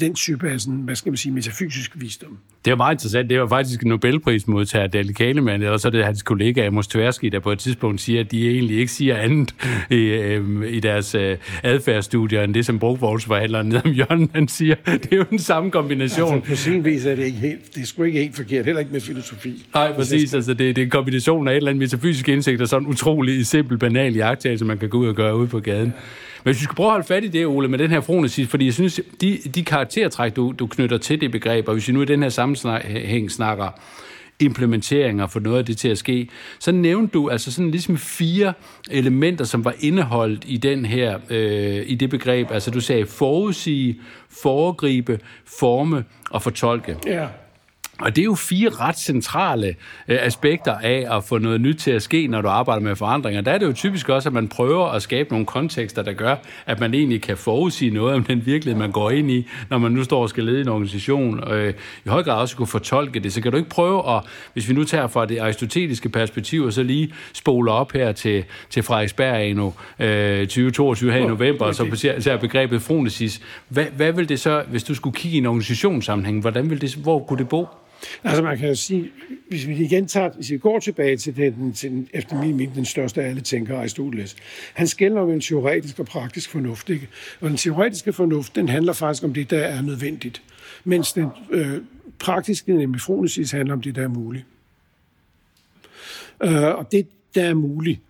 den 0.00 0.14
type 0.14 0.50
af 0.50 0.60
sådan, 0.60 0.78
hvad 0.78 0.96
skal 0.96 1.10
man 1.10 1.16
sige, 1.16 1.32
metafysisk 1.32 1.92
visdom. 1.94 2.38
Det 2.64 2.70
er 2.70 2.74
meget 2.76 2.94
interessant. 2.94 3.30
Det 3.30 3.40
var 3.40 3.48
faktisk 3.48 3.84
Nobelprismodtager, 3.84 4.86
Dale 4.86 5.14
Kahneman, 5.14 5.62
eller 5.62 5.76
så 5.76 5.88
er 5.88 5.92
det 5.92 6.04
hans 6.04 6.22
kollega 6.22 6.66
Amos 6.66 6.86
Tversky, 6.86 7.26
der 7.26 7.40
på 7.40 7.52
et 7.52 7.58
tidspunkt 7.58 8.00
siger, 8.00 8.20
at 8.20 8.30
de 8.30 8.50
egentlig 8.50 8.78
ikke 8.78 8.92
siger 8.92 9.16
andet 9.16 9.54
i, 9.90 9.94
øh, 9.94 10.72
i 10.72 10.80
deres 10.80 11.14
øh, 11.14 11.36
adfærdsstudier, 11.62 12.42
end 12.42 12.54
det, 12.54 12.66
som 12.66 12.78
brugvognsforhandleren 12.78 13.68
nede 13.68 13.82
om 13.84 13.92
hjørnet, 13.92 14.30
han 14.34 14.48
siger. 14.48 14.74
Det 14.86 15.12
er 15.12 15.16
jo 15.16 15.24
den 15.30 15.38
samme 15.38 15.70
kombination. 15.70 16.34
Altså, 16.34 16.50
på 16.50 16.56
sin 16.56 16.84
vis 16.84 17.06
er 17.06 17.14
det 17.14 17.24
ikke 17.24 17.38
helt, 17.38 17.74
det 17.74 17.82
er 17.82 17.86
sgu 17.86 18.02
ikke 18.02 18.18
helt 18.18 18.36
forkert, 18.36 18.64
heller 18.64 18.80
ikke 18.80 18.92
med 18.92 19.00
filosofi. 19.00 19.66
Nej, 19.74 19.92
præcis. 19.92 20.34
Altså, 20.34 20.54
det, 20.54 20.76
det 20.76 20.82
er 20.82 20.86
en 20.86 20.90
kombination 20.90 21.48
af 21.48 21.52
et 21.52 21.56
eller 21.56 21.70
andet 21.70 21.92
metafysisk 21.92 22.28
indsigt 22.28 22.60
og 22.60 22.68
sådan 22.68 22.86
en 22.86 22.90
utrolig 22.90 23.46
simpel, 23.46 23.78
banal 23.78 24.14
jagttagelse, 24.14 24.64
man 24.64 24.78
kan 24.78 24.88
gå 24.88 24.98
ud 24.98 25.06
og 25.06 25.14
gøre 25.14 25.36
ude 25.36 25.48
på 25.48 25.60
gaden. 25.60 25.92
Men 26.44 26.52
hvis 26.52 26.60
vi 26.60 26.64
skal 26.64 26.76
prøve 26.76 26.86
at 26.86 26.92
holde 26.92 27.06
fat 27.06 27.24
i 27.24 27.28
det, 27.28 27.46
Ole, 27.46 27.68
med 27.68 27.78
den 27.78 27.90
her 27.90 28.00
fronesis, 28.00 28.48
fordi 28.48 28.64
jeg 28.64 28.74
synes, 28.74 29.00
de, 29.20 29.38
de 29.54 29.64
karaktertræk, 29.64 30.36
du, 30.36 30.54
du 30.58 30.66
knytter 30.66 30.98
til 30.98 31.20
det 31.20 31.30
begreb, 31.30 31.68
og 31.68 31.74
hvis 31.74 31.88
vi 31.88 31.92
nu 31.92 32.02
i 32.02 32.04
den 32.04 32.22
her 32.22 32.28
sammenhæng 32.28 33.30
snakker 33.30 33.68
implementeringer 34.40 35.26
for 35.26 35.40
noget 35.40 35.58
af 35.58 35.64
det 35.64 35.78
til 35.78 35.88
at 35.88 35.98
ske, 35.98 36.28
så 36.58 36.72
nævnte 36.72 37.12
du 37.12 37.28
altså 37.28 37.52
sådan 37.52 37.70
ligesom 37.70 37.96
fire 37.96 38.52
elementer, 38.90 39.44
som 39.44 39.64
var 39.64 39.74
indeholdt 39.80 40.44
i 40.46 40.56
den 40.56 40.84
her, 40.84 41.18
øh, 41.30 41.82
i 41.86 41.94
det 41.94 42.10
begreb. 42.10 42.50
Altså 42.50 42.70
du 42.70 42.80
sagde 42.80 43.06
forudsige, 43.06 44.00
foregribe, 44.42 45.20
forme 45.58 46.04
og 46.30 46.42
fortolke. 46.42 46.96
Ja. 47.06 47.26
Og 48.02 48.16
det 48.16 48.22
er 48.22 48.24
jo 48.24 48.34
fire 48.34 48.68
ret 48.68 48.98
centrale 48.98 49.68
øh, 50.08 50.18
aspekter 50.20 50.74
af 50.78 51.16
at 51.16 51.24
få 51.24 51.38
noget 51.38 51.60
nyt 51.60 51.76
til 51.76 51.90
at 51.90 52.02
ske, 52.02 52.26
når 52.26 52.40
du 52.40 52.48
arbejder 52.48 52.82
med 52.82 52.96
forandringer. 52.96 53.40
Der 53.40 53.52
er 53.52 53.58
det 53.58 53.66
jo 53.66 53.72
typisk 53.72 54.08
også, 54.08 54.28
at 54.28 54.32
man 54.32 54.48
prøver 54.48 54.86
at 54.86 55.02
skabe 55.02 55.30
nogle 55.30 55.46
kontekster, 55.46 56.02
der 56.02 56.12
gør, 56.12 56.36
at 56.66 56.80
man 56.80 56.94
egentlig 56.94 57.22
kan 57.22 57.36
forudsige 57.36 57.90
noget 57.90 58.14
om 58.14 58.24
den 58.24 58.46
virkelighed, 58.46 58.78
man 58.78 58.92
går 58.92 59.10
ind 59.10 59.30
i, 59.30 59.46
når 59.70 59.78
man 59.78 59.92
nu 59.92 60.04
står 60.04 60.22
og 60.22 60.28
skal 60.28 60.44
lede 60.44 60.60
en 60.60 60.68
organisation. 60.68 61.52
Øh, 61.52 61.74
i 62.04 62.08
høj 62.08 62.22
grad 62.22 62.40
også 62.40 62.56
kunne 62.56 62.66
fortolke 62.66 63.20
det. 63.20 63.32
Så 63.32 63.40
kan 63.40 63.52
du 63.52 63.56
ikke 63.58 63.70
prøve 63.70 64.10
at, 64.16 64.22
hvis 64.52 64.68
vi 64.68 64.74
nu 64.74 64.84
tager 64.84 65.06
fra 65.06 65.26
det 65.26 65.38
aristoteliske 65.38 66.08
perspektiv, 66.08 66.62
og 66.62 66.72
så 66.72 66.82
lige 66.82 67.14
spole 67.32 67.72
op 67.72 67.92
her 67.92 68.12
til, 68.12 68.44
til 68.70 68.82
Frederiksberg 68.82 69.46
endnu, 69.46 69.74
øh, 69.98 70.40
2022 70.40 71.12
her 71.12 71.18
i 71.18 71.26
november, 71.26 71.64
og 71.64 71.74
så 71.74 72.14
ser 72.18 72.36
begrebet 72.36 72.82
fronesis. 72.82 73.42
Hvad, 73.68 73.84
hvad 73.96 74.12
vil 74.12 74.28
det 74.28 74.40
så, 74.40 74.64
hvis 74.68 74.84
du 74.84 74.94
skulle 74.94 75.16
kigge 75.16 75.34
i 75.34 75.38
en 75.38 75.46
organisationssammenhæng, 75.46 76.40
hvordan 76.40 76.70
vil 76.70 76.80
det, 76.80 76.94
hvor 76.94 77.18
kunne 77.18 77.38
det 77.38 77.48
bo? 77.48 77.68
Altså 78.24 78.42
man 78.42 78.58
kan 78.58 78.68
jo 78.68 78.74
sige, 78.74 79.10
hvis 79.48 79.66
vi 79.66 79.76
igen 79.76 80.06
tager, 80.06 80.30
hvis 80.30 80.50
vi 80.50 80.58
går 80.58 80.78
tilbage 80.78 81.16
til 81.16 81.36
den, 81.36 81.72
til 81.72 81.90
den 81.90 82.08
efter 82.12 82.40
min 82.40 82.56
mening, 82.56 82.74
den 82.74 82.84
største 82.84 83.22
af 83.22 83.28
alle 83.28 83.40
tænkere, 83.40 83.78
Aristoteles, 83.78 84.36
han 84.74 84.86
skældner 84.86 85.20
om 85.20 85.30
en 85.30 85.40
teoretisk 85.40 85.98
og 85.98 86.06
praktisk 86.06 86.50
fornuft. 86.50 86.90
Ikke? 86.90 87.08
Og 87.40 87.48
den 87.48 87.56
teoretiske 87.56 88.12
fornuft, 88.12 88.54
den 88.56 88.68
handler 88.68 88.92
faktisk 88.92 89.24
om 89.24 89.34
det, 89.34 89.50
der 89.50 89.58
er 89.58 89.82
nødvendigt. 89.82 90.42
Mens 90.84 91.12
den 91.12 91.28
øh, 91.50 91.78
praktiske, 92.18 92.74
nemlig 92.74 93.00
fronesis, 93.00 93.50
handler 93.50 93.74
om 93.74 93.80
det, 93.80 93.94
der 93.94 94.02
er 94.02 94.08
muligt. 94.08 94.44
Øh, 96.42 96.64
og 96.64 96.92
det, 96.92 97.08
der 97.34 97.44
er 97.44 97.54
muligt, 97.54 98.00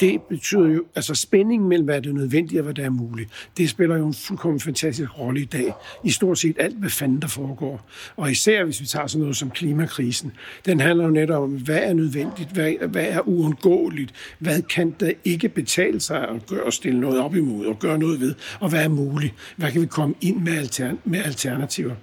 det 0.00 0.22
betyder 0.22 0.68
jo, 0.68 0.84
altså 0.94 1.14
spændingen 1.14 1.68
mellem, 1.68 1.84
hvad 1.84 2.02
der 2.02 2.10
er 2.10 2.14
nødvendigt 2.14 2.58
og 2.58 2.64
hvad 2.64 2.74
der 2.74 2.84
er 2.84 2.90
muligt, 2.90 3.30
det 3.56 3.70
spiller 3.70 3.96
jo 3.96 4.06
en 4.06 4.14
fuldkommen 4.14 4.60
fantastisk 4.60 5.18
rolle 5.18 5.40
i 5.40 5.44
dag, 5.44 5.72
i 6.04 6.10
stort 6.10 6.38
set 6.38 6.56
alt, 6.58 6.76
hvad 6.76 6.90
fanden 6.90 7.22
der 7.22 7.28
foregår. 7.28 7.88
Og 8.16 8.30
især 8.30 8.64
hvis 8.64 8.80
vi 8.80 8.86
tager 8.86 9.06
sådan 9.06 9.20
noget 9.20 9.36
som 9.36 9.50
klimakrisen, 9.50 10.32
den 10.66 10.80
handler 10.80 11.04
jo 11.04 11.10
netop 11.10 11.42
om, 11.42 11.50
hvad 11.50 11.78
er 11.82 11.92
nødvendigt, 11.92 12.50
hvad, 12.52 12.88
hvad 12.88 13.06
er 13.08 13.28
uundgåeligt, 13.28 14.12
hvad 14.38 14.62
kan 14.62 14.94
der 15.00 15.12
ikke 15.24 15.48
betale 15.48 16.00
sig 16.00 16.28
at 16.28 16.46
gøre, 16.46 16.66
at 16.66 16.74
stille 16.74 17.00
noget 17.00 17.20
op 17.20 17.34
imod 17.34 17.66
og 17.66 17.78
gøre 17.78 17.98
noget 17.98 18.20
ved, 18.20 18.34
og 18.60 18.68
hvad 18.68 18.84
er 18.84 18.88
muligt, 18.88 19.34
hvad 19.56 19.72
kan 19.72 19.80
vi 19.80 19.86
komme 19.86 20.14
ind 20.20 20.42
med, 20.42 20.52
altern- 20.52 20.98
med 21.04 21.24
alternativer. 21.24 21.94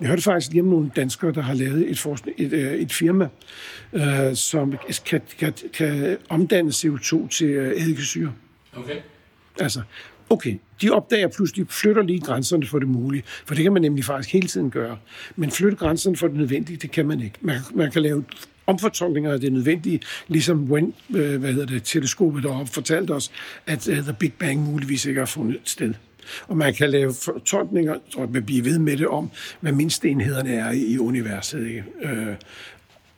Jeg 0.00 0.08
hørte 0.08 0.22
faktisk 0.22 0.50
lige 0.50 0.62
om 0.62 0.68
nogle 0.68 0.90
danskere, 0.96 1.32
der 1.32 1.42
har 1.42 1.54
lavet 1.54 1.90
et, 1.90 1.98
forskning, 1.98 2.40
et, 2.40 2.52
øh, 2.52 2.72
et 2.72 2.92
firma, 2.92 3.28
øh, 3.92 4.34
som 4.34 4.74
kan, 5.06 5.20
kan, 5.38 5.52
kan 5.72 6.16
omdanne 6.28 6.70
CO2 6.70 7.28
til 7.28 7.46
øh, 7.46 7.80
eddikesyre. 7.80 8.32
Okay. 8.76 8.96
Altså, 9.60 9.82
okay, 10.30 10.58
de 10.82 10.90
opdager 10.90 11.28
pludselig, 11.28 11.66
flytter 11.68 12.02
lige 12.02 12.20
grænserne 12.20 12.66
for 12.66 12.78
det 12.78 12.88
mulige, 12.88 13.22
for 13.46 13.54
det 13.54 13.62
kan 13.62 13.72
man 13.72 13.82
nemlig 13.82 14.04
faktisk 14.04 14.32
hele 14.32 14.48
tiden 14.48 14.70
gøre. 14.70 14.98
Men 15.36 15.50
flytte 15.50 15.76
grænserne 15.76 16.16
for 16.16 16.26
det 16.26 16.36
nødvendige, 16.36 16.76
det 16.76 16.90
kan 16.90 17.06
man 17.06 17.20
ikke. 17.20 17.38
Man, 17.40 17.58
man 17.74 17.90
kan 17.90 18.02
lave 18.02 18.24
omfortolkninger 18.66 19.32
af 19.32 19.40
det 19.40 19.52
nødvendige, 19.52 20.00
ligesom 20.28 20.70
when, 20.70 20.94
øh, 21.14 21.40
hvad 21.40 21.52
hedder 21.52 21.66
det, 21.66 21.82
teleskopet 21.82 22.42
deroppe 22.42 22.72
fortalte 22.72 23.10
os, 23.10 23.30
at 23.66 23.88
uh, 23.88 23.96
The 23.96 24.12
Big 24.18 24.32
Bang 24.32 24.60
muligvis 24.60 25.06
ikke 25.06 25.20
har 25.20 25.26
fundet 25.26 25.60
sted. 25.64 25.94
Og 26.48 26.56
man 26.56 26.74
kan 26.74 26.90
lave 26.90 27.14
fortolkninger, 27.24 27.94
og 28.16 28.32
man 28.32 28.44
bliver 28.44 28.62
ved 28.62 28.78
med 28.78 28.96
det 28.96 29.06
om, 29.06 29.30
hvad 29.60 29.72
mindsteenhederne 29.72 30.54
er 30.54 30.70
i 30.70 30.98
universet. 30.98 31.66
Ikke? 31.66 31.84
Øh, 32.02 32.34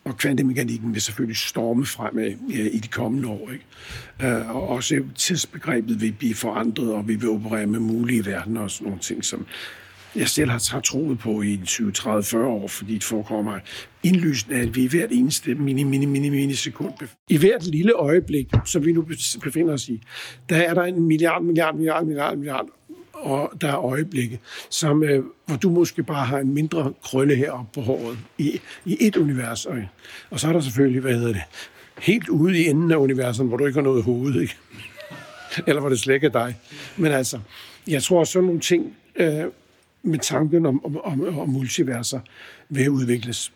og 0.05 0.17
kvantemekanikken 0.17 0.95
vil 0.95 1.03
selvfølgelig 1.03 1.37
storme 1.37 1.87
fremad 1.87 2.35
øh, 2.55 2.67
i 2.67 2.79
de 2.79 2.89
kommende 2.89 3.29
år. 3.29 3.51
Ikke? 3.51 4.37
Øh, 4.37 4.57
og 4.57 4.69
også 4.69 5.05
tidsbegrebet 5.15 6.01
vil 6.01 6.13
blive 6.13 6.35
forandret, 6.35 6.93
og 6.93 7.09
vi 7.09 7.15
vil 7.15 7.29
operere 7.29 7.67
med 7.67 7.81
mulige 7.81 8.27
verdener 8.27 8.61
og 8.61 8.71
sådan 8.71 8.85
nogle 8.85 9.01
ting, 9.01 9.25
som 9.25 9.47
jeg 10.17 10.29
selv 10.29 10.51
har 10.51 10.81
troet 10.81 11.19
på 11.19 11.43
i 11.43 11.61
20, 11.65 11.93
30, 11.93 12.23
40 12.23 12.47
år, 12.47 12.69
fordi 12.69 12.95
det 12.95 13.05
forekommer 13.05 13.59
indlysende, 14.03 14.57
at 14.57 14.77
vi 14.77 14.85
i 14.85 14.89
hvert 14.89 15.13
eneste 15.13 15.55
mini, 15.55 15.83
mini, 15.83 16.07
mini, 16.07 16.29
mini 16.29 16.55
sekund, 16.55 16.93
i 17.29 17.37
hvert 17.37 17.67
lille 17.67 17.93
øjeblik, 17.93 18.47
som 18.65 18.85
vi 18.85 18.93
nu 18.93 19.07
befinder 19.43 19.73
os 19.73 19.89
i, 19.89 20.03
der 20.49 20.57
er 20.57 20.75
der 20.75 20.83
en 20.83 21.03
milliard, 21.03 21.43
milliard, 21.43 21.75
milliard, 21.75 22.05
milliard, 22.05 22.37
milliard 22.37 22.67
og 23.17 23.53
der 23.61 23.69
er 23.69 23.85
øjeblikke, 23.85 24.41
som, 24.71 25.03
øh, 25.03 25.25
hvor 25.47 25.57
du 25.57 25.71
måske 25.71 26.03
bare 26.03 26.27
har 26.27 26.39
en 26.39 26.55
mindre 26.55 26.93
krølle 27.03 27.37
heroppe 27.37 27.71
på 27.75 27.81
håret 27.81 28.19
i, 28.39 28.61
i 28.85 28.97
et 29.01 29.17
univers. 29.17 29.67
Og, 29.67 29.77
og 30.31 30.41
så 30.41 30.49
er 30.49 30.53
der 30.53 30.61
selvfølgelig, 30.61 31.01
hvad 31.01 31.15
hedder 31.15 31.33
det, 31.33 31.43
helt 31.99 32.29
ude 32.29 32.59
i 32.59 32.69
enden 32.69 32.93
af 32.93 32.97
universet, 32.97 33.47
hvor 33.47 33.57
du 33.57 33.67
ikke 33.67 33.77
har 33.77 33.85
noget 33.85 34.05
hoved, 34.05 34.41
ikke? 34.41 34.57
Eller 35.67 35.81
hvor 35.81 35.89
det 35.89 35.99
slet 35.99 36.15
ikke 36.15 36.27
er 36.27 36.31
dig. 36.31 36.57
Men 36.97 37.13
altså, 37.13 37.41
jeg 37.87 38.03
tror, 38.03 38.21
at 38.21 38.29
sådan 38.29 38.47
nogle 38.47 38.61
ting 38.61 38.97
øh, 39.17 39.45
med 40.03 40.19
tanken 40.19 40.67
om, 40.67 40.85
om, 40.85 41.01
om, 41.05 41.39
om 41.39 41.49
multiverser 41.49 42.21
vil 42.69 42.91
udvikles 42.91 43.53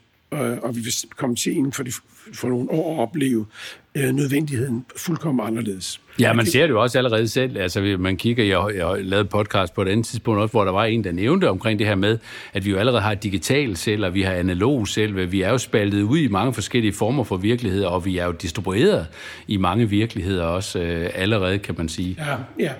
og 0.63 0.77
vi 0.77 0.81
vil 0.81 0.93
komme 1.17 1.37
til 1.37 1.57
inden 1.57 1.73
for, 1.73 1.83
de, 1.83 1.93
for 2.35 2.49
nogle 2.49 2.71
år 2.71 2.97
at 2.97 3.03
opleve 3.03 3.47
øh, 3.95 4.11
nødvendigheden 4.11 4.85
fuldkommen 4.97 5.47
anderledes. 5.47 6.01
Ja, 6.21 6.33
man 6.33 6.47
ser 6.47 6.63
det 6.63 6.71
jo 6.71 6.83
også 6.83 6.99
allerede 6.99 7.29
selv. 7.29 7.59
Altså, 7.59 7.97
man 7.99 8.17
kigger, 8.17 8.45
jeg, 8.45 8.77
jeg 8.77 9.05
lavet 9.05 9.29
podcast 9.29 9.75
på 9.75 9.83
et 9.83 9.89
andet 9.89 10.07
tidspunkt 10.07 10.41
også, 10.41 10.53
hvor 10.53 10.65
der 10.65 10.73
var 10.73 10.85
en, 10.85 11.05
der 11.05 11.13
nævnte 11.13 11.51
omkring 11.51 11.79
det 11.79 11.87
her 11.87 11.95
med, 11.95 12.19
at 12.53 12.65
vi 12.65 12.71
jo 12.71 12.77
allerede 12.77 13.03
har 13.03 13.15
digital 13.15 13.77
selv, 13.77 14.05
og 14.05 14.15
vi 14.15 14.23
har 14.23 14.33
analog 14.33 14.89
selv. 14.89 15.33
Vi 15.33 15.43
er 15.43 15.51
jo 15.51 15.59
spaltet 15.59 16.03
ud 16.03 16.19
i 16.19 16.29
mange 16.29 16.55
forskellige 16.55 16.93
former 16.93 17.25
for 17.25 17.37
virkeligheder, 17.37 17.89
og 17.89 18.05
vi 18.05 18.19
er 18.19 18.25
jo 18.25 18.33
distribueret 18.33 19.07
i 19.49 19.57
mange 19.57 19.89
virkeligheder 19.89 20.45
også 20.45 20.79
øh, 20.79 21.11
allerede, 21.15 21.59
kan 21.59 21.75
man 21.79 21.89
sige. 21.89 22.17
Ja, 22.19 22.37
ja. 22.59 22.73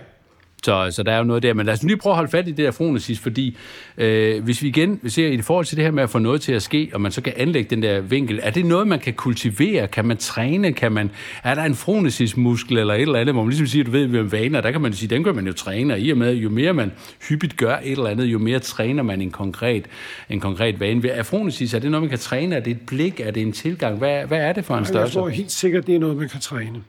Så, 0.65 0.87
så 0.91 1.03
der 1.03 1.13
er 1.13 1.19
jo 1.19 1.25
noget 1.25 1.43
der. 1.43 1.55
Men 1.55 1.67
lad 1.67 1.75
os 1.75 1.83
lige 1.83 1.97
prøve 1.97 2.13
at 2.13 2.17
holde 2.17 2.31
fat 2.31 2.49
i 2.49 2.51
det 2.51 2.57
der 2.57 2.71
fronesis, 2.71 3.19
fordi 3.19 3.57
øh, 3.99 4.45
hvis 4.45 4.63
vi 4.63 4.69
igen 4.69 5.11
ser 5.11 5.29
i 5.29 5.43
forhold 5.43 5.67
til 5.67 5.77
det 5.77 5.85
her 5.85 5.91
med 5.91 6.03
at 6.03 6.11
få 6.11 6.19
noget 6.19 6.41
til 6.41 6.53
at 6.53 6.63
ske, 6.63 6.91
og 6.93 7.01
man 7.01 7.13
så 7.13 7.21
kan 7.21 7.33
anlægge 7.37 7.71
den 7.71 7.83
der 7.83 8.01
vinkel, 8.01 8.41
er 8.43 8.51
det 8.51 8.67
noget, 8.67 8.89
man 8.89 8.99
kan 8.99 9.15
kultivere? 9.15 9.89
Kan 9.89 10.05
man 10.05 10.17
træne? 10.17 10.73
Kan 10.73 10.93
man, 10.93 11.11
er 11.45 11.55
der 11.55 11.63
en 11.63 11.75
fronesismuskel 11.75 12.79
eller 12.79 12.95
et 12.95 13.03
eller 13.03 13.19
andet, 13.19 13.35
hvor 13.35 13.43
man 13.43 13.49
ligesom 13.49 13.67
siger, 13.67 13.85
du 13.85 13.91
ved, 13.91 14.09
med 14.09 14.23
vaner, 14.23 14.61
der 14.61 14.71
kan 14.71 14.81
man 14.81 14.93
sige, 14.93 15.09
den 15.09 15.25
kan 15.25 15.35
man 15.35 15.47
jo 15.47 15.53
træne, 15.53 15.95
og 15.95 16.01
i 16.01 16.11
og 16.11 16.19
med, 16.19 16.35
jo 16.35 16.49
mere 16.49 16.73
man 16.73 16.93
hyppigt 17.29 17.57
gør 17.57 17.77
et 17.77 17.93
eller 17.93 18.07
andet, 18.07 18.25
jo 18.25 18.39
mere 18.39 18.59
træner 18.59 19.03
man 19.03 19.23
en 19.23 19.31
konkret, 19.31 19.85
en 20.31 20.41
konkret 20.41 20.81
vane. 20.81 21.09
Er 21.09 21.23
fronesis, 21.23 21.75
er 21.75 21.79
det 21.79 21.91
noget, 21.91 22.03
man 22.03 22.11
kan 22.11 22.19
træne? 22.19 22.57
Er 22.57 22.61
det 22.61 22.71
et 22.71 22.81
blik? 22.87 23.21
Er 23.21 23.31
det 23.31 23.43
en 23.43 23.53
tilgang? 23.53 23.99
Hvad, 23.99 24.27
hvad 24.27 24.39
er 24.39 24.53
det 24.53 24.65
for 24.65 24.77
en 24.77 24.85
størrelse? 24.85 25.19
Jeg 25.19 25.23
tror 25.23 25.29
helt 25.29 25.53
sikkert, 25.53 25.87
det 25.87 25.95
er 25.95 25.99
noget, 25.99 26.17
man 26.17 26.29
kan 26.29 26.41
træne. 26.41 26.83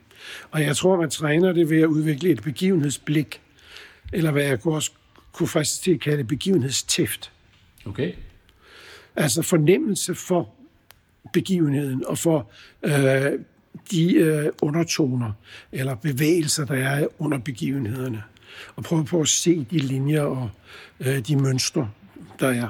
Og 0.52 0.62
jeg 0.62 0.76
tror, 0.76 1.02
man 1.02 1.10
træner 1.10 1.54
det 1.54 1.70
ved 1.70 1.82
at 1.82 1.88
udvikle 1.88 2.30
et 2.30 2.44
begivenhedsblik 2.44 3.41
eller 4.12 4.32
hvad 4.32 4.44
jeg 4.44 4.68
også 4.68 4.92
kunne 5.32 5.48
faktisk 5.48 5.82
til 5.82 5.94
at 5.94 6.00
kalde 6.00 6.24
begivenhedstæft. 6.24 7.32
Okay. 7.86 8.14
Altså 9.16 9.42
fornemmelse 9.42 10.16
for 10.16 10.50
begivenheden 11.34 12.06
og 12.06 12.18
for 12.18 12.52
øh, 12.84 13.40
de 13.92 14.14
øh, 14.14 14.50
undertoner 14.62 15.32
eller 15.72 15.96
bevægelser, 15.96 16.66
der 16.66 16.76
er 16.76 17.08
under 17.20 17.38
begivenhederne. 17.38 18.24
og 18.76 18.84
prøve 18.84 19.06
på 19.06 19.22
at 19.22 19.28
se 19.28 19.68
de 19.72 19.78
linjer 19.78 20.22
og 20.22 20.50
øh, 21.00 21.28
de 21.28 21.36
mønstre, 21.36 21.90
der 22.40 22.48
er. 22.48 22.70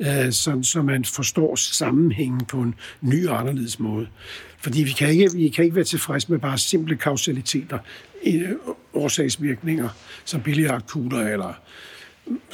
Øh, 0.00 0.32
så, 0.32 0.60
så 0.62 0.82
man 0.82 1.04
forstår 1.04 1.56
sammenhængen 1.56 2.44
på 2.44 2.60
en 2.60 2.74
ny 3.00 3.26
og 3.26 3.40
anderledes 3.40 3.78
måde. 3.78 4.06
Fordi 4.58 4.82
vi 4.82 4.90
kan 4.90 5.08
ikke, 5.08 5.32
vi 5.34 5.48
kan 5.48 5.64
ikke 5.64 5.76
være 5.76 5.84
tilfredse 5.84 6.30
med 6.30 6.38
bare 6.38 6.58
simple 6.58 6.96
kausaliteter, 6.96 7.78
øh, 8.26 8.50
årsagsvirkninger, 8.94 9.88
som 10.24 10.40
billiardkugler 10.40 11.18
eller 11.18 11.60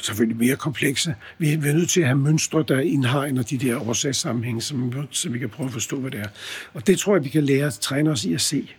selvfølgelig 0.01 0.37
mere 0.37 0.55
komplekse. 0.55 1.15
Vi 1.37 1.53
er 1.53 1.57
nødt 1.57 1.89
til 1.89 2.01
at 2.01 2.07
have 2.07 2.17
mønstre, 2.17 2.63
der 2.67 2.79
indhegner 2.79 3.43
de 3.43 3.57
der 3.57 3.87
årsagssammenhænge, 3.89 4.61
så, 4.61 4.75
så 5.11 5.29
vi 5.29 5.39
kan 5.39 5.49
prøve 5.49 5.67
at 5.67 5.73
forstå, 5.73 5.99
hvad 5.99 6.11
det 6.11 6.19
er. 6.19 6.27
Og 6.73 6.87
det 6.87 6.99
tror 6.99 7.15
jeg, 7.15 7.23
vi 7.23 7.29
kan 7.29 7.43
lære 7.43 7.67
at 7.67 7.73
træne 7.73 8.11
os 8.11 8.25
i 8.25 8.33
at 8.33 8.41
se. 8.41 8.69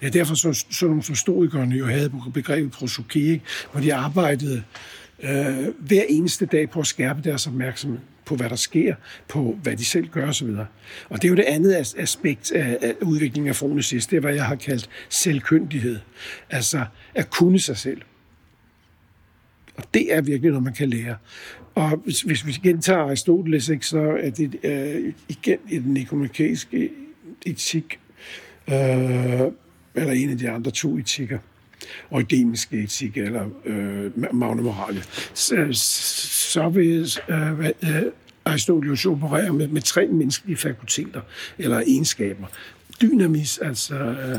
Det 0.00 0.06
er 0.06 0.10
derfor, 0.10 0.34
så, 0.34 0.64
så 0.70 0.86
nogle 0.86 1.02
som 1.02 1.14
stoikerne 1.14 1.76
jo 1.76 1.86
havde 1.86 2.12
begrebet 2.34 2.72
prosokie, 2.72 3.40
hvor 3.72 3.80
de 3.80 3.94
arbejdede 3.94 4.56
øh, 4.56 4.62
Øh, 5.22 5.68
hver 5.78 6.02
eneste 6.08 6.46
dag 6.46 6.70
på 6.70 6.80
at 6.80 6.86
skærpe 6.86 7.22
deres 7.22 7.46
opmærksomhed 7.46 7.98
på, 8.24 8.36
hvad 8.36 8.48
der 8.48 8.56
sker, 8.56 8.94
på 9.28 9.58
hvad 9.62 9.76
de 9.76 9.84
selv 9.84 10.08
gør 10.08 10.28
osv. 10.28 10.48
Og 11.08 11.22
det 11.22 11.24
er 11.24 11.28
jo 11.28 11.34
det 11.34 11.44
andet 11.44 11.94
aspekt 11.96 12.52
af, 12.52 12.78
af 12.82 12.94
udviklingen 13.02 13.48
af 13.48 13.56
fonesis, 13.56 14.06
det 14.06 14.16
er, 14.16 14.20
hvad 14.20 14.34
jeg 14.34 14.44
har 14.44 14.54
kaldt 14.54 14.90
selvkyndighed. 15.08 15.98
Altså 16.50 16.84
at 17.14 17.30
kunne 17.30 17.58
sig 17.58 17.76
selv. 17.76 18.02
Og 19.76 19.84
det 19.94 20.14
er 20.14 20.20
virkelig 20.20 20.50
noget, 20.50 20.64
man 20.64 20.74
kan 20.74 20.88
lære. 20.88 21.16
Og 21.74 21.96
hvis, 22.04 22.22
hvis 22.22 22.46
vi 22.46 22.52
gentager 22.52 23.00
Aristoteles, 23.00 23.68
ikke, 23.68 23.86
så 23.86 24.16
er 24.22 24.30
det 24.30 24.56
øh, 24.62 25.12
igen 25.28 25.58
i 25.70 25.78
den 25.78 25.96
ekonomiske 25.96 26.90
etik, 27.46 28.00
øh, 28.68 28.74
eller 29.94 30.12
en 30.12 30.30
af 30.30 30.38
de 30.38 30.50
andre 30.50 30.70
to 30.70 30.96
etikker, 30.96 31.38
eudemiske 32.12 32.82
etik, 32.82 33.16
eller 33.16 33.46
øh, 33.64 34.34
magne 34.34 34.62
morale, 34.62 35.04
så, 35.34 35.68
så 36.52 36.68
vil 36.68 37.12
øh, 37.28 37.60
øh, 37.60 38.02
Aristoteles 38.44 39.06
operere 39.06 39.52
med, 39.52 39.68
med 39.68 39.82
tre 39.82 40.06
menneskelige 40.06 40.56
fakulteter, 40.56 41.20
eller 41.58 41.80
egenskaber. 41.80 42.46
Dynamis, 43.02 43.58
altså 43.58 43.94
øh, 43.94 44.38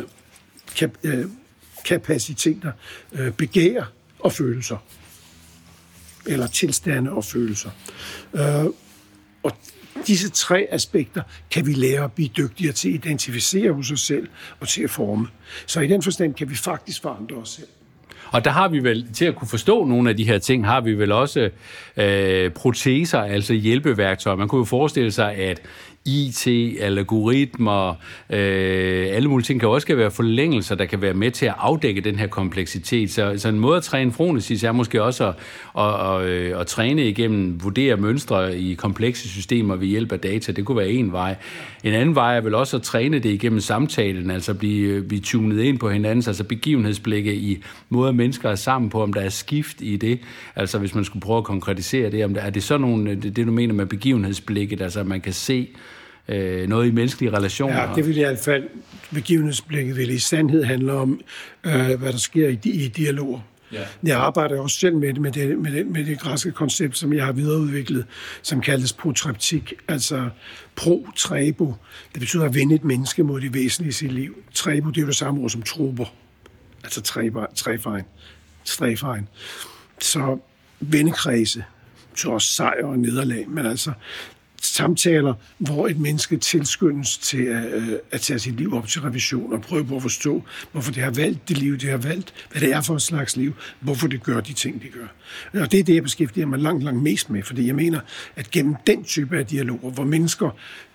kap, 0.76 0.92
øh, 1.04 1.26
kapaciteter, 1.86 2.72
øh, 3.14 3.32
begær 3.32 3.84
og 4.20 4.32
følelser 4.32 4.78
eller 6.26 6.48
tilstande 6.48 7.12
og 7.12 7.26
følelser. 7.26 7.70
Øh, 8.34 8.66
og 9.44 9.52
disse 10.08 10.30
tre 10.30 10.68
aspekter 10.72 11.22
kan 11.52 11.66
vi 11.66 11.74
lære 11.74 12.04
at 12.04 12.12
blive 12.12 12.30
dygtigere 12.38 12.74
til 12.74 12.90
at 12.90 12.96
identificere 12.96 13.74
hos 13.74 13.92
os 13.92 14.02
selv 14.02 14.28
og 14.60 14.68
til 14.68 14.84
at 14.84 14.90
forme. 14.90 15.28
Så 15.66 15.80
i 15.80 15.88
den 15.88 16.02
forstand 16.02 16.34
kan 16.34 16.50
vi 16.50 16.56
faktisk 16.56 17.02
forandre 17.02 17.36
os 17.36 17.50
selv. 17.50 17.68
Og 18.32 18.46
der 18.46 18.52
har 18.52 18.68
vi 18.68 18.84
vel, 18.84 19.14
til 19.14 19.26
at 19.26 19.36
kunne 19.36 19.48
forstå 19.48 19.86
nogle 19.86 20.10
af 20.10 20.18
de 20.18 20.24
her 20.24 20.38
ting, 20.38 20.66
har 20.66 20.82
vi 20.82 20.94
vel 20.94 21.12
også 21.12 21.50
øh, 21.98 22.52
proteser, 22.52 23.20
altså 23.20 23.54
hjælpeværktøjer. 23.54 24.38
Man 24.38 24.48
kunne 24.48 24.60
jo 24.60 24.66
forestille 24.66 25.12
sig, 25.12 25.36
at 25.36 25.62
IT, 26.06 26.48
algoritmer, 26.82 27.90
øh, 28.30 29.08
alle 29.12 29.30
mulige 29.30 29.46
ting 29.46 29.60
kan 29.60 29.70
også 29.70 29.96
være 29.96 30.12
forlængelser, 30.12 30.76
der 30.76 30.86
kan 30.86 31.02
være 31.02 31.14
med 31.14 31.32
til 31.32 31.46
at 31.46 31.54
afdække 31.58 32.02
den 32.02 32.16
her 32.20 32.28
kompleksitet. 32.28 33.12
Så, 33.12 33.34
så 33.38 33.50
en 33.50 33.60
måde 33.60 33.78
at 33.78 33.84
træne 33.84 34.12
fronesis 34.12 34.64
er 34.64 34.72
måske 34.72 35.04
også 35.04 35.28
at, 35.28 35.36
at, 35.78 36.16
at, 36.16 36.22
øh, 36.22 36.60
at 36.60 36.68
træne 36.68 37.08
igennem, 37.08 37.64
vurdere 37.64 37.98
mønstre 37.98 38.58
i 38.58 38.74
komplekse 38.74 39.30
systemer 39.30 39.76
ved 39.76 39.88
hjælp 39.88 40.12
af 40.12 40.20
data. 40.20 40.52
Det 40.52 40.66
kunne 40.66 40.78
være 40.78 40.90
en 40.90 41.12
vej. 41.12 41.36
En 41.84 41.94
anden 41.94 42.16
vej 42.16 42.38
er 42.38 42.42
vel 42.42 42.56
også 42.56 42.78
at 42.78 42.84
træne 42.84 43.20
det 43.20 43.30
igennem 43.30 43.60
samtalen, 43.60 44.32
altså 44.32 44.54
blive, 44.54 44.88
øh, 44.88 45.04
blive 45.04 45.22
tunet 45.22 45.64
ind 45.64 45.80
på 45.80 45.90
hinanden, 45.90 46.24
altså 46.28 46.44
begivenhedsblikke 46.44 47.36
i 47.36 47.64
måder, 47.90 48.12
mennesker 48.12 48.50
er 48.50 48.56
sammen 48.56 48.90
på, 48.90 49.04
om 49.04 49.14
der 49.14 49.22
er 49.22 49.30
skift 49.30 49.82
i 49.82 49.98
det. 49.98 50.20
Altså 50.56 50.80
hvis 50.80 50.96
man 50.96 51.06
skulle 51.06 51.22
prøve 51.22 51.38
at 51.38 51.44
konkretisere 51.44 52.12
det, 52.12 52.26
om 52.26 52.34
der, 52.34 52.42
er 52.42 52.50
det 52.50 52.64
sådan 52.64 52.82
nogle, 52.82 53.12
øh, 53.12 53.24
det, 53.24 53.36
det 53.36 53.48
du 53.48 53.52
mener 53.52 53.74
med 53.74 53.86
begivenhedsblikket, 53.86 54.82
altså 54.82 55.00
at 55.00 55.08
man 55.08 55.22
kan 55.22 55.34
se, 55.34 55.68
øh, 56.28 56.68
noget 56.68 56.88
i 56.88 56.92
menneskelige 56.92 57.38
relationer. 57.38 57.82
Ja, 57.82 57.96
det 57.96 58.08
vil 58.08 58.18
i 58.18 58.20
hvert 58.20 58.40
fald, 58.40 58.64
begivenhedsblikket 59.14 59.98
vil 59.98 60.10
i 60.10 60.20
sandhed 60.20 60.64
handle 60.64 60.94
om, 60.94 61.22
øh, 61.64 61.74
hvad 61.74 62.12
der 62.12 62.18
sker 62.18 62.50
i, 62.50 62.60
i 62.64 62.88
dialoger. 62.88 63.40
Ja. 63.72 63.82
Jeg 64.04 64.18
arbejder 64.18 64.60
også 64.60 64.80
selv 64.80 64.96
med 64.96 65.14
det, 65.14 65.22
med 65.22 65.32
det, 65.32 65.58
med 65.58 65.72
det, 65.72 65.88
med 65.88 66.06
det 66.06 66.20
græske 66.20 66.52
koncept, 66.52 66.98
som 66.98 67.14
jeg 67.14 67.26
har 67.26 67.32
videreudviklet, 67.32 68.06
som 68.42 68.62
kaldes 68.62 68.94
protreptik, 68.94 69.74
altså 69.88 70.30
pro-trebo. 70.76 71.74
Det 72.14 72.20
betyder 72.20 72.46
at 72.46 72.56
vende 72.56 72.76
et 72.76 72.84
menneske 72.84 73.24
mod 73.24 73.42
det 73.42 73.54
væsentlige 73.54 73.90
i 73.90 73.92
sit 73.92 74.12
liv. 74.12 74.36
Trebo, 74.54 74.90
det 74.90 74.98
er 74.98 75.02
jo 75.02 75.08
det 75.08 75.16
samme 75.16 75.42
ord 75.42 75.50
som 75.50 75.62
trober, 75.62 76.06
altså 76.84 77.02
træfejn, 77.02 78.04
stræfejn. 78.66 79.28
Så 80.00 80.38
vendekredse, 80.80 81.64
så 82.16 82.30
også 82.30 82.48
sejr 82.48 82.86
og 82.86 83.00
nederlag, 83.00 83.50
men 83.50 83.66
altså 83.66 83.92
samtaler, 84.66 85.34
hvor 85.58 85.88
et 85.88 86.00
menneske 86.00 86.38
tilskyndes 86.38 87.18
til 87.18 87.44
at, 87.44 87.74
øh, 87.74 87.90
at 88.12 88.22
tage 88.22 88.40
sit 88.40 88.58
liv 88.58 88.74
op 88.74 88.88
til 88.88 89.02
revision 89.02 89.54
og 89.54 89.62
prøve 89.62 89.86
på 89.86 89.96
at 89.96 90.02
forstå, 90.02 90.44
hvorfor 90.72 90.92
det 90.92 91.04
har 91.04 91.12
valgt 91.12 91.50
det 91.50 91.58
liv, 91.58 91.78
det 91.78 91.90
har 91.90 91.98
valgt, 91.98 92.34
hvad 92.52 92.62
det 92.62 92.74
er 92.74 92.82
for 92.82 92.96
et 92.96 93.02
slags 93.02 93.38
liv, 93.38 93.54
hvorfor 93.80 94.08
det 94.08 94.24
gør 94.24 94.40
de 94.40 94.54
ting, 94.54 94.82
det 94.82 94.92
gør. 94.92 95.62
Og 95.62 95.72
det 95.72 95.80
er 95.80 95.84
det, 95.84 95.96
jeg 95.96 96.04
beskæftiger 96.04 96.46
mig 96.46 96.60
langt, 96.60 96.84
langt 96.84 97.04
mest 97.04 97.30
med, 97.30 97.44
fordi 97.44 97.68
jeg 97.68 97.76
mener, 97.76 98.00
at 98.36 98.52
gennem 98.52 98.76
den 98.88 99.04
type 99.04 99.38
af 99.38 99.46
dialoger, 99.46 99.92
hvor 99.92 100.04
mennesker 100.04 100.50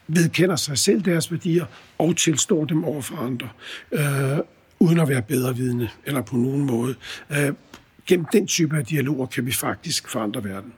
vedkender 0.08 0.56
sig 0.56 0.78
selv 0.78 1.02
deres 1.02 1.32
værdier 1.32 1.64
og 1.98 2.16
tilstår 2.16 2.64
dem 2.64 2.84
over 2.84 3.02
for 3.02 3.16
andre, 3.16 3.48
øh, 3.92 4.38
uden 4.80 5.00
at 5.00 5.08
være 5.08 5.22
bedre 5.22 5.56
vidne 5.56 5.90
eller 6.06 6.22
på 6.22 6.36
nogen 6.36 6.66
måde. 6.66 6.94
Øh, 7.30 7.52
gennem 8.06 8.26
den 8.32 8.46
type 8.46 8.76
af 8.76 8.86
dialoger 8.86 9.26
kan 9.26 9.46
vi 9.46 9.52
faktisk 9.52 10.08
forandre 10.08 10.44
verden. 10.44 10.72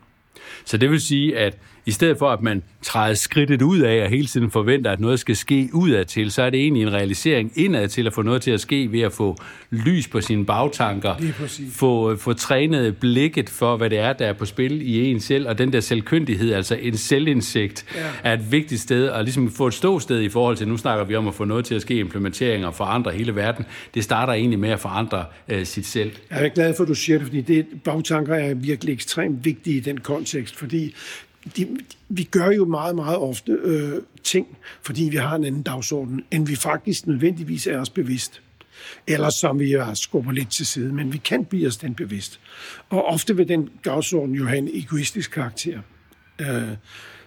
Så 0.65 0.77
det 0.77 0.91
vil 0.91 1.01
sige, 1.01 1.39
at 1.39 1.59
i 1.87 1.91
stedet 1.91 2.19
for, 2.19 2.31
at 2.31 2.43
man 2.43 2.63
træder 2.83 3.15
skridtet 3.15 3.63
ud 3.63 3.79
af 3.79 4.03
og 4.03 4.09
hele 4.09 4.27
tiden 4.27 4.51
forventer, 4.51 4.91
at 4.91 5.01
noget 5.01 5.21
skal 5.21 5.37
ske 5.37 5.71
udad 5.73 6.05
til, 6.05 6.31
så 6.31 6.43
er 6.43 6.51
det 6.51 6.61
egentlig 6.61 6.83
en 6.83 6.93
realisering 6.93 7.53
indad 7.55 7.89
til 7.89 8.07
at 8.07 8.13
få 8.13 8.23
noget 8.23 8.43
til 8.43 8.51
at 8.51 8.61
ske 8.61 8.93
ved 8.93 9.01
at 9.01 9.13
få 9.13 9.37
lys 9.71 10.09
på 10.09 10.21
sine 10.21 10.45
bagtanker, 10.45 11.15
få, 11.73 12.17
få 12.17 12.33
trænet 12.33 12.97
blikket 12.97 13.51
for, 13.51 13.77
hvad 13.77 13.91
det 13.91 13.99
er, 13.99 14.13
der 14.13 14.27
er 14.27 14.33
på 14.33 14.45
spil 14.45 14.83
i 14.83 15.11
en 15.11 15.21
selv, 15.21 15.49
og 15.49 15.59
den 15.59 15.73
der 15.73 15.81
selvkyndighed, 15.81 16.53
altså 16.53 16.75
en 16.75 16.97
selvindsigt, 16.97 17.85
ja. 17.95 18.31
er 18.31 18.33
et 18.33 18.53
vigtigt 18.53 18.81
sted, 18.81 19.09
og 19.09 19.25
ligesom 19.25 19.51
få 19.51 19.67
et 19.67 19.75
ståsted 19.75 20.21
i 20.21 20.29
forhold 20.29 20.57
til, 20.57 20.69
nu 20.69 20.77
snakker 20.77 21.05
vi 21.05 21.15
om 21.15 21.29
at 21.29 21.35
få 21.35 21.45
noget 21.45 21.65
til 21.65 21.75
at 21.75 21.83
ske, 21.83 21.95
implementeringer 21.95 22.67
og 22.69 22.75
forandre 22.75 23.11
hele 23.11 23.37
verden. 23.37 23.65
Det 23.95 24.05
starter 24.05 24.33
egentlig 24.33 24.59
med 24.59 24.71
at 24.71 24.81
forandre 24.81 25.25
øh, 25.49 25.67
sit 25.67 25.87
selv. 25.87 26.13
Jeg 26.31 26.45
er 26.45 26.49
glad 26.49 26.75
for, 26.77 26.83
at 26.83 26.89
du 26.89 26.95
siger 26.95 27.19
det, 27.19 27.27
fordi 27.27 27.41
det, 27.41 27.67
bagtanker 27.85 28.35
er 28.35 28.55
virkelig 28.55 28.93
ekstremt 28.93 29.45
vigtige 29.45 29.77
i 29.77 29.81
den 29.81 29.99
kontekst, 29.99 30.32
fordi 30.57 30.95
de, 31.57 31.79
vi 32.09 32.23
gør 32.23 32.51
jo 32.51 32.65
meget, 32.65 32.95
meget 32.95 33.17
ofte 33.17 33.53
øh, 33.53 34.03
ting, 34.23 34.47
fordi 34.83 35.05
vi 35.05 35.17
har 35.17 35.37
en 35.37 35.45
anden 35.45 35.63
dagsorden, 35.63 36.25
end 36.31 36.47
vi 36.47 36.57
faktisk 36.57 37.07
nødvendigvis 37.07 37.67
er 37.67 37.79
os 37.79 37.91
bevidst. 37.91 38.43
Eller 39.07 39.31
som 39.31 39.59
vi 39.59 39.71
har 39.71 39.95
skubber 39.95 40.33
lidt 40.33 40.51
til 40.51 40.67
side, 40.67 40.93
men 40.93 41.13
vi 41.13 41.19
kan 41.19 41.45
blive 41.45 41.67
os 41.67 41.77
den 41.77 41.95
bevidst. 41.95 42.41
Og 42.89 43.05
ofte 43.05 43.37
vil 43.37 43.49
den 43.49 43.71
dagsorden 43.85 44.35
jo 44.35 44.47
have 44.47 44.59
en 44.59 44.69
egoistisk 44.73 45.31
karakter. 45.31 45.81
Øh, 46.41 46.69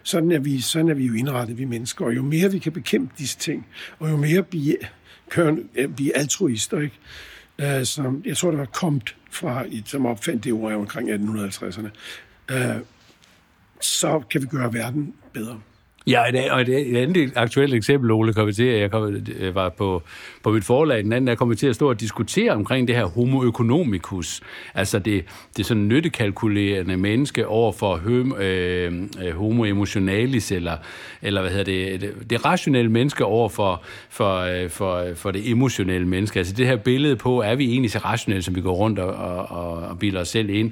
sådan, 0.03 0.31
er 0.31 0.39
vi, 0.39 0.61
sådan 0.61 0.89
er 0.89 0.93
vi 0.93 1.05
jo 1.05 1.13
indrettet, 1.13 1.57
vi 1.57 1.65
mennesker. 1.65 2.05
Og 2.05 2.15
jo 2.15 2.21
mere 2.21 2.51
vi 2.51 2.59
kan 2.59 2.71
bekæmpe 2.71 3.13
disse 3.17 3.37
ting, 3.37 3.67
og 3.99 4.09
jo 4.09 4.17
mere 4.17 4.43
blive, 4.43 4.77
vi 5.35 5.87
blive 5.87 6.17
altruister, 6.17 6.79
ikke? 6.79 6.99
Øh, 7.59 7.85
som, 7.85 8.21
jeg 8.25 8.37
tror, 8.37 8.49
det 8.49 8.59
var 8.59 8.65
kommet 8.65 9.15
fra, 9.31 9.65
som 9.85 10.05
opfandt 10.05 10.43
det 10.43 10.53
ord 10.53 10.73
omkring 10.73 11.09
1850'erne. 11.09 11.89
Øh, 12.51 12.75
så 13.81 14.21
kan 14.31 14.41
vi 14.41 14.47
gøre 14.47 14.73
verden 14.73 15.13
bedre. 15.33 15.59
Ja, 16.07 16.53
og 16.53 16.61
et, 16.61 16.69
et 16.69 16.97
andet 16.97 17.31
aktuelt 17.35 17.73
eksempel, 17.73 18.11
Ole, 18.11 18.33
kom 18.33 18.51
til, 18.51 18.65
jeg, 18.65 18.91
kom, 18.91 19.23
øh, 19.39 19.55
var 19.55 19.69
på, 19.69 20.03
på 20.43 20.51
mit 20.51 20.63
forlag, 20.63 21.03
den 21.03 21.13
anden, 21.13 21.27
der 21.27 21.35
kom 21.35 21.55
til 21.55 21.67
at 21.67 21.75
stå 21.75 21.89
og 21.89 21.99
diskutere 21.99 22.51
omkring 22.51 22.87
det 22.87 22.95
her 22.95 23.05
homo 23.05 23.49
economicus, 23.49 24.41
altså 24.73 24.99
det, 24.99 25.25
det 25.57 25.65
sådan 25.65 25.87
nyttekalkulerende 25.87 26.97
menneske 26.97 27.47
over 27.47 27.71
for 27.71 27.95
høm, 27.95 28.33
øh, 28.33 29.03
øh, 29.23 29.35
homo 29.35 29.63
emotionalis, 29.63 30.51
eller, 30.51 30.77
eller 31.21 31.41
hvad 31.41 31.51
hedder 31.51 31.63
det, 31.63 32.01
det, 32.01 32.29
det 32.29 32.45
rationelle 32.45 32.91
menneske 32.91 33.25
over 33.25 33.49
for, 33.49 33.83
for, 34.09 34.39
øh, 34.39 34.69
for, 34.69 35.05
for 35.15 35.31
det 35.31 35.49
emotionelle 35.49 36.07
menneske. 36.07 36.39
Altså 36.39 36.53
det 36.53 36.67
her 36.67 36.75
billede 36.75 37.15
på, 37.15 37.41
er 37.41 37.55
vi 37.55 37.71
egentlig 37.71 37.91
så 37.91 37.99
rationelle, 37.99 38.43
som 38.43 38.55
vi 38.55 38.61
går 38.61 38.73
rundt 38.73 38.99
og, 38.99 39.13
og, 39.49 39.77
og 39.77 39.99
bilder 39.99 40.21
os 40.21 40.27
selv 40.27 40.49
ind. 40.49 40.71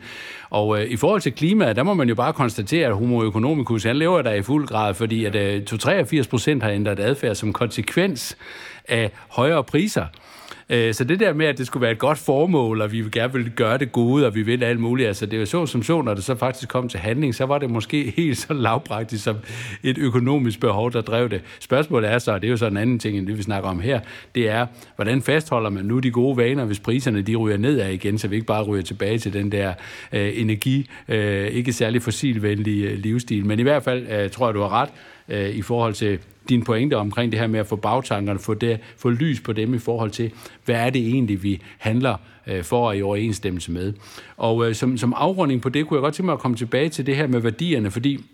Og 0.53 0.81
øh, 0.81 0.89
i 0.89 0.95
forhold 0.95 1.21
til 1.21 1.33
klimaet, 1.33 1.75
der 1.75 1.83
må 1.83 1.93
man 1.93 2.09
jo 2.09 2.15
bare 2.15 2.33
konstatere, 2.33 2.87
at 2.87 2.95
homo 2.95 3.29
economicus, 3.29 3.83
han 3.83 3.95
lever 3.95 4.21
der 4.21 4.33
i 4.33 4.41
fuld 4.41 4.67
grad, 4.67 4.93
fordi 4.93 5.25
at 5.25 5.35
øh, 5.35 5.65
83 5.65 6.27
procent 6.27 6.63
har 6.63 6.69
ændret 6.69 6.99
adfærd 6.99 7.35
som 7.35 7.53
konsekvens 7.53 8.37
af 8.87 9.11
højere 9.29 9.63
priser. 9.63 10.05
Øh, 10.69 10.93
så 10.93 11.03
det 11.03 11.19
der 11.19 11.33
med, 11.33 11.45
at 11.45 11.57
det 11.57 11.67
skulle 11.67 11.81
være 11.81 11.91
et 11.91 11.99
godt 11.99 12.17
formål, 12.17 12.81
og 12.81 12.91
vi 12.91 13.03
gerne 13.11 13.33
vil 13.33 13.51
gøre 13.51 13.77
det 13.77 13.91
gode, 13.91 14.25
og 14.25 14.35
vi 14.35 14.41
vil 14.41 14.63
alt 14.63 14.79
muligt, 14.79 15.07
altså 15.07 15.25
det 15.25 15.39
var 15.39 15.45
så 15.45 15.65
som 15.65 15.83
så, 15.83 16.01
når 16.01 16.13
det 16.13 16.23
så 16.23 16.35
faktisk 16.35 16.69
kom 16.69 16.89
til 16.89 16.99
handling, 16.99 17.35
så 17.35 17.45
var 17.45 17.57
det 17.57 17.69
måske 17.69 18.03
helt 18.17 18.37
så 18.37 18.53
lavpraktisk 18.53 19.23
som 19.23 19.35
et 19.83 19.97
økonomisk 19.97 20.59
behov, 20.59 20.91
der 20.91 21.01
drev 21.01 21.29
det. 21.29 21.41
Spørgsmålet 21.59 22.11
er 22.11 22.19
så, 22.19 22.31
og 22.31 22.41
det 22.41 22.47
er 22.47 22.51
jo 22.51 22.57
så 22.57 22.67
en 22.67 22.77
anden 22.77 22.99
ting, 22.99 23.17
end 23.17 23.27
det 23.27 23.37
vi 23.37 23.43
snakker 23.43 23.69
om 23.69 23.79
her, 23.79 23.99
det 24.35 24.49
er, 24.49 24.65
hvordan 24.95 25.21
fastholder 25.21 25.69
man 25.69 25.85
nu 25.85 25.99
de 25.99 26.11
gode 26.11 26.37
vaner, 26.37 26.65
hvis 26.65 26.79
priserne 26.79 27.21
de 27.21 27.35
ryger 27.35 27.57
nedad 27.57 27.89
igen, 27.89 28.17
så 28.17 28.27
vi 28.27 28.35
ikke 28.35 28.47
bare 28.47 28.63
ryger 28.63 28.83
tilbage 28.83 29.17
til 29.17 29.33
den 29.33 29.51
der 29.51 29.73
øh, 30.13 30.31
energi, 30.35 30.89
øh, 31.07 31.47
ikke 31.47 31.73
særlig 31.73 32.01
fossilvenlige 32.01 32.89
øh, 32.89 32.97
livsstil. 32.97 33.45
Men 33.45 33.59
i 33.59 33.63
hvert 33.63 33.83
fald 33.83 34.07
øh, 34.07 34.29
tror 34.29 34.47
jeg, 34.47 34.55
du 34.55 34.61
har 34.61 34.81
ret 34.81 34.89
øh, 35.29 35.49
i 35.49 35.61
forhold 35.61 35.93
til 35.93 36.19
din 36.49 36.63
pointe 36.63 36.97
omkring 36.97 37.31
det 37.31 37.39
her 37.39 37.47
med 37.47 37.59
at 37.59 37.67
få 37.67 37.75
bagtankerne, 37.75 38.39
få, 38.39 38.53
det, 38.53 38.79
få 38.97 39.09
lys 39.09 39.41
på 39.41 39.53
dem 39.53 39.73
i 39.73 39.79
forhold 39.79 40.11
til, 40.11 40.31
hvad 40.65 40.75
er 40.75 40.89
det 40.89 41.07
egentlig, 41.07 41.43
vi 41.43 41.61
handler 41.77 42.15
øh, 42.47 42.63
for 42.63 42.91
i 42.91 43.01
overensstemmelse 43.01 43.71
med. 43.71 43.93
Og 44.37 44.67
øh, 44.67 44.75
som, 44.75 44.97
som 44.97 45.13
afrunding 45.17 45.61
på 45.61 45.69
det, 45.69 45.87
kunne 45.87 45.97
jeg 45.97 46.01
godt 46.01 46.13
tænke 46.13 46.25
mig 46.25 46.33
at 46.33 46.39
komme 46.39 46.57
tilbage 46.57 46.89
til 46.89 47.05
det 47.05 47.15
her 47.15 47.27
med 47.27 47.39
værdierne, 47.39 47.91
fordi 47.91 48.25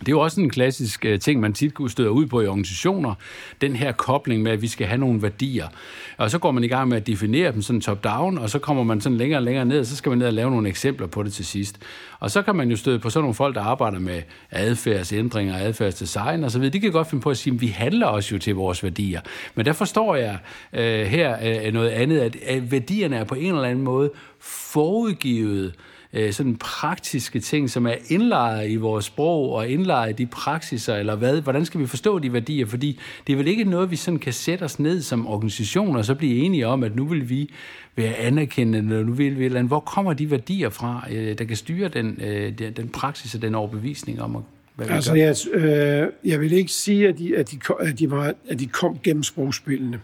det 0.00 0.08
er 0.08 0.12
jo 0.12 0.20
også 0.20 0.40
en 0.40 0.50
klassisk 0.50 1.04
øh, 1.04 1.20
ting, 1.20 1.40
man 1.40 1.52
tit 1.52 1.72
støder 1.88 2.10
ud 2.10 2.26
på 2.26 2.40
i 2.40 2.46
organisationer. 2.46 3.14
Den 3.60 3.76
her 3.76 3.92
kobling 3.92 4.42
med, 4.42 4.52
at 4.52 4.62
vi 4.62 4.68
skal 4.68 4.86
have 4.86 4.98
nogle 4.98 5.22
værdier. 5.22 5.68
Og 6.16 6.30
så 6.30 6.38
går 6.38 6.50
man 6.50 6.64
i 6.64 6.68
gang 6.68 6.88
med 6.88 6.96
at 6.96 7.06
definere 7.06 7.52
dem 7.52 7.62
sådan 7.62 7.80
top-down, 7.80 8.38
og 8.38 8.50
så 8.50 8.58
kommer 8.58 8.82
man 8.82 9.00
sådan 9.00 9.18
længere 9.18 9.38
og 9.38 9.42
længere 9.42 9.64
ned, 9.64 9.80
og 9.80 9.86
så 9.86 9.96
skal 9.96 10.10
man 10.10 10.18
ned 10.18 10.26
og 10.26 10.32
lave 10.32 10.50
nogle 10.50 10.68
eksempler 10.68 11.06
på 11.06 11.22
det 11.22 11.32
til 11.32 11.46
sidst. 11.46 11.78
Og 12.18 12.30
så 12.30 12.42
kan 12.42 12.56
man 12.56 12.70
jo 12.70 12.76
støde 12.76 12.98
på 12.98 13.10
sådan 13.10 13.22
nogle 13.22 13.34
folk, 13.34 13.54
der 13.54 13.62
arbejder 13.62 13.98
med 13.98 14.22
adfærdsændringer, 14.50 15.56
adfærdsdesign 15.56 16.44
osv. 16.44 16.70
De 16.70 16.80
kan 16.80 16.92
godt 16.92 17.10
finde 17.10 17.22
på 17.22 17.30
at 17.30 17.36
sige, 17.36 17.54
at 17.54 17.60
vi 17.60 17.66
handler 17.66 18.06
også 18.06 18.34
jo 18.34 18.38
til 18.38 18.54
vores 18.54 18.82
værdier. 18.82 19.20
Men 19.54 19.66
der 19.66 19.72
forstår 19.72 20.16
jeg 20.16 20.38
øh, 20.72 21.06
her 21.06 21.36
øh, 21.66 21.72
noget 21.72 21.88
andet, 21.88 22.20
at, 22.20 22.36
at 22.36 22.72
værdierne 22.72 23.16
er 23.16 23.24
på 23.24 23.34
en 23.34 23.54
eller 23.54 23.68
anden 23.68 23.84
måde 23.84 24.10
forudgivet 24.40 25.66
øh, 25.66 25.72
øh, 26.12 26.32
sådan 26.32 26.56
praktiske 26.56 27.40
ting, 27.40 27.70
som 27.70 27.86
er 27.86 27.94
indlejret 28.08 28.70
i 28.70 28.76
vores 28.76 29.04
sprog 29.04 29.52
og 29.52 29.68
indlejret 29.68 30.10
i 30.10 30.12
de 30.12 30.26
praksiser, 30.26 30.96
eller 30.96 31.16
hvad? 31.16 31.40
Hvordan 31.40 31.64
skal 31.64 31.80
vi 31.80 31.86
forstå 31.86 32.18
de 32.18 32.32
værdier? 32.32 32.66
Fordi 32.66 32.98
det 33.26 33.32
er 33.32 33.36
vel 33.36 33.48
ikke 33.48 33.64
noget, 33.64 33.90
vi 33.90 33.96
sådan 33.96 34.18
kan 34.18 34.32
sætte 34.32 34.62
os 34.62 34.78
ned 34.78 35.02
som 35.02 35.26
organisation 35.26 35.96
og 35.96 36.04
så 36.04 36.14
blive 36.14 36.44
enige 36.44 36.66
om, 36.66 36.84
at 36.84 36.96
nu 36.96 37.04
vil 37.04 37.28
vi 37.28 37.50
være 37.96 38.14
anerkendende, 38.14 38.78
eller 38.78 39.04
nu 39.04 39.12
vil 39.12 39.38
vi 39.38 39.44
eller 39.44 39.62
Hvor 39.62 39.80
kommer 39.80 40.12
de 40.12 40.30
værdier 40.30 40.68
fra, 40.68 41.06
øh, 41.10 41.38
der 41.38 41.44
kan 41.44 41.56
styre 41.56 41.88
den, 41.88 42.20
øh, 42.22 42.58
den 42.76 42.88
praksis 42.88 43.34
og 43.34 43.42
den 43.42 43.54
overbevisning 43.54 44.22
om 44.22 44.36
at 44.36 44.42
Altså, 44.88 45.14
jeg, 45.14 45.36
øh, 45.52 46.08
jeg 46.24 46.40
vil 46.40 46.52
ikke 46.52 46.72
sige, 46.72 47.08
at 47.08 47.18
de, 47.18 47.36
at 47.36 47.50
de, 47.50 47.58
at 47.80 47.98
de, 47.98 48.10
var, 48.10 48.34
at 48.48 48.60
de 48.60 48.66
kom 48.66 48.98
gennem 49.02 49.22
sprogspillene, 49.22 50.00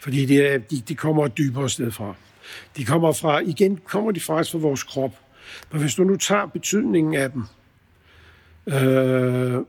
fordi 0.00 0.24
de, 0.24 0.62
de, 0.70 0.80
de 0.88 0.94
kommer 0.94 1.26
et 1.26 1.38
dybere 1.38 1.70
sted 1.70 1.90
fra. 1.90 2.14
De 2.76 2.84
kommer 2.84 3.12
fra, 3.12 3.38
igen 3.38 3.78
kommer 3.84 4.10
de 4.10 4.20
faktisk 4.20 4.52
fra 4.52 4.58
vores 4.58 4.82
krop. 4.82 5.19
Men 5.72 5.80
hvis 5.80 5.94
du 5.94 6.04
nu 6.04 6.16
tager 6.16 6.46
betydningen 6.46 7.14
af 7.14 7.30
dem, 7.30 7.44
øh, 8.66 9.64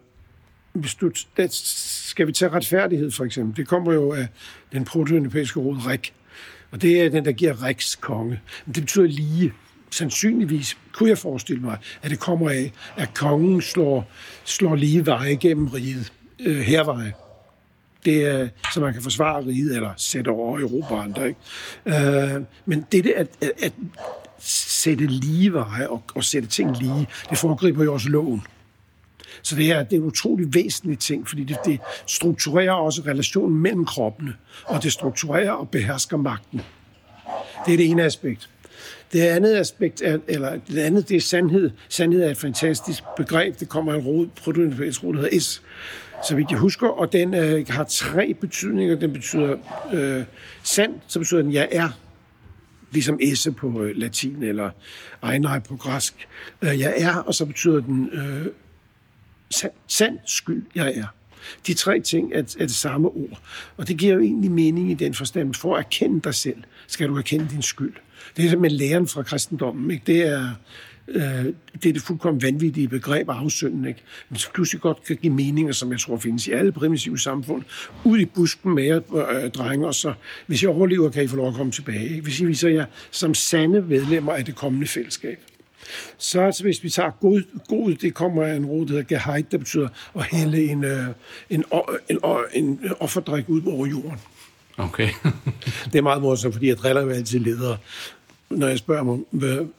hvis 0.73 0.95
du, 0.95 1.11
det, 1.37 1.53
skal 1.53 2.27
vi 2.27 2.31
tage 2.31 2.51
retfærdighed 2.51 3.11
for 3.11 3.25
eksempel, 3.25 3.57
det 3.57 3.67
kommer 3.67 3.93
jo 3.93 4.13
af 4.13 4.27
den 4.71 4.85
protoeuropæiske 4.85 5.59
råd 5.59 5.77
RIK, 5.87 6.13
og 6.71 6.81
det 6.81 7.01
er 7.01 7.09
den, 7.09 7.25
der 7.25 7.31
giver 7.31 7.63
Riks 7.63 7.95
konge. 7.95 8.41
Men 8.65 8.75
det 8.75 8.83
betyder 8.83 9.07
lige. 9.07 9.53
Sandsynligvis 9.93 10.77
kunne 10.93 11.09
jeg 11.09 11.17
forestille 11.17 11.61
mig, 11.61 11.77
at 12.01 12.11
det 12.11 12.19
kommer 12.19 12.49
af, 12.49 12.71
at 12.97 13.13
kongen 13.13 13.61
slår, 13.61 14.11
slår 14.45 14.75
lige 14.75 15.05
veje 15.05 15.35
gennem 15.35 15.67
riget, 15.67 16.13
øh, 16.39 16.57
herveje. 16.57 17.13
Det 18.05 18.27
er, 18.27 18.47
så 18.73 18.81
man 18.81 18.93
kan 18.93 19.01
forsvare 19.01 19.45
riget 19.45 19.75
eller 19.75 19.93
sætte 19.97 20.29
over 20.29 20.59
Europa 20.59 20.95
andre. 20.95 21.27
Ikke? 21.27 22.35
Øh, 22.35 22.41
men 22.65 22.85
det, 22.91 23.13
at, 23.15 23.27
at, 23.41 23.51
at 23.63 23.73
sætte 24.43 25.07
lige 25.07 25.53
veje 25.53 25.87
og, 25.87 26.03
og 26.15 26.23
sætte 26.23 26.47
ting 26.47 26.77
lige, 26.77 27.07
det 27.29 27.37
foregriber 27.37 27.83
jo 27.83 27.93
også 27.93 28.09
loven. 28.09 28.41
Så 29.41 29.55
det 29.55 29.71
er, 29.71 29.83
det 29.83 29.93
er 29.93 29.97
en 29.97 30.07
utrolig 30.07 30.53
væsentlig 30.53 30.99
ting, 30.99 31.27
fordi 31.27 31.43
det, 31.43 31.57
det 31.65 31.79
strukturerer 32.07 32.71
også 32.71 33.01
relationen 33.01 33.57
mellem 33.57 33.85
kroppene, 33.85 34.33
og 34.65 34.83
det 34.83 34.93
strukturerer 34.93 35.51
og 35.51 35.69
behersker 35.69 36.17
magten. 36.17 36.61
Det 37.65 37.73
er 37.73 37.77
det 37.77 37.89
ene 37.89 38.03
aspekt. 38.03 38.49
Det 39.13 39.21
andet 39.21 39.55
aspekt, 39.55 40.01
er, 40.01 40.17
eller 40.27 40.59
det 40.67 40.79
andet, 40.79 41.09
det 41.09 41.17
er 41.17 41.21
sandhed. 41.21 41.71
Sandhed 41.89 42.23
er 42.23 42.31
et 42.31 42.37
fantastisk 42.37 43.03
begreb. 43.17 43.59
Det 43.59 43.69
kommer 43.69 43.93
af 43.93 43.97
en 43.97 44.03
rod, 44.03 44.27
rod, 44.47 45.13
der 45.13 45.21
hedder 45.21 45.39
S, 45.39 45.61
så 46.27 46.35
vidt 46.35 46.51
jeg 46.51 46.59
husker, 46.59 46.87
og 46.87 47.13
den 47.13 47.33
øh, 47.33 47.65
har 47.69 47.83
tre 47.83 48.33
betydninger. 48.33 48.95
Den 48.95 49.13
betyder 49.13 49.55
øh, 49.93 50.23
sand, 50.63 50.93
så 51.07 51.19
betyder 51.19 51.41
den, 51.41 51.53
jeg 51.53 51.67
er 51.71 51.89
ligesom 52.91 53.17
esse 53.21 53.51
på 53.51 53.81
øh, 53.83 53.97
latin 53.97 54.43
eller 54.43 54.69
einai 55.31 55.59
på 55.59 55.75
græsk. 55.75 56.27
Øh, 56.61 56.79
jeg 56.79 56.93
er, 56.97 57.15
og 57.15 57.35
så 57.35 57.45
betyder 57.45 57.79
den 57.79 58.09
øh, 58.09 58.45
sand, 59.49 59.71
sand 59.87 60.19
skyld, 60.25 60.63
jeg 60.75 60.93
er. 60.95 61.05
De 61.67 61.73
tre 61.73 61.99
ting 61.99 62.33
er, 62.33 62.39
er 62.39 62.65
det 62.65 62.75
samme 62.75 63.07
ord. 63.07 63.41
Og 63.77 63.87
det 63.87 63.97
giver 63.97 64.13
jo 64.13 64.19
egentlig 64.19 64.51
mening 64.51 64.91
i 64.91 64.93
den 64.93 65.13
forstand. 65.13 65.53
For 65.53 65.75
at 65.75 65.85
erkende 65.85 66.21
dig 66.21 66.35
selv, 66.35 66.63
skal 66.87 67.07
du 67.07 67.17
erkende 67.17 67.47
din 67.51 67.61
skyld. 67.61 67.93
Det 68.37 68.45
er 68.45 68.49
simpelthen 68.49 68.79
læren 68.79 69.07
fra 69.07 69.23
kristendommen. 69.23 69.91
Ikke? 69.91 70.03
Det 70.07 70.21
er 70.21 70.49
Øh, 71.07 71.45
det 71.83 71.89
er 71.89 71.93
det 71.93 72.01
fuldkommen 72.01 72.41
vanvittige 72.41 72.87
begreb 72.87 73.29
af 73.29 73.33
afsynden, 73.33 73.85
ikke? 73.85 74.01
Men 74.29 74.37
så 74.37 74.51
pludselig 74.53 74.81
godt 74.81 75.03
kan 75.03 75.17
give 75.17 75.33
meninger, 75.33 75.73
som 75.73 75.91
jeg 75.91 75.99
tror 75.99 76.17
findes 76.17 76.47
i 76.47 76.51
alle 76.51 76.71
primitive 76.71 77.19
samfund, 77.19 77.63
ud 78.03 78.19
i 78.19 78.25
busken 78.25 78.75
med 78.75 78.83
jer, 78.83 78.99
øh, 79.15 79.51
drenge, 79.51 79.87
og 79.87 79.95
så, 79.95 80.13
hvis 80.47 80.63
jeg 80.63 80.69
overlever, 80.69 81.09
kan 81.09 81.23
I 81.23 81.27
få 81.27 81.35
lov 81.35 81.47
at 81.47 81.53
komme 81.53 81.71
tilbage. 81.71 82.09
Ikke? 82.09 82.21
Hvis 82.21 82.39
I 82.39 82.45
viser 82.45 82.69
jer 82.69 82.85
som 83.11 83.33
sande 83.33 83.81
medlemmer 83.81 84.33
af 84.33 84.45
det 84.45 84.55
kommende 84.55 84.87
fællesskab. 84.87 85.39
Så 86.17 86.41
altså, 86.41 86.63
hvis 86.63 86.83
vi 86.83 86.89
tager 86.89 87.11
god, 87.11 87.41
god 87.67 87.93
det 87.93 88.13
kommer 88.13 88.43
af 88.43 88.55
en 88.55 88.65
råd, 88.65 88.85
der 88.85 88.93
hedder 88.93 89.03
geheit, 89.03 89.51
der 89.51 89.57
betyder 89.57 89.87
at 90.15 90.23
hælde 90.23 90.63
en, 90.63 90.83
øh, 90.83 91.05
en, 91.49 91.63
en, 92.09 92.19
en, 92.53 92.63
en 92.63 92.79
offerdrik 92.99 93.49
ud 93.49 93.61
over 93.65 93.87
jorden. 93.87 94.19
Okay. 94.77 95.09
det 95.91 95.95
er 95.95 96.01
meget 96.01 96.21
morsomt, 96.21 96.53
fordi 96.53 96.67
jeg 96.67 96.77
driller 96.77 97.01
jo 97.01 97.09
altid 97.09 97.39
ledere, 97.39 97.77
når 98.49 98.67
jeg 98.67 98.77
spørger 98.77 99.03
dem, 99.03 99.73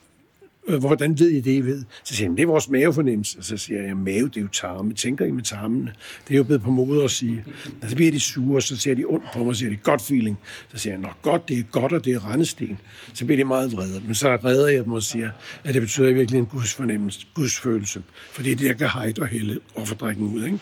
Øh, 0.69 0.79
hvordan 0.79 1.19
ved 1.19 1.31
I 1.31 1.41
det, 1.41 1.53
I 1.53 1.61
ved? 1.61 1.85
Så 2.05 2.15
siger 2.15 2.29
han, 2.29 2.37
det 2.37 2.43
er 2.43 2.47
vores 2.47 2.69
mavefornemmelse. 2.69 3.43
Så 3.43 3.57
siger 3.57 3.83
jeg, 3.83 3.97
mave, 3.97 4.29
det 4.29 4.37
er 4.37 4.41
jo 4.41 4.49
tarme. 4.49 4.95
Tænker 4.95 5.25
I 5.25 5.31
med 5.31 5.43
tarmene? 5.43 5.93
Det 6.29 6.35
er 6.35 6.39
jo 6.39 6.45
blevet 6.45 6.63
på 6.63 6.71
mode 6.71 7.05
at 7.05 7.11
sige. 7.11 7.45
Og 7.83 7.91
så 7.91 7.97
bliver 7.97 8.13
de 8.13 8.21
sure, 8.21 8.63
så 8.63 8.77
ser 8.77 8.95
de 8.95 9.05
ondt 9.05 9.25
på 9.33 9.39
mig, 9.39 9.49
og 9.49 9.57
siger 9.57 9.71
de, 9.71 9.77
godt 9.77 10.03
feeling. 10.03 10.39
Så 10.73 10.79
siger 10.79 10.93
jeg, 10.93 11.01
nå 11.01 11.09
godt, 11.23 11.49
det 11.49 11.59
er 11.59 11.63
godt, 11.63 11.93
og 11.93 12.05
det 12.05 12.13
er 12.13 12.33
rendesten. 12.33 12.79
Så 13.15 13.25
bliver 13.25 13.37
de 13.37 13.45
meget 13.45 13.73
vrede. 13.73 14.03
Men 14.07 14.15
så 14.15 14.39
redder 14.45 14.69
jeg 14.69 14.85
dem 14.85 14.93
og 14.93 15.03
siger, 15.03 15.31
at 15.65 15.75
det 15.75 15.83
betyder 15.83 16.13
virkelig 16.13 16.39
en 16.39 16.47
Guds 16.47 16.75
fornemmelse, 16.75 17.27
Guds 17.35 17.59
følelse. 17.59 18.03
For 18.31 18.43
det 18.43 18.53
er 18.53 18.57
det, 18.57 18.67
jeg 18.67 18.79
kan 18.79 18.89
hejde 18.89 19.23
og 19.23 19.29
hælde 19.29 19.61
og 19.75 19.87
ud. 20.19 20.45
Ikke? 20.45 20.59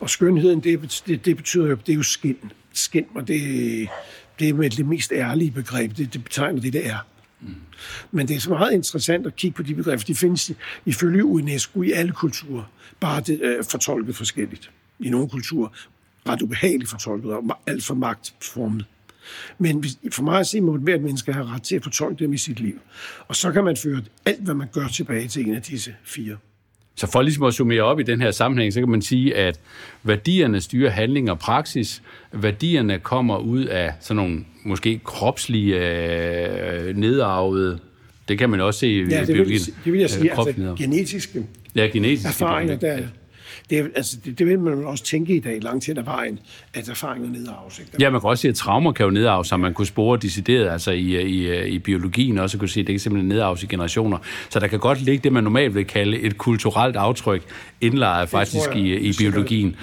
Og 0.00 0.10
skønheden, 0.10 0.60
det, 0.60 1.02
det, 1.06 1.24
det 1.24 1.36
betyder 1.36 1.66
jo, 1.66 1.74
det 1.86 1.92
er 1.92 1.96
jo 1.96 2.02
skin. 2.02 2.36
Skin, 2.72 3.04
og 3.14 3.28
det, 3.28 3.40
det 4.38 4.48
er 4.48 4.54
med 4.54 4.70
det 4.70 4.86
mest 4.86 5.12
ærlige 5.12 5.50
begreb. 5.50 5.96
Det, 5.96 6.12
det 6.12 6.24
betegner 6.24 6.60
det, 6.60 6.72
det 6.72 6.86
er. 6.86 6.98
Mm. 7.40 7.54
Men 8.10 8.28
det 8.28 8.36
er 8.36 8.40
så 8.40 8.50
meget 8.50 8.72
interessant 8.72 9.26
at 9.26 9.36
kigge 9.36 9.56
på 9.56 9.62
de 9.62 9.74
begreber. 9.74 10.02
De 10.02 10.14
findes 10.14 10.52
ifølge 10.86 11.24
UNESCO 11.24 11.82
i 11.82 11.92
alle 11.92 12.12
kulturer, 12.12 12.64
bare 13.00 13.20
det, 13.20 13.40
øh, 13.42 13.64
fortolket 13.64 14.16
forskelligt. 14.16 14.70
I 15.00 15.10
nogle 15.10 15.28
kulturer 15.28 15.68
ret 16.28 16.42
ubehageligt 16.42 16.90
fortolket 16.90 17.32
og 17.32 17.44
alt 17.66 17.84
for 17.84 17.94
magtformet. 17.94 18.86
Men 19.58 19.84
for 20.12 20.22
mig 20.22 20.40
at 20.40 20.46
se, 20.46 20.60
må 20.60 20.76
hvert 20.76 21.00
menneske 21.00 21.32
have 21.32 21.46
ret 21.46 21.62
til 21.62 21.76
at 21.76 21.82
fortolke 21.82 22.24
dem 22.24 22.32
i 22.32 22.38
sit 22.38 22.60
liv. 22.60 22.80
Og 23.28 23.36
så 23.36 23.52
kan 23.52 23.64
man 23.64 23.76
føre 23.76 24.02
alt, 24.24 24.40
hvad 24.40 24.54
man 24.54 24.68
gør 24.72 24.88
tilbage 24.88 25.28
til 25.28 25.46
en 25.46 25.54
af 25.54 25.62
disse 25.62 25.94
fire. 26.04 26.36
Så 26.98 27.06
for 27.06 27.22
ligesom 27.22 27.44
at 27.44 27.54
summere 27.54 27.82
op 27.82 28.00
i 28.00 28.02
den 28.02 28.20
her 28.20 28.30
sammenhæng, 28.30 28.72
så 28.72 28.80
kan 28.80 28.88
man 28.88 29.02
sige, 29.02 29.36
at 29.36 29.60
værdierne 30.02 30.60
styrer 30.60 30.90
handling 30.90 31.30
og 31.30 31.38
praksis. 31.38 32.02
Værdierne 32.32 32.98
kommer 32.98 33.38
ud 33.38 33.64
af 33.64 33.92
sådan 34.00 34.16
nogle 34.16 34.44
måske 34.64 35.00
kropslige, 35.04 35.76
øh, 35.76 36.96
nedarvede, 36.96 37.78
det 38.28 38.38
kan 38.38 38.50
man 38.50 38.60
også 38.60 38.80
se 38.80 38.88
i 38.88 39.04
ja, 39.04 39.20
det 39.20 39.26
biologien. 39.26 39.60
Vil, 39.66 39.74
det 39.84 39.92
vil 39.92 40.00
jeg 40.00 40.10
sige, 40.10 40.30
altså 40.30 40.74
genetiske, 40.78 41.46
ja, 41.74 41.88
genetiske 41.92 42.28
erfaringer, 42.28 42.76
der, 42.76 42.98
det, 43.70 43.90
altså, 43.96 44.16
det, 44.24 44.38
det 44.38 44.46
vil 44.46 44.58
man 44.58 44.84
også 44.84 45.04
tænke 45.04 45.36
i 45.36 45.40
dag, 45.40 45.62
langt 45.62 45.86
hen 45.86 45.98
ad 45.98 46.02
vejen, 46.02 46.38
at 46.74 46.88
erfaringer 46.88 47.30
nedarves. 47.30 47.78
Ikke? 47.78 47.92
Ja, 48.00 48.10
man 48.10 48.20
kan 48.20 48.30
også 48.30 48.40
sige, 48.40 48.48
at 48.48 48.54
traumer 48.54 48.92
kan 48.92 49.04
jo 49.04 49.10
nedarves, 49.10 49.48
som 49.48 49.60
man 49.60 49.74
kunne 49.74 49.86
spore 49.86 50.18
decideret 50.18 50.68
altså 50.68 50.90
i, 50.90 51.22
i, 51.22 51.66
i 51.66 51.78
biologien 51.78 52.38
også, 52.38 52.58
kunne 52.58 52.68
sige, 52.68 52.82
at 52.82 52.86
det 52.86 52.92
kan 52.92 53.00
simpelthen 53.00 53.28
nedarves 53.28 53.62
i 53.62 53.66
generationer. 53.66 54.18
Så 54.50 54.60
der 54.60 54.66
kan 54.66 54.78
godt 54.78 55.00
ligge 55.00 55.24
det, 55.24 55.32
man 55.32 55.44
normalt 55.44 55.74
vil 55.74 55.84
kalde 55.84 56.20
et 56.20 56.38
kulturelt 56.38 56.96
aftryk, 56.96 57.42
indlejret 57.80 58.28
faktisk 58.28 58.68
jeg, 58.68 58.76
i, 58.76 58.96
i 58.96 59.12
biologien. 59.18 59.76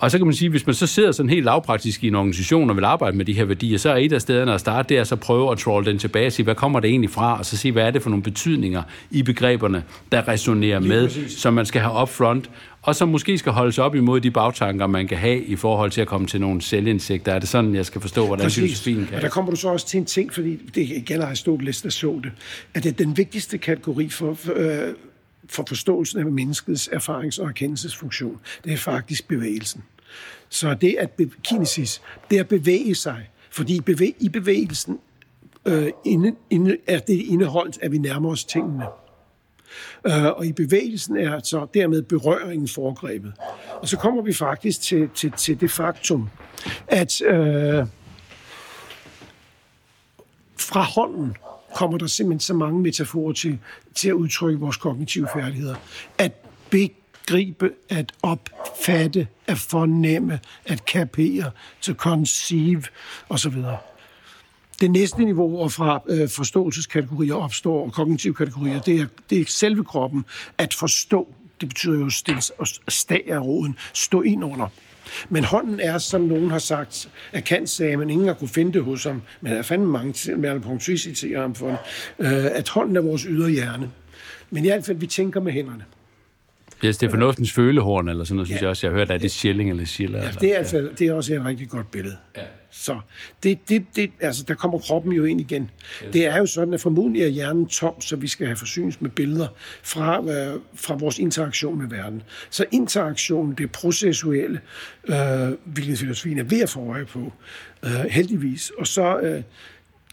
Og 0.00 0.10
så 0.10 0.18
kan 0.18 0.26
man 0.26 0.34
sige, 0.34 0.48
hvis 0.48 0.66
man 0.66 0.74
så 0.74 0.86
sidder 0.86 1.12
sådan 1.12 1.30
helt 1.30 1.44
lavpraktisk 1.44 2.04
i 2.04 2.08
en 2.08 2.14
organisation 2.14 2.70
og 2.70 2.76
vil 2.76 2.84
arbejde 2.84 3.16
med 3.16 3.24
de 3.24 3.32
her 3.32 3.44
værdier, 3.44 3.78
så 3.78 3.90
er 3.90 3.96
et 3.96 4.12
af 4.12 4.20
stederne 4.20 4.54
at 4.54 4.60
starte, 4.60 4.88
det 4.88 4.98
er 4.98 5.04
så 5.04 5.16
prøve 5.16 5.52
at 5.52 5.58
trolle 5.58 5.90
den 5.90 5.98
tilbage 5.98 6.26
og 6.26 6.32
sige, 6.32 6.44
hvad 6.44 6.54
kommer 6.54 6.80
det 6.80 6.90
egentlig 6.90 7.10
fra, 7.10 7.38
og 7.38 7.46
så 7.46 7.56
sige, 7.56 7.72
hvad 7.72 7.86
er 7.86 7.90
det 7.90 8.02
for 8.02 8.10
nogle 8.10 8.22
betydninger 8.22 8.82
i 9.10 9.22
begreberne, 9.22 9.82
der 10.12 10.28
resonerer 10.28 10.80
med, 10.80 11.28
som 11.28 11.54
man 11.54 11.66
skal 11.66 11.80
have 11.80 12.02
upfront, 12.02 12.50
og 12.82 12.96
som 12.96 13.08
måske 13.08 13.38
skal 13.38 13.52
holdes 13.52 13.78
op 13.78 13.94
imod 13.94 14.20
de 14.20 14.30
bagtanker, 14.30 14.86
man 14.86 15.08
kan 15.08 15.18
have 15.18 15.44
i 15.44 15.56
forhold 15.56 15.90
til 15.90 16.00
at 16.00 16.06
komme 16.06 16.26
til 16.26 16.40
nogle 16.40 16.62
selvindsigter. 16.62 17.32
Er 17.32 17.38
det 17.38 17.48
sådan, 17.48 17.74
jeg 17.74 17.86
skal 17.86 18.00
forstå, 18.00 18.26
hvordan 18.26 18.50
filosofien 18.50 19.06
kan? 19.06 19.16
Og 19.16 19.22
der 19.22 19.28
kommer 19.28 19.50
du 19.50 19.56
så 19.56 19.68
også 19.68 19.86
til 19.86 19.98
en 19.98 20.04
ting, 20.06 20.32
fordi 20.34 20.56
det 20.74 21.04
gælder 21.06 21.26
Aristoteles, 21.26 21.82
der 21.82 21.90
så 21.90 22.20
det, 22.24 22.32
at 22.74 22.82
det 22.84 22.90
er 22.90 23.04
den 23.04 23.16
vigtigste 23.16 23.58
kategori 23.58 24.08
for, 24.08 24.34
for, 24.34 24.52
øh, 24.56 24.94
for 25.48 25.64
forståelsen 25.68 26.18
af 26.18 26.24
menneskets 26.26 26.88
erfarings- 26.88 27.42
og 27.42 27.48
erkendelsesfunktion. 27.48 28.38
Det 28.64 28.72
er 28.72 28.76
faktisk 28.76 29.28
bevægelsen. 29.28 29.82
Så 30.48 30.74
det 30.74 30.96
at 30.98 31.20
kinesis, 31.44 32.02
det 32.30 32.38
at 32.38 32.48
bevæge 32.48 32.94
sig, 32.94 33.28
fordi 33.50 33.80
bevæ- 33.90 34.16
i 34.20 34.28
bevægelsen 34.28 34.98
øh, 35.66 35.88
inde, 36.04 36.34
inde, 36.50 36.76
er 36.86 36.98
det 36.98 37.14
indeholdt, 37.14 37.78
at 37.82 37.92
vi 37.92 37.98
nærmer 37.98 38.30
os 38.30 38.44
tingene. 38.44 38.84
Øh, 40.06 40.24
og 40.24 40.46
i 40.46 40.52
bevægelsen 40.52 41.16
er 41.16 41.40
så 41.42 41.66
dermed 41.74 42.02
berøringen 42.02 42.68
foregrebet. 42.68 43.32
Og 43.72 43.88
så 43.88 43.96
kommer 43.96 44.22
vi 44.22 44.32
faktisk 44.32 44.80
til, 44.80 45.08
til, 45.14 45.32
til 45.32 45.60
det 45.60 45.70
faktum, 45.70 46.28
at 46.88 47.22
øh, 47.22 47.86
fra 50.58 50.82
hånden 50.82 51.36
kommer 51.74 51.98
der 51.98 52.06
simpelthen 52.06 52.40
så 52.40 52.54
mange 52.54 52.80
metaforer 52.80 53.32
til, 53.32 53.58
til 53.94 54.08
at 54.08 54.12
udtrykke 54.12 54.60
vores 54.60 54.76
kognitive 54.76 55.28
færdigheder. 55.34 55.74
At 56.18 56.32
begribe, 56.70 57.70
at 57.88 58.12
opfatte, 58.22 59.28
at 59.46 59.58
fornemme, 59.58 60.40
at 60.66 60.84
kapere, 60.84 61.50
to 61.80 61.92
conceive 61.92 62.82
osv. 63.28 63.54
Det 64.80 64.90
næste 64.90 65.24
niveau 65.24 65.68
fra 65.68 66.02
øh, 66.08 66.28
forståelseskategorier 66.28 67.34
opstår, 67.34 67.84
og 67.84 67.92
kognitive 67.92 68.34
kategorier, 68.34 68.80
det 68.80 69.00
er, 69.00 69.06
det 69.30 69.40
er 69.40 69.44
selve 69.48 69.84
kroppen. 69.84 70.24
At 70.58 70.74
forstå, 70.74 71.34
det 71.60 71.68
betyder 71.68 71.98
jo 71.98 72.06
at 72.60 72.80
stag 72.88 73.24
af 73.28 73.40
roden, 73.40 73.76
stå 73.94 74.22
ind 74.22 74.44
under. 74.44 74.68
Men 75.28 75.44
hånden 75.44 75.80
er, 75.80 75.98
som 75.98 76.20
nogen 76.20 76.50
har 76.50 76.58
sagt, 76.58 77.10
at 77.32 77.44
Kant 77.44 77.70
sagde, 77.70 77.96
men 77.96 78.10
ingen 78.10 78.26
har 78.26 78.34
kunne 78.34 78.48
finde 78.48 78.72
det 78.72 78.84
hos 78.84 79.04
ham, 79.04 79.22
men 79.40 79.52
der 79.52 79.58
er 79.58 79.62
fandme 79.62 79.86
mange, 79.86 80.36
Merle 80.36 80.60
Ponty 80.60 80.96
citerer 80.96 81.40
ham 81.40 81.54
for, 81.54 81.70
øh, 82.18 82.44
at 82.44 82.68
hånden 82.68 82.96
er 82.96 83.00
vores 83.00 83.22
ydre 83.22 83.50
hjerne. 83.50 83.90
Men 84.50 84.64
i 84.64 84.68
hvert 84.68 84.84
fald, 84.84 84.96
vi 84.96 85.06
tænker 85.06 85.40
med 85.40 85.52
hænderne. 85.52 85.84
Yes, 86.84 86.98
det 86.98 87.06
er 87.06 87.10
fornuftens 87.10 87.52
følehorn, 87.52 88.08
eller 88.08 88.24
sådan 88.24 88.36
noget, 88.36 88.48
synes 88.48 88.60
ja. 88.60 88.64
jeg 88.64 88.70
også, 88.70 88.86
jeg 88.86 88.92
har 88.92 88.98
hørt, 88.98 89.10
at 89.10 89.20
det 89.20 89.26
er 89.26 89.30
Schilling 89.30 89.70
eller 89.70 89.84
Schiller. 89.84 90.22
Ja, 90.22 90.30
det 90.40 90.54
er, 90.54 90.58
altså, 90.58 90.88
det 90.98 91.06
er 91.06 91.12
også 91.12 91.34
et 91.34 91.44
rigtig 91.44 91.68
godt 91.68 91.90
billede. 91.90 92.16
Ja. 92.36 92.42
Så 92.70 93.00
det, 93.42 93.68
det, 93.68 93.84
det, 93.96 94.10
altså, 94.20 94.44
der 94.48 94.54
kommer 94.54 94.78
kroppen 94.78 95.12
jo 95.12 95.24
ind 95.24 95.40
igen. 95.40 95.62
Yes. 95.62 96.12
Det 96.12 96.26
er 96.26 96.38
jo 96.38 96.46
sådan, 96.46 96.74
at 96.74 96.80
formodentlig 96.80 97.22
er 97.22 97.28
hjernen 97.28 97.66
tom, 97.66 98.00
så 98.00 98.16
vi 98.16 98.28
skal 98.28 98.46
have 98.46 98.56
forsynes 98.56 99.00
med 99.00 99.10
billeder 99.10 99.48
fra, 99.82 100.24
øh, 100.24 100.60
fra 100.74 100.94
vores 100.94 101.18
interaktion 101.18 101.78
med 101.78 101.88
verden. 101.88 102.22
Så 102.50 102.64
interaktionen, 102.70 103.54
det 103.54 103.72
processuelle, 103.72 104.60
øh, 105.08 105.16
hvilket 105.64 105.98
filosofien 105.98 106.38
er 106.38 106.44
ved 106.44 106.60
at 106.60 106.68
få 106.70 106.90
øje 106.90 107.04
på, 107.04 107.32
øh, 107.84 107.90
heldigvis. 108.10 108.72
Og 108.78 108.86
så 108.86 109.18
øh, 109.18 109.42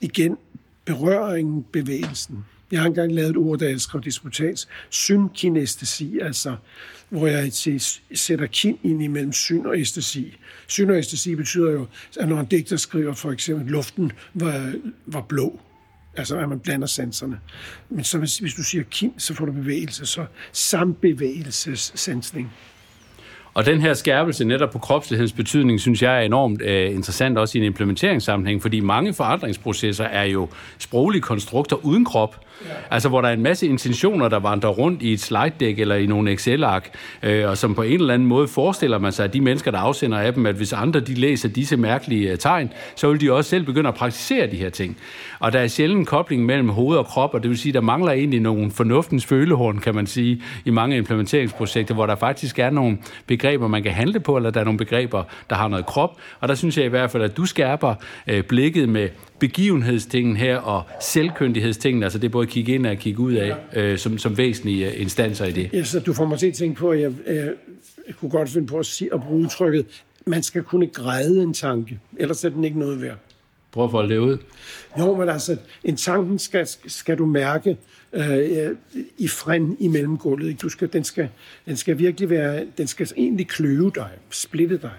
igen 0.02 0.38
berøringen, 0.86 1.66
bevægelsen. 1.72 2.46
Jeg 2.72 2.80
har 2.80 2.88
engang 2.88 3.14
lavet 3.14 3.30
et 3.30 3.38
ord, 3.38 3.60
der 3.60 3.70
jeg 3.70 3.82
skrev 3.82 4.02
disputats, 4.02 4.68
synkinestesi, 4.90 6.20
altså 6.20 6.56
hvor 7.10 7.28
jeg 7.28 7.52
sætter 8.16 8.46
kin 8.46 8.80
ind 8.84 9.04
imellem 9.04 9.34
syn 9.34 9.66
og 9.66 9.80
æstesi. 9.80 10.38
Syn 10.68 10.90
og 10.90 10.98
æstesi 10.98 11.36
betyder 11.36 11.72
jo, 11.72 11.88
at 12.20 12.30
når 12.30 12.40
en 12.40 12.46
digter 12.46 12.78
skriver 12.78 13.14
for 13.14 13.32
eksempel, 13.32 13.68
luften 13.68 14.12
var, 14.34 14.74
var 15.06 15.22
blå, 15.22 15.60
altså 16.18 16.38
at 16.38 16.50
man 16.50 16.60
blander 16.60 16.88
sanserne. 16.88 17.40
Men 17.90 18.04
så 18.04 18.18
hvis, 18.18 18.38
hvis 18.38 18.54
du 18.54 18.64
siger 18.64 18.84
kin, 18.84 19.14
så 19.18 19.34
får 19.34 19.46
du 19.46 19.52
bevægelse, 19.52 20.06
så 20.06 20.26
sambevægelsessansning. 20.52 22.54
Og 23.54 23.66
den 23.66 23.82
her 23.82 23.94
skærpelse 23.94 24.46
netop 24.46 24.72
på 24.72 24.80
kropslighedens 24.80 25.34
betydning, 25.34 25.80
synes 25.80 26.02
jeg 26.02 26.18
er 26.18 26.22
enormt 26.22 26.62
øh, 26.62 26.96
interessant 26.96 27.38
også 27.38 27.58
i 27.58 27.62
en 27.62 27.66
implementeringssammenhæng, 27.66 28.62
fordi 28.62 28.80
mange 28.80 29.14
forandringsprocesser 29.14 30.06
er 30.06 30.24
jo 30.24 30.50
sproglige 30.78 31.22
konstrukter 31.22 31.76
uden 31.76 32.06
krop. 32.06 32.47
Ja. 32.66 32.70
Altså, 32.92 33.10
hvor 33.10 33.22
der 33.22 33.30
er 33.30 33.34
en 33.34 33.44
masse 33.44 33.68
intentioner, 33.68 34.30
der 34.30 34.40
vandrer 34.40 34.70
rundt 34.70 35.02
i 35.02 35.14
et 35.14 35.20
slide 35.20 35.52
deck 35.60 35.80
eller 35.80 35.96
i 35.96 36.06
nogle 36.06 36.32
Excel-ark, 36.32 36.90
øh, 37.24 37.50
og 37.50 37.58
som 37.58 37.76
på 37.76 37.82
en 37.82 38.00
eller 38.00 38.14
anden 38.14 38.28
måde 38.28 38.48
forestiller 38.48 38.98
man 38.98 39.12
sig, 39.12 39.26
at 39.26 39.34
de 39.34 39.42
mennesker, 39.42 39.72
der 39.72 39.78
afsender 39.78 40.18
af 40.18 40.34
dem, 40.34 40.46
at 40.46 40.56
hvis 40.56 40.74
andre 40.74 41.00
de 41.00 41.14
læser 41.14 41.50
disse 41.50 41.78
mærkelige 41.78 42.32
øh, 42.32 42.38
tegn, 42.38 42.74
så 42.96 43.10
vil 43.10 43.22
de 43.22 43.34
også 43.34 43.50
selv 43.50 43.66
begynde 43.66 43.88
at 43.88 43.96
praktisere 43.96 44.52
de 44.52 44.56
her 44.56 44.70
ting. 44.70 44.98
Og 45.40 45.54
der 45.54 45.60
er 45.60 45.68
sjældent 45.68 46.00
en 46.00 46.06
kobling 46.06 46.46
mellem 46.46 46.70
hoved 46.70 46.98
og 46.98 47.06
krop, 47.06 47.34
og 47.34 47.44
det 47.44 47.50
vil 47.50 47.58
sige, 47.58 47.74
der 47.74 47.82
mangler 47.82 48.12
egentlig 48.12 48.40
nogle 48.40 48.72
fornuftens 48.72 49.26
følehorn, 49.26 49.80
kan 49.80 49.96
man 49.96 50.08
sige, 50.08 50.42
i 50.66 50.70
mange 50.70 50.98
implementeringsprojekter, 50.98 51.94
hvor 51.94 52.06
der 52.06 52.16
faktisk 52.16 52.60
er 52.60 52.70
nogle 52.70 52.98
begreber, 53.28 53.68
man 53.68 53.84
kan 53.84 53.92
handle 53.92 54.20
på, 54.20 54.38
eller 54.38 54.50
der 54.50 54.60
er 54.60 54.64
nogle 54.64 54.78
begreber, 54.78 55.24
der 55.50 55.56
har 55.56 55.68
noget 55.68 55.86
krop. 55.86 56.18
Og 56.40 56.48
der 56.48 56.56
synes 56.56 56.78
jeg 56.78 56.86
i 56.86 56.90
hvert 56.90 57.12
fald, 57.12 57.24
at 57.24 57.38
du 57.38 57.46
skærper 57.46 57.96
øh, 58.28 58.44
blikket 58.44 58.90
med 58.90 59.10
begivenhedstingen 59.40 60.38
her 60.38 60.58
og 60.58 60.84
selvkyndighedstingen, 61.02 62.04
altså 62.04 62.20
det 62.20 62.26
er 62.26 62.30
både 62.30 62.48
at 62.48 62.50
kigge 62.50 62.74
ind 62.74 62.86
og 62.86 62.98
kigge 62.98 63.20
ud 63.20 63.34
af, 63.34 63.56
øh, 63.74 63.98
som, 63.98 64.18
som 64.18 64.38
væsentlige 64.38 64.92
øh, 64.92 65.02
instanser 65.02 65.46
i 65.46 65.52
det. 65.52 65.70
Ja, 65.74 65.84
så 65.84 66.00
du 66.00 66.14
får 66.14 66.26
mig 66.26 66.40
til 66.40 66.48
at 66.48 66.54
tænke 66.54 66.80
på, 66.80 66.92
at 66.92 67.02
jeg, 67.02 67.14
jeg, 67.28 67.54
jeg 68.08 68.16
kunne 68.16 68.32
godt 68.32 68.50
finde 68.50 68.68
på 68.68 68.78
at, 68.80 68.86
sige, 68.86 69.14
at 69.14 69.22
bruge 69.22 69.44
udtrykket, 69.44 69.86
man 70.26 70.44
skal 70.44 70.64
kunne 70.64 70.88
græde 70.88 71.44
en 71.44 71.54
tanke, 71.54 72.00
ellers 72.18 72.44
er 72.44 72.50
den 72.50 72.64
ikke 72.64 72.80
noget 72.80 73.02
værd. 73.02 73.18
Prøv 73.72 73.86
at 73.86 73.92
folde 73.92 74.14
det 74.14 74.20
ud. 74.20 74.38
Jo, 75.00 75.16
men 75.16 75.30
altså, 75.30 75.58
en 75.84 75.96
tanken 75.96 76.40
skal, 76.40 76.68
skal 76.88 77.18
du 77.18 77.26
mærke 77.26 77.78
øh, 78.14 78.76
i 79.18 79.28
fræn 79.28 79.78
i 79.80 79.88
mellemgulvet. 79.88 80.62
Du 80.62 80.70
skal, 80.70 80.94
den, 80.94 81.04
skal, 81.04 81.30
den 81.66 81.78
skal 81.78 81.98
virkelig 81.98 82.30
være, 82.30 82.66
den 82.78 82.88
skal 82.88 83.08
egentlig 83.18 83.48
kløve 83.48 83.92
dig, 83.96 84.10
splitte 84.30 84.78
dig. 84.78 84.92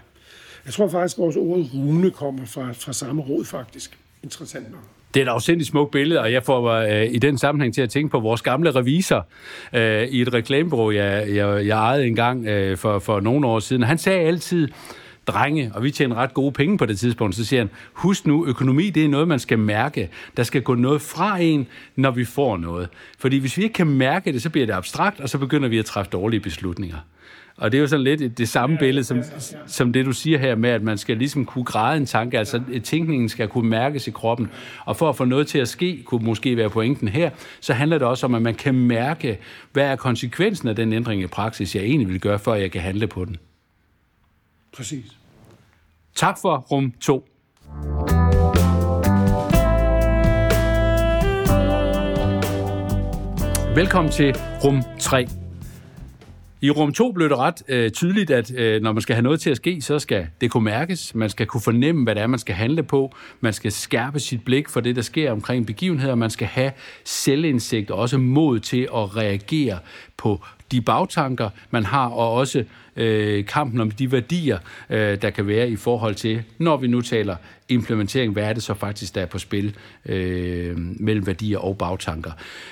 Jeg 0.64 0.74
tror 0.74 0.88
faktisk, 0.88 1.16
at 1.16 1.22
vores 1.22 1.36
ord 1.36 1.70
rune 1.74 2.10
kommer 2.10 2.46
fra, 2.46 2.72
fra 2.72 2.92
samme 2.92 3.22
råd, 3.22 3.44
faktisk. 3.44 3.98
Interessant 4.22 4.70
nok. 4.70 4.80
Det 5.14 5.20
er 5.20 5.24
et 5.24 5.30
afsindigt 5.30 5.68
smukt 5.68 5.90
billede, 5.90 6.20
og 6.20 6.32
jeg 6.32 6.42
får 6.42 6.62
mig 6.62 6.90
øh, 6.90 7.14
i 7.14 7.18
den 7.18 7.38
sammenhæng 7.38 7.74
til 7.74 7.82
at 7.82 7.90
tænke 7.90 8.10
på 8.10 8.20
vores 8.20 8.42
gamle 8.42 8.70
revisor 8.70 9.26
øh, 9.72 10.02
i 10.02 10.22
et 10.22 10.34
reklamebureau, 10.34 10.90
jeg, 10.90 11.34
jeg, 11.34 11.66
jeg 11.66 11.78
ejede 11.78 12.06
engang 12.06 12.46
øh, 12.46 12.76
for, 12.76 12.98
for 12.98 13.20
nogle 13.20 13.46
år 13.46 13.58
siden. 13.60 13.82
Han 13.82 13.98
sagde 13.98 14.20
altid, 14.20 14.68
drenge, 15.28 15.70
og 15.74 15.84
vi 15.84 15.90
tjener 15.90 16.16
ret 16.16 16.34
gode 16.34 16.52
penge 16.52 16.78
på 16.78 16.86
det 16.86 16.98
tidspunkt, 16.98 17.36
så 17.36 17.44
siger 17.44 17.60
han, 17.60 17.70
husk 17.92 18.26
nu, 18.26 18.46
økonomi 18.46 18.90
det 18.90 19.04
er 19.04 19.08
noget, 19.08 19.28
man 19.28 19.38
skal 19.38 19.58
mærke. 19.58 20.10
Der 20.36 20.42
skal 20.42 20.62
gå 20.62 20.74
noget 20.74 21.02
fra 21.02 21.38
en, 21.38 21.66
når 21.96 22.10
vi 22.10 22.24
får 22.24 22.56
noget. 22.56 22.88
Fordi 23.18 23.38
hvis 23.38 23.56
vi 23.56 23.62
ikke 23.62 23.72
kan 23.72 23.86
mærke 23.86 24.32
det, 24.32 24.42
så 24.42 24.50
bliver 24.50 24.66
det 24.66 24.72
abstrakt, 24.72 25.20
og 25.20 25.28
så 25.28 25.38
begynder 25.38 25.68
vi 25.68 25.78
at 25.78 25.84
træffe 25.84 26.10
dårlige 26.10 26.40
beslutninger. 26.40 26.98
Og 27.58 27.72
det 27.72 27.78
er 27.78 27.82
jo 27.82 27.86
sådan 27.86 28.04
lidt 28.04 28.38
det 28.38 28.48
samme 28.48 28.78
billede, 28.78 29.04
som, 29.04 29.22
som 29.66 29.92
det 29.92 30.06
du 30.06 30.12
siger 30.12 30.38
her 30.38 30.54
med, 30.54 30.70
at 30.70 30.82
man 30.82 30.98
skal 30.98 31.16
ligesom 31.16 31.44
kunne 31.44 31.64
græde 31.64 31.96
en 31.96 32.06
tanke, 32.06 32.38
altså 32.38 32.62
tænkningen 32.84 33.28
skal 33.28 33.48
kunne 33.48 33.68
mærkes 33.68 34.06
i 34.06 34.10
kroppen. 34.10 34.50
Og 34.84 34.96
for 34.96 35.08
at 35.08 35.16
få 35.16 35.24
noget 35.24 35.46
til 35.46 35.58
at 35.58 35.68
ske, 35.68 36.02
kunne 36.04 36.24
måske 36.24 36.56
være 36.56 36.70
pointen 36.70 37.08
her, 37.08 37.30
så 37.60 37.72
handler 37.72 37.98
det 37.98 38.06
også 38.06 38.26
om, 38.26 38.34
at 38.34 38.42
man 38.42 38.54
kan 38.54 38.74
mærke, 38.74 39.38
hvad 39.72 39.84
er 39.84 39.96
konsekvensen 39.96 40.68
af 40.68 40.76
den 40.76 40.92
ændring 40.92 41.22
i 41.22 41.26
praksis, 41.26 41.74
jeg 41.74 41.84
egentlig 41.84 42.08
vil 42.08 42.20
gøre, 42.20 42.38
før 42.38 42.54
jeg 42.54 42.70
kan 42.70 42.80
handle 42.80 43.06
på 43.06 43.24
den. 43.24 43.36
Præcis. 44.76 45.04
Tak 46.14 46.38
for 46.42 46.56
rum 46.56 46.92
2. 47.00 47.28
Velkommen 53.74 54.12
til 54.12 54.36
rum 54.64 54.82
3. 54.98 55.47
I 56.60 56.70
rum 56.70 56.92
2 56.92 57.12
blev 57.12 57.28
det 57.28 57.38
ret 57.38 57.62
øh, 57.68 57.90
tydeligt, 57.90 58.30
at 58.30 58.54
øh, 58.54 58.82
når 58.82 58.92
man 58.92 59.02
skal 59.02 59.14
have 59.14 59.22
noget 59.22 59.40
til 59.40 59.50
at 59.50 59.56
ske, 59.56 59.80
så 59.80 59.98
skal 59.98 60.26
det 60.40 60.50
kunne 60.50 60.64
mærkes. 60.64 61.14
Man 61.14 61.30
skal 61.30 61.46
kunne 61.46 61.60
fornemme, 61.60 62.04
hvad 62.04 62.14
det 62.14 62.22
er, 62.22 62.26
man 62.26 62.38
skal 62.38 62.54
handle 62.54 62.82
på. 62.82 63.14
Man 63.40 63.52
skal 63.52 63.72
skærpe 63.72 64.20
sit 64.20 64.44
blik 64.44 64.68
for 64.68 64.80
det, 64.80 64.96
der 64.96 65.02
sker 65.02 65.32
omkring 65.32 65.66
begivenheder. 65.66 66.14
Man 66.14 66.30
skal 66.30 66.46
have 66.46 66.72
selvindsigt 67.04 67.90
og 67.90 67.98
også 67.98 68.18
mod 68.18 68.60
til 68.60 68.82
at 68.82 69.16
reagere 69.16 69.78
på 70.16 70.44
de 70.72 70.80
bagtanker, 70.80 71.50
man 71.70 71.84
har, 71.84 72.08
og 72.08 72.32
også 72.32 72.64
øh, 72.96 73.44
kampen 73.44 73.80
om 73.80 73.90
de 73.90 74.12
værdier, 74.12 74.58
øh, 74.90 75.22
der 75.22 75.30
kan 75.30 75.46
være 75.46 75.70
i 75.70 75.76
forhold 75.76 76.14
til, 76.14 76.42
når 76.58 76.76
vi 76.76 76.86
nu 76.86 77.00
taler 77.00 77.36
implementering, 77.68 78.32
hvad 78.32 78.44
er 78.44 78.52
det 78.52 78.62
så 78.62 78.74
faktisk, 78.74 79.14
der 79.14 79.20
er 79.20 79.26
på 79.26 79.38
spil 79.38 79.76
øh, 80.06 80.76
mellem 80.78 81.26
værdier 81.26 81.58
og 81.58 81.78
bagtanker. 81.78 82.30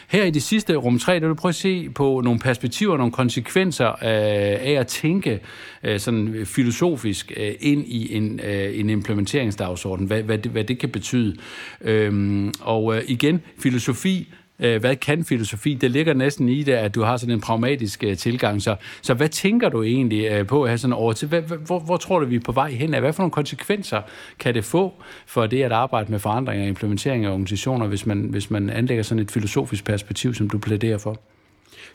Her 0.08 0.24
i 0.24 0.30
det 0.30 0.42
sidste 0.42 0.74
rum 0.74 0.98
3, 0.98 1.14
der 1.14 1.20
vil 1.20 1.28
du 1.28 1.34
prøve 1.34 1.50
at 1.50 1.54
se 1.54 1.88
på 1.90 2.20
nogle 2.24 2.40
perspektiver, 2.40 2.96
nogle 2.96 3.12
konsekvenser 3.12 3.88
øh, 3.88 3.98
af 4.02 4.76
at 4.78 4.86
tænke 4.86 5.40
øh, 5.82 6.00
sådan 6.00 6.46
filosofisk 6.46 7.32
øh, 7.36 7.54
ind 7.60 7.86
i 7.86 8.16
en, 8.16 8.40
øh, 8.44 8.78
en 8.78 8.90
implementeringsdagsorden, 8.90 10.06
hvad, 10.06 10.22
hvad, 10.22 10.38
det, 10.38 10.52
hvad 10.52 10.64
det 10.64 10.78
kan 10.78 10.88
betyde. 10.88 11.36
Øh, 11.80 12.52
og 12.60 12.96
øh, 12.96 13.02
igen, 13.06 13.40
filosofi 13.58 14.28
Øh, 14.60 14.80
hvad 14.80 14.96
kan 14.96 15.24
filosofi? 15.24 15.74
Det 15.74 15.90
ligger 15.90 16.14
næsten 16.14 16.48
i 16.48 16.62
det, 16.62 16.72
at 16.72 16.94
du 16.94 17.02
har 17.02 17.16
sådan 17.16 17.34
en 17.34 17.40
pragmatisk 17.40 18.04
øh, 18.04 18.16
tilgang. 18.16 18.62
Så, 18.62 18.76
så 19.02 19.14
hvad 19.14 19.28
tænker 19.28 19.68
du 19.68 19.82
egentlig 19.82 20.26
øh, 20.30 20.46
på 20.46 20.62
at 20.62 20.70
have 20.70 20.78
sådan 20.78 20.92
over 20.92 21.12
til? 21.12 21.28
Hvad, 21.28 21.42
hvor, 21.42 21.78
hvor 21.78 21.96
tror 21.96 22.18
du, 22.18 22.26
vi 22.26 22.36
er 22.36 22.40
på 22.40 22.52
vej 22.52 22.70
hen? 22.70 22.98
Hvad 22.98 23.12
for 23.12 23.22
nogle 23.22 23.32
konsekvenser 23.32 24.02
kan 24.38 24.54
det 24.54 24.64
få 24.64 24.92
for 25.26 25.46
det 25.46 25.62
at 25.62 25.72
arbejde 25.72 26.10
med 26.10 26.18
forandringer 26.18 26.64
og 26.64 26.68
implementering 26.68 27.24
af 27.24 27.30
organisationer, 27.30 27.86
hvis 27.86 28.06
man, 28.06 28.18
hvis 28.18 28.50
man 28.50 28.70
anlægger 28.70 29.02
sådan 29.02 29.22
et 29.22 29.30
filosofisk 29.30 29.84
perspektiv, 29.84 30.34
som 30.34 30.50
du 30.50 30.58
plæderer 30.58 30.98
for? 30.98 31.16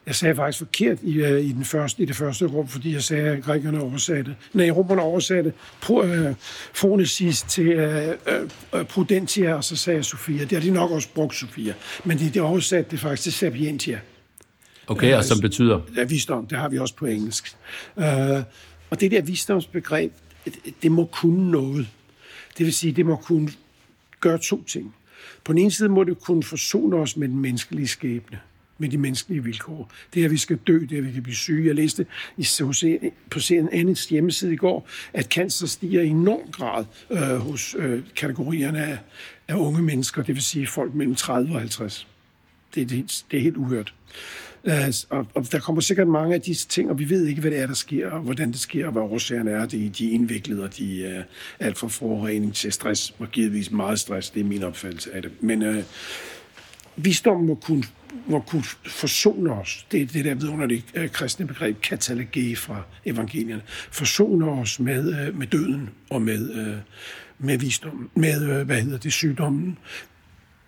Jeg 0.05 0.15
sagde 0.15 0.35
faktisk 0.35 0.57
forkert 0.57 0.97
i, 1.03 1.21
uh, 1.21 1.39
i, 1.39 1.51
den 1.51 1.65
første, 1.65 2.03
i 2.03 2.05
det 2.05 2.15
første 2.15 2.45
rum, 2.45 2.67
fordi 2.67 2.93
jeg 2.93 3.03
sagde, 3.03 3.29
at 3.29 3.43
grækerne 3.43 3.81
oversatte, 3.81 4.35
nej, 4.53 4.69
romerne 4.69 5.01
oversatte 5.01 5.53
pro, 5.81 6.01
uh, 6.01 6.09
Phronesis 6.75 7.41
til 7.41 7.79
uh, 7.79 8.79
uh, 8.79 8.85
Prudentia, 8.85 9.53
og 9.53 9.63
så 9.63 9.75
sagde 9.75 9.97
jeg 9.97 10.05
Sofia. 10.05 10.39
Det 10.39 10.51
har 10.51 10.59
de 10.59 10.71
nok 10.71 10.91
også 10.91 11.09
brugt, 11.13 11.35
Sofia. 11.35 11.73
Men 12.05 12.19
de, 12.19 12.29
de 12.29 12.39
oversatte 12.39 12.91
det 12.91 12.99
faktisk 12.99 13.23
til 13.23 13.33
Sapientia. 13.33 13.99
Okay, 14.87 15.15
og 15.15 15.23
som 15.23 15.39
betyder? 15.39 15.81
Ja, 15.97 16.03
visdom, 16.03 16.47
det 16.47 16.57
har 16.57 16.69
vi 16.69 16.77
også 16.77 16.95
på 16.95 17.05
engelsk. 17.05 17.55
Uh, 17.95 18.03
og 18.89 18.99
det 18.99 19.11
der 19.11 19.21
visdomsbegreb, 19.21 20.13
det, 20.45 20.53
det 20.83 20.91
må 20.91 21.05
kunne 21.05 21.51
noget. 21.51 21.87
Det 22.57 22.65
vil 22.65 22.73
sige, 22.73 22.93
det 22.93 23.05
må 23.05 23.15
kunne 23.15 23.49
gøre 24.19 24.37
to 24.37 24.63
ting. 24.63 24.95
På 25.43 25.53
den 25.53 25.61
ene 25.61 25.71
side 25.71 25.89
må 25.89 26.03
det 26.03 26.19
kunne 26.19 26.43
forsone 26.43 26.95
os 26.95 27.17
med 27.17 27.27
den 27.27 27.39
menneskelige 27.39 27.87
skæbne 27.87 28.39
med 28.81 28.89
de 28.89 28.97
menneskelige 28.97 29.43
vilkår. 29.43 29.91
Det 30.13 30.21
er, 30.21 30.25
at 30.25 30.31
vi 30.31 30.37
skal 30.37 30.57
dø, 30.57 30.79
det 30.79 30.91
er, 30.91 30.97
at 30.97 31.07
vi 31.07 31.11
kan 31.11 31.23
blive 31.23 31.35
syge. 31.35 31.67
Jeg 31.67 31.75
læste 31.75 32.05
i, 32.37 32.45
på 33.29 33.39
CNN's 33.39 34.09
hjemmeside 34.09 34.53
i 34.53 34.55
går, 34.55 34.87
at 35.13 35.25
cancer 35.25 35.67
stiger 35.67 36.01
i 36.01 36.07
enorm 36.07 36.51
grad 36.51 36.85
øh, 37.11 37.19
hos 37.19 37.75
øh, 37.79 38.01
kategorierne 38.15 38.85
af, 38.85 38.97
af 39.47 39.55
unge 39.55 39.81
mennesker, 39.81 40.23
det 40.23 40.35
vil 40.35 40.43
sige 40.43 40.67
folk 40.67 40.93
mellem 40.93 41.15
30 41.15 41.53
og 41.53 41.59
50. 41.59 42.07
Det, 42.75 42.89
det, 42.89 43.23
det 43.31 43.37
er 43.37 43.41
helt 43.41 43.57
uhørt. 43.57 43.93
Øh, 44.63 44.93
og, 45.09 45.27
og 45.33 45.51
der 45.51 45.59
kommer 45.59 45.81
sikkert 45.81 46.07
mange 46.07 46.35
af 46.35 46.41
disse 46.41 46.67
ting, 46.67 46.89
og 46.89 46.99
vi 46.99 47.09
ved 47.09 47.25
ikke, 47.25 47.41
hvad 47.41 47.51
det 47.51 47.59
er, 47.59 47.67
der 47.67 47.73
sker, 47.73 48.09
og 48.09 48.19
hvordan 48.19 48.51
det 48.51 48.59
sker, 48.59 48.85
og 48.85 48.91
hvad 48.91 49.01
årsagerne 49.01 49.51
er. 49.51 49.65
Det, 49.65 49.97
de 49.97 50.07
er 50.07 50.13
indviklede, 50.13 50.63
og 50.63 50.77
de 50.77 51.05
er 51.05 51.23
alt 51.59 51.77
fra 51.77 51.87
forurening 51.87 52.55
til 52.55 52.71
stress, 52.71 53.13
og 53.19 53.27
givetvis 53.31 53.71
meget 53.71 53.99
stress. 53.99 54.29
Det 54.29 54.39
er 54.39 54.43
min 54.43 54.63
opfattelse 54.63 55.13
af 55.13 55.21
det. 55.21 55.31
Men 55.39 55.61
uh, 55.61 55.75
visdommen 56.95 57.47
må 57.47 57.55
kunne 57.55 57.83
må 58.27 58.39
kunne 58.39 58.63
forsone 58.87 59.51
os. 59.51 59.87
Det 59.91 60.01
er 60.01 60.05
det 60.05 60.25
der 60.25 60.35
vidunderlige 60.35 60.83
øh, 60.93 61.09
kristne 61.09 61.47
begreb, 61.47 61.81
katalage 61.81 62.55
fra 62.55 62.81
evangelierne. 63.05 63.61
Forsone 63.91 64.45
os 64.45 64.79
med, 64.79 65.27
øh, 65.27 65.37
med 65.37 65.47
døden 65.47 65.89
og 66.09 66.21
med, 66.21 66.55
øh, 66.55 66.77
med 67.39 67.57
visdommen, 67.57 68.09
med, 68.15 68.49
øh, 68.49 68.65
hvad 68.65 68.81
hedder 68.81 68.97
det, 68.97 69.13
sygdommen, 69.13 69.77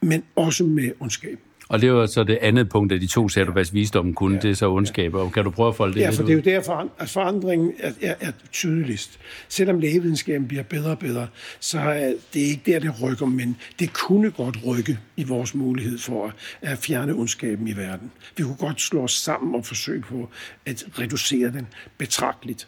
men 0.01 0.23
også 0.35 0.63
med 0.63 0.91
ondskab. 0.99 1.39
Og 1.69 1.81
det 1.81 1.93
var 1.93 2.05
så 2.05 2.23
det 2.23 2.37
andet 2.41 2.69
punkt 2.69 2.91
af 2.91 2.99
de 2.99 3.07
to, 3.07 3.27
du, 3.27 3.51
hvad 3.51 3.71
visdommen 3.71 4.13
kunne, 4.13 4.35
ja. 4.35 4.41
det 4.41 4.51
er 4.51 4.55
så 4.55 4.71
ondskab. 4.71 5.13
Og 5.13 5.31
kan 5.31 5.43
du 5.43 5.49
prøve 5.49 5.69
at 5.69 5.75
folde 5.75 5.93
det 5.93 5.99
Ja, 5.99 6.09
for 6.09 6.23
det 6.23 6.31
er 6.31 6.35
jo 6.35 6.41
derfor, 6.41 6.89
at 6.99 7.09
forandringen 7.09 7.73
er, 7.79 7.91
er, 8.01 8.15
er 8.19 8.31
tydeligst. 8.51 9.19
Selvom 9.49 9.79
lægevidenskaben 9.79 10.47
bliver 10.47 10.63
bedre 10.63 10.91
og 10.91 10.99
bedre, 10.99 11.27
så 11.59 11.79
er 11.79 12.13
det 12.33 12.39
ikke 12.39 12.61
der, 12.65 12.79
det 12.79 13.01
rykker, 13.03 13.25
men 13.25 13.57
det 13.79 13.93
kunne 13.93 14.31
godt 14.31 14.59
rykke 14.65 14.99
i 15.17 15.23
vores 15.23 15.55
mulighed 15.55 15.97
for 15.97 16.33
at 16.61 16.77
fjerne 16.77 17.13
ondskaben 17.13 17.67
i 17.67 17.77
verden. 17.77 18.11
Vi 18.37 18.43
kunne 18.43 18.55
godt 18.55 18.81
slå 18.81 19.03
os 19.03 19.11
sammen 19.11 19.55
og 19.55 19.65
forsøge 19.65 20.01
på 20.01 20.29
at 20.65 20.85
reducere 20.99 21.51
den 21.51 21.67
betragteligt. 21.97 22.67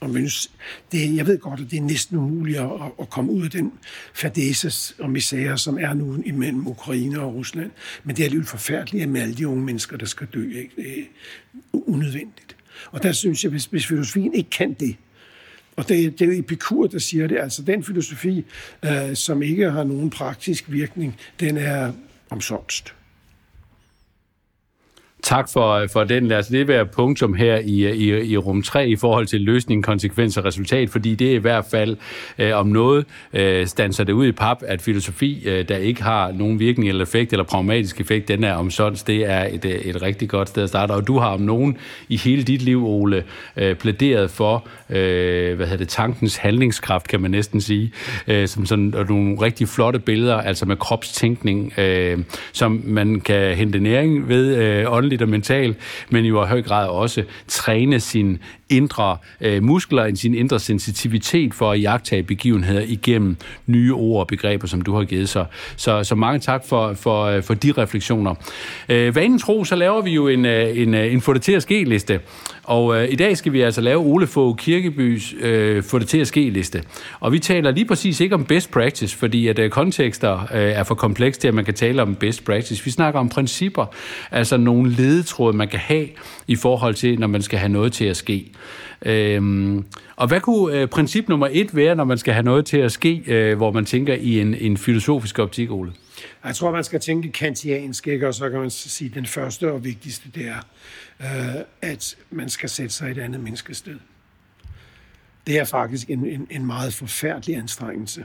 Og 0.00 0.14
det, 0.92 1.16
jeg 1.16 1.26
ved 1.26 1.38
godt, 1.38 1.60
at 1.60 1.70
det 1.70 1.76
er 1.76 1.82
næsten 1.82 2.16
umuligt 2.16 2.58
at, 2.58 2.70
at 3.00 3.10
komme 3.10 3.32
ud 3.32 3.44
af 3.44 3.50
den 3.50 3.72
fadæses 4.14 4.96
og 4.98 5.10
misære, 5.10 5.58
som 5.58 5.78
er 5.78 5.94
nu 5.94 6.22
imellem 6.26 6.66
Ukraine 6.66 7.20
og 7.20 7.34
Rusland. 7.34 7.70
Men 8.04 8.16
det 8.16 8.22
er 8.22 8.26
alligevel 8.26 8.46
forfærdeligt 8.46 9.08
med 9.08 9.20
alle 9.20 9.34
de 9.34 9.48
unge 9.48 9.64
mennesker, 9.64 9.96
der 9.96 10.06
skal 10.06 10.26
dø. 10.34 10.58
Ikke? 10.58 10.70
Det 10.76 10.98
er 10.98 11.04
unødvendigt. 11.72 12.56
Og 12.90 13.02
der 13.02 13.12
synes 13.12 13.44
jeg, 13.44 13.50
hvis, 13.50 13.64
hvis 13.64 13.86
filosofien 13.86 14.34
ikke 14.34 14.50
kan 14.50 14.72
det, 14.72 14.96
og 15.76 15.88
det, 15.88 16.18
det 16.18 16.28
er 16.28 16.34
jo 16.34 16.38
Epikur, 16.38 16.86
der 16.86 16.98
siger 16.98 17.26
det, 17.26 17.38
altså 17.38 17.62
den 17.62 17.84
filosofi, 17.84 18.44
øh, 18.84 19.16
som 19.16 19.42
ikke 19.42 19.70
har 19.70 19.84
nogen 19.84 20.10
praktisk 20.10 20.64
virkning, 20.68 21.16
den 21.40 21.56
er 21.56 21.92
omsonst. 22.30 22.94
Tak 25.28 25.48
for, 25.52 25.86
for 25.92 26.04
den. 26.04 26.26
Lad 26.28 26.38
os 26.38 26.46
det 26.46 26.68
være 26.68 26.86
punktum 26.86 27.34
her 27.34 27.56
i, 27.56 27.92
i, 27.92 28.30
i 28.30 28.36
rum 28.36 28.62
3 28.62 28.88
i 28.88 28.96
forhold 28.96 29.26
til 29.26 29.40
løsning, 29.40 29.84
konsekvens 29.84 30.36
og 30.36 30.44
resultat, 30.44 30.90
fordi 30.90 31.14
det 31.14 31.30
er 31.30 31.34
i 31.34 31.38
hvert 31.38 31.64
fald 31.70 31.96
øh, 32.38 32.56
om 32.56 32.66
noget 32.66 33.06
øh, 33.32 33.66
stanser 33.66 34.04
det 34.04 34.12
ud 34.12 34.26
i 34.26 34.32
pap, 34.32 34.62
at 34.66 34.82
filosofi, 34.82 35.42
øh, 35.46 35.68
der 35.68 35.76
ikke 35.76 36.02
har 36.02 36.32
nogen 36.32 36.60
virkning 36.60 36.88
eller 36.88 37.02
effekt 37.02 37.32
eller 37.32 37.44
pragmatisk 37.44 38.00
effekt, 38.00 38.28
den 38.28 38.44
er 38.44 38.54
omsonst. 38.54 39.06
Det 39.06 39.30
er 39.30 39.48
et, 39.52 39.88
et 39.88 40.02
rigtig 40.02 40.28
godt 40.28 40.48
sted 40.48 40.62
at 40.62 40.68
starte. 40.68 40.92
Og 40.92 41.06
du 41.06 41.18
har 41.18 41.28
om 41.28 41.40
nogen 41.40 41.76
i 42.08 42.16
hele 42.16 42.42
dit 42.42 42.62
liv, 42.62 42.86
Ole, 42.86 43.24
øh, 43.56 43.76
plæderet 43.76 44.30
for, 44.30 44.68
øh, 44.90 45.56
hvad 45.56 45.66
hedder 45.66 45.76
det, 45.76 45.88
tankens 45.88 46.36
handlingskraft, 46.36 47.08
kan 47.08 47.20
man 47.20 47.30
næsten 47.30 47.60
sige, 47.60 47.92
øh, 48.28 48.48
som 48.48 48.66
sådan 48.66 48.94
og 48.94 49.06
nogle 49.08 49.40
rigtig 49.40 49.68
flotte 49.68 49.98
billeder, 49.98 50.36
altså 50.36 50.66
med 50.66 50.76
kropstænkning, 50.76 51.78
øh, 51.78 52.18
som 52.52 52.82
man 52.84 53.20
kan 53.20 53.56
hente 53.56 53.80
næring 53.80 54.28
ved 54.28 54.56
øh, 54.56 54.92
åndeligt 54.92 55.17
og 55.22 55.28
mentalt, 55.28 55.76
men 56.10 56.24
jo 56.24 56.44
i 56.44 56.46
høj 56.46 56.62
grad 56.62 56.88
også 56.88 57.24
træne 57.48 58.00
sin 58.00 58.38
indre 58.70 59.16
øh, 59.40 59.62
muskler, 59.62 60.14
sin 60.14 60.34
indre 60.34 60.60
sensitivitet 60.60 61.54
for 61.54 61.72
at 61.72 61.82
jagtage 61.82 62.22
begivenheder 62.22 62.82
igennem 62.86 63.36
nye 63.66 63.94
ord 63.94 64.20
og 64.20 64.26
begreber, 64.26 64.66
som 64.66 64.82
du 64.82 64.94
har 64.94 65.04
givet. 65.04 65.28
Så, 65.28 65.44
så, 65.76 66.04
så 66.04 66.14
mange 66.14 66.38
tak 66.38 66.64
for, 66.66 66.94
for, 66.94 67.24
øh, 67.24 67.42
for 67.42 67.54
de 67.54 67.72
refleksioner. 67.72 68.34
Øh, 68.88 69.16
vanen 69.16 69.38
tro, 69.38 69.64
så 69.64 69.76
laver 69.76 70.02
vi 70.02 70.10
jo 70.10 70.28
en, 70.28 70.44
øh, 70.44 70.78
en, 70.78 70.94
øh, 70.94 71.12
en 71.12 71.20
få 71.20 71.32
det 71.32 71.42
til 71.42 71.52
at 71.52 71.62
ske 71.62 71.84
liste. 71.84 72.20
Og 72.68 72.96
øh, 72.96 73.12
i 73.12 73.16
dag 73.16 73.36
skal 73.36 73.52
vi 73.52 73.60
altså 73.60 73.80
lave 73.80 74.00
Ole 74.00 74.26
Fogh 74.26 74.56
Kirkebys 74.56 75.34
øh, 75.40 75.82
få 75.82 75.98
det 75.98 76.08
til 76.08 76.18
at 76.18 76.26
ske 76.26 76.50
liste. 76.50 76.82
Og 77.20 77.32
vi 77.32 77.38
taler 77.38 77.70
lige 77.70 77.84
præcis 77.84 78.20
ikke 78.20 78.34
om 78.34 78.44
best 78.44 78.70
practice, 78.70 79.16
fordi 79.16 79.48
at 79.48 79.58
øh, 79.58 79.70
kontekster 79.70 80.40
øh, 80.54 80.60
er 80.60 80.82
for 80.84 80.94
kompleks 80.94 81.38
til, 81.38 81.48
at 81.48 81.54
man 81.54 81.64
kan 81.64 81.74
tale 81.74 82.02
om 82.02 82.14
best 82.14 82.44
practice. 82.44 82.84
Vi 82.84 82.90
snakker 82.90 83.20
om 83.20 83.28
principper, 83.28 83.86
altså 84.30 84.56
nogle 84.56 84.90
ledetråde, 84.90 85.56
man 85.56 85.68
kan 85.68 85.78
have 85.78 86.06
i 86.46 86.56
forhold 86.56 86.94
til, 86.94 87.20
når 87.20 87.26
man 87.26 87.42
skal 87.42 87.58
have 87.58 87.68
noget 87.68 87.92
til 87.92 88.04
at 88.04 88.16
ske. 88.16 88.52
Øhm, 89.02 89.84
og 90.16 90.28
hvad 90.28 90.40
kunne 90.40 90.80
øh, 90.80 90.88
princip 90.88 91.28
nummer 91.28 91.48
et 91.50 91.76
være, 91.76 91.94
når 91.94 92.04
man 92.04 92.18
skal 92.18 92.34
have 92.34 92.44
noget 92.44 92.66
til 92.66 92.76
at 92.76 92.92
ske, 92.92 93.22
øh, 93.26 93.56
hvor 93.56 93.72
man 93.72 93.84
tænker 93.84 94.14
i 94.14 94.40
en, 94.40 94.54
en 94.54 94.76
filosofisk 94.76 95.38
optik, 95.38 95.70
Ole? 95.70 95.92
Jeg 96.44 96.54
tror, 96.54 96.70
man 96.70 96.84
skal 96.84 97.00
tænke 97.00 97.32
kantiansk, 97.32 98.08
ikke? 98.08 98.28
og 98.28 98.34
så 98.34 98.50
kan 98.50 98.60
man 98.60 98.70
sige, 98.70 99.08
at 99.08 99.14
den 99.14 99.26
første 99.26 99.72
og 99.72 99.84
vigtigste, 99.84 100.28
det 100.34 100.46
er, 100.46 100.58
øh, 101.20 101.62
at 101.82 102.16
man 102.30 102.48
skal 102.48 102.68
sætte 102.68 102.94
sig 102.94 103.10
et 103.10 103.18
andet 103.18 103.40
menneskested. 103.40 103.96
Det 105.46 105.58
er 105.58 105.64
faktisk 105.64 106.10
en, 106.10 106.26
en, 106.26 106.46
en 106.50 106.66
meget 106.66 106.94
forfærdelig 106.94 107.56
anstrengelse. 107.56 108.24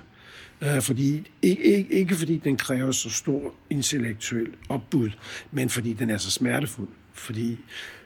Øh, 0.62 0.82
fordi, 0.82 1.28
ikke, 1.42 1.64
ikke, 1.64 1.94
ikke 1.94 2.16
fordi 2.16 2.38
den 2.38 2.58
kræver 2.58 2.92
så 2.92 3.10
stor 3.10 3.54
intellektuel 3.70 4.48
opbud, 4.70 5.10
men 5.52 5.70
fordi 5.70 5.94
den 5.94 6.10
er 6.10 6.18
så 6.18 6.32
smertefuld. 6.32 6.90
Fordi 7.14 7.60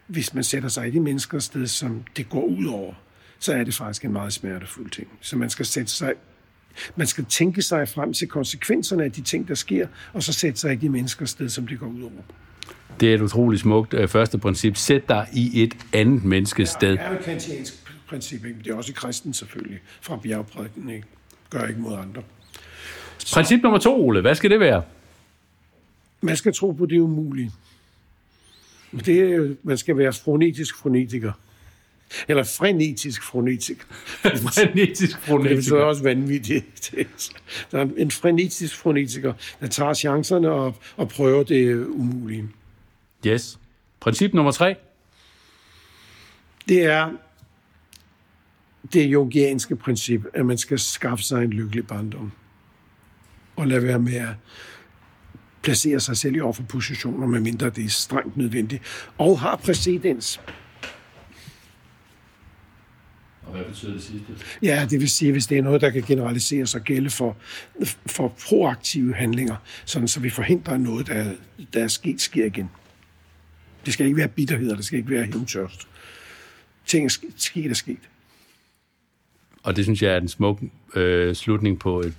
hvis 0.07 0.33
man 0.33 0.43
sætter 0.43 0.69
sig 0.69 0.87
i 0.87 0.91
de 0.91 0.99
menneskers 0.99 1.43
sted, 1.43 1.67
som 1.67 2.03
det 2.17 2.29
går 2.29 2.43
ud 2.43 2.65
over, 2.65 2.93
så 3.39 3.53
er 3.53 3.63
det 3.63 3.73
faktisk 3.73 4.05
en 4.05 4.13
meget 4.13 4.33
smertefuld 4.33 4.89
ting. 4.89 5.07
Så 5.21 5.35
man 5.35 5.49
skal 5.49 5.65
sætte 5.65 5.91
sig 5.91 6.13
man 6.95 7.07
skal 7.07 7.25
tænke 7.25 7.61
sig 7.61 7.89
frem 7.89 8.13
til 8.13 8.27
konsekvenserne 8.27 9.03
af 9.03 9.11
de 9.11 9.21
ting, 9.21 9.47
der 9.47 9.55
sker, 9.55 9.87
og 10.13 10.23
så 10.23 10.33
sætte 10.33 10.59
sig 10.59 10.73
i 10.73 10.75
de 10.75 10.89
menneskers 10.89 11.29
sted, 11.29 11.49
som 11.49 11.67
det 11.67 11.79
går 11.79 11.87
ud 11.87 12.01
over. 12.01 12.21
Det 12.99 13.09
er 13.09 13.15
et 13.15 13.21
utroligt 13.21 13.61
smukt 13.61 13.93
øh, 13.93 14.07
første 14.07 14.37
princip. 14.37 14.75
Sæt 14.75 15.09
dig 15.09 15.27
i 15.33 15.63
et 15.63 15.77
andet 15.93 16.23
menneskes 16.23 16.69
sted. 16.69 16.93
Ja, 16.95 17.03
det 17.03 17.11
er 17.11 17.19
et 17.19 17.25
kantiansk 17.25 17.73
princip, 18.07 18.45
ikke? 18.45 18.59
det 18.63 18.71
er 18.71 18.75
også 18.75 18.93
kristen 18.93 19.33
selvfølgelig, 19.33 19.79
fra 20.01 20.17
bjergprædiken. 20.23 20.89
Ikke? 20.89 21.07
Gør 21.49 21.65
ikke 21.65 21.79
mod 21.79 21.97
andre. 21.97 22.21
Så, 23.17 23.35
princip 23.35 23.63
nummer 23.63 23.79
to, 23.79 24.07
Ole, 24.07 24.21
hvad 24.21 24.35
skal 24.35 24.49
det 24.49 24.59
være? 24.59 24.83
Man 26.21 26.37
skal 26.37 26.53
tro 26.53 26.71
på 26.71 26.85
det 26.85 26.99
umulige. 26.99 27.51
Det 29.05 29.33
er, 29.33 29.55
man 29.63 29.77
skal 29.77 29.97
være 29.97 30.13
fonetisk 30.13 30.77
fonetiker. 30.77 31.31
Eller 32.27 32.43
frenetisk 32.43 33.23
fonetiker. 33.23 33.83
frenetisk 34.21 35.19
fonetiker. 35.19 35.49
Det 35.49 35.57
betyder 35.57 35.81
også 35.81 36.03
vanvittigt. 36.03 36.95
Der 37.71 37.79
er 37.79 37.87
en 37.97 38.11
frenetisk 38.11 38.75
fonetiker, 38.75 39.33
der 39.59 39.67
tager 39.67 39.93
chancerne 39.93 40.51
og, 40.51 40.75
og 40.97 41.09
prøver 41.09 41.43
det 41.43 41.85
umulige. 41.85 42.49
Yes. 43.27 43.59
Princip 43.99 44.33
nummer 44.33 44.51
tre? 44.51 44.75
Det 46.69 46.83
er 46.83 47.11
det 48.93 49.09
yogianske 49.11 49.75
princip, 49.75 50.21
at 50.33 50.45
man 50.45 50.57
skal 50.57 50.79
skaffe 50.79 51.23
sig 51.23 51.43
en 51.43 51.49
lykkelig 51.49 51.87
barndom. 51.87 52.31
Og 53.55 53.67
lade 53.67 53.83
være 53.83 53.99
med 53.99 54.15
at 54.15 54.27
placere 55.67 55.99
sig 55.99 56.17
selv 56.17 56.35
i 56.35 56.39
offerpositioner, 56.39 57.27
medmindre 57.27 57.69
det 57.69 57.85
er 57.85 57.89
strengt 57.89 58.37
nødvendigt, 58.37 58.83
og 59.17 59.39
har 59.39 59.55
præcedens. 59.55 60.41
Og 63.41 63.51
hvad 63.51 63.65
betyder 63.65 63.93
det 63.93 64.03
sidste? 64.03 64.25
Ja, 64.61 64.87
det 64.89 64.99
vil 64.99 65.09
sige, 65.09 65.31
hvis 65.31 65.47
det 65.47 65.57
er 65.57 65.61
noget, 65.61 65.81
der 65.81 65.89
kan 65.89 66.03
generaliseres 66.03 66.75
og 66.75 66.81
gælde 66.81 67.09
for, 67.09 67.37
for 68.05 68.35
proaktive 68.47 69.13
handlinger, 69.13 69.55
sådan 69.85 70.07
så 70.07 70.19
vi 70.19 70.29
forhindrer 70.29 70.77
noget, 70.77 71.07
der, 71.07 71.33
der 71.73 71.83
er 71.83 71.87
sket, 71.87 72.21
sker 72.21 72.45
igen. 72.45 72.69
Det 73.85 73.93
skal 73.93 74.05
ikke 74.05 74.17
være 74.17 74.27
bitterhed, 74.27 74.75
det 74.75 74.85
skal 74.85 74.99
ikke 74.99 75.11
være 75.11 75.23
hævntørst. 75.23 75.87
Ting 76.85 77.05
er 77.05 77.09
sket 77.37 77.69
er 77.71 77.75
sket. 77.75 78.09
Og 79.63 79.75
det 79.75 79.85
synes 79.85 80.01
jeg 80.01 80.13
er 80.13 80.17
en 80.17 80.27
smuk 80.27 80.61
øh, 80.95 81.35
slutning 81.35 81.79
på 81.79 81.99
et 81.99 82.13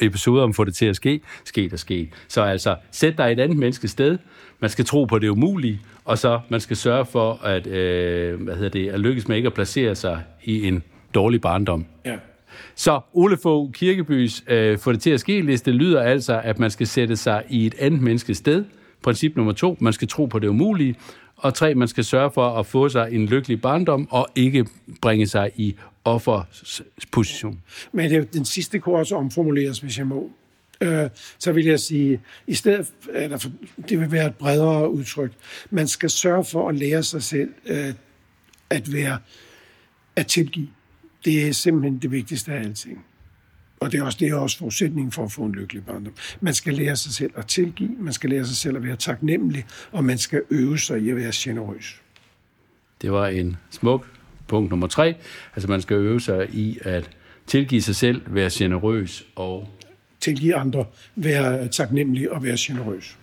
episode 0.00 0.42
om 0.42 0.54
få 0.54 0.64
det 0.64 0.74
til 0.74 0.86
at 0.86 0.96
ske. 0.96 1.20
Sket 1.44 1.72
og 1.72 1.78
sket. 1.78 2.08
Så 2.28 2.42
altså, 2.42 2.76
sæt 2.90 3.18
dig 3.18 3.32
et 3.32 3.40
andet 3.40 3.58
menneske 3.58 3.88
sted. 3.88 4.18
Man 4.60 4.70
skal 4.70 4.84
tro 4.84 5.04
på 5.04 5.18
det 5.18 5.28
umulige, 5.28 5.80
og 6.04 6.18
så 6.18 6.40
man 6.48 6.60
skal 6.60 6.76
sørge 6.76 7.06
for 7.06 7.44
at, 7.44 7.66
øh, 7.66 8.42
hvad 8.42 8.54
hedder 8.54 8.68
det, 8.68 8.88
at 8.88 9.00
lykkes 9.00 9.28
med 9.28 9.36
ikke 9.36 9.46
at 9.46 9.54
placere 9.54 9.94
sig 9.94 10.22
i 10.44 10.68
en 10.68 10.82
dårlig 11.14 11.40
barndom. 11.40 11.86
Ja. 12.04 12.16
Så 12.74 13.00
Ole 13.12 13.36
Fogh 13.42 13.72
Kirkebys 13.72 14.44
øh, 14.48 14.78
få 14.78 14.92
det 14.92 15.00
til 15.00 15.10
at 15.10 15.20
ske 15.20 15.40
liste 15.40 15.72
lyder 15.72 16.02
altså, 16.02 16.40
at 16.44 16.58
man 16.58 16.70
skal 16.70 16.86
sætte 16.86 17.16
sig 17.16 17.42
i 17.48 17.66
et 17.66 17.74
andet 17.78 18.00
menneskes 18.00 18.36
sted. 18.36 18.64
Princip 19.02 19.36
nummer 19.36 19.52
to, 19.52 19.76
man 19.80 19.92
skal 19.92 20.08
tro 20.08 20.26
på 20.26 20.38
det 20.38 20.48
umulige. 20.48 20.94
Og 21.36 21.54
tre, 21.54 21.74
man 21.74 21.88
skal 21.88 22.04
sørge 22.04 22.30
for 22.34 22.58
at 22.58 22.66
få 22.66 22.88
sig 22.88 23.08
en 23.12 23.26
lykkelig 23.26 23.60
barndom 23.60 24.08
og 24.10 24.26
ikke 24.34 24.66
bringe 25.02 25.26
sig 25.26 25.50
i 25.56 25.76
offerposition. 26.04 27.62
Men 27.92 28.10
det, 28.10 28.34
den 28.34 28.44
sidste 28.44 28.78
kunne 28.78 28.96
også 28.96 29.16
omformuleres, 29.16 29.78
hvis 29.78 29.98
jeg 29.98 30.06
må. 30.06 30.30
Øh, 30.80 31.10
så 31.38 31.52
vil 31.52 31.64
jeg 31.64 31.80
sige, 31.80 32.20
i 32.46 32.54
stedet, 32.54 32.92
eller 33.14 33.48
det 33.88 34.00
vil 34.00 34.12
være 34.12 34.26
et 34.26 34.34
bredere 34.34 34.90
udtryk, 34.90 35.32
man 35.70 35.88
skal 35.88 36.10
sørge 36.10 36.44
for 36.44 36.68
at 36.68 36.74
lære 36.74 37.02
sig 37.02 37.22
selv 37.22 37.54
øh, 37.66 37.94
at 38.70 38.92
være, 38.92 39.18
at 40.16 40.26
tilgive. 40.26 40.68
Det 41.24 41.48
er 41.48 41.52
simpelthen 41.52 41.98
det 41.98 42.10
vigtigste 42.10 42.52
af 42.52 42.60
alting. 42.60 43.04
Og 43.80 43.92
det 43.92 44.00
er 44.00 44.04
også, 44.04 44.18
det 44.20 44.28
er 44.28 44.34
også 44.34 44.58
forudsætningen 44.58 45.12
for 45.12 45.24
at 45.24 45.32
få 45.32 45.42
en 45.42 45.52
lykkelig 45.52 45.84
barndom. 45.84 46.14
Man 46.40 46.54
skal 46.54 46.74
lære 46.74 46.96
sig 46.96 47.12
selv 47.12 47.32
at 47.36 47.46
tilgive, 47.46 47.90
man 47.98 48.12
skal 48.12 48.30
lære 48.30 48.46
sig 48.46 48.56
selv 48.56 48.76
at 48.76 48.82
være 48.82 48.96
taknemmelig, 48.96 49.66
og 49.92 50.04
man 50.04 50.18
skal 50.18 50.42
øve 50.50 50.78
sig 50.78 51.00
i 51.00 51.10
at 51.10 51.16
være 51.16 51.32
generøs. 51.34 52.00
Det 53.02 53.12
var 53.12 53.26
en 53.28 53.56
smuk 53.70 54.13
punkt 54.48 54.70
nummer 54.70 54.86
tre. 54.86 55.14
Altså 55.54 55.70
man 55.70 55.80
skal 55.80 55.96
øve 55.96 56.20
sig 56.20 56.48
i 56.52 56.78
at 56.82 57.10
tilgive 57.46 57.82
sig 57.82 57.96
selv, 57.96 58.22
være 58.26 58.50
generøs 58.52 59.24
og... 59.36 59.68
Tilgive 60.20 60.54
andre, 60.54 60.84
være 61.16 61.68
taknemmelig 61.68 62.32
og 62.32 62.44
være 62.44 62.56
generøs. 62.58 63.16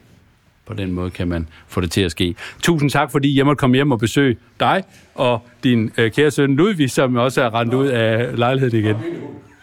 På 0.65 0.73
den 0.73 0.91
måde 0.91 1.09
kan 1.09 1.27
man 1.27 1.47
få 1.67 1.81
det 1.81 1.91
til 1.91 2.01
at 2.01 2.11
ske. 2.11 2.35
Tusind 2.61 2.89
tak, 2.89 3.11
fordi 3.11 3.37
jeg 3.37 3.45
måtte 3.45 3.59
komme 3.59 3.75
hjem 3.75 3.91
og 3.91 3.99
besøge 3.99 4.37
dig 4.59 4.83
og 5.15 5.41
din 5.63 5.91
øh, 5.97 6.11
kære 6.11 6.31
søn 6.31 6.55
Ludvig, 6.55 6.91
som 6.91 7.15
også 7.15 7.41
er 7.41 7.53
rendt 7.53 7.73
ud 7.73 7.87
af 7.87 8.37
lejligheden 8.37 8.79
igen. 8.79 8.95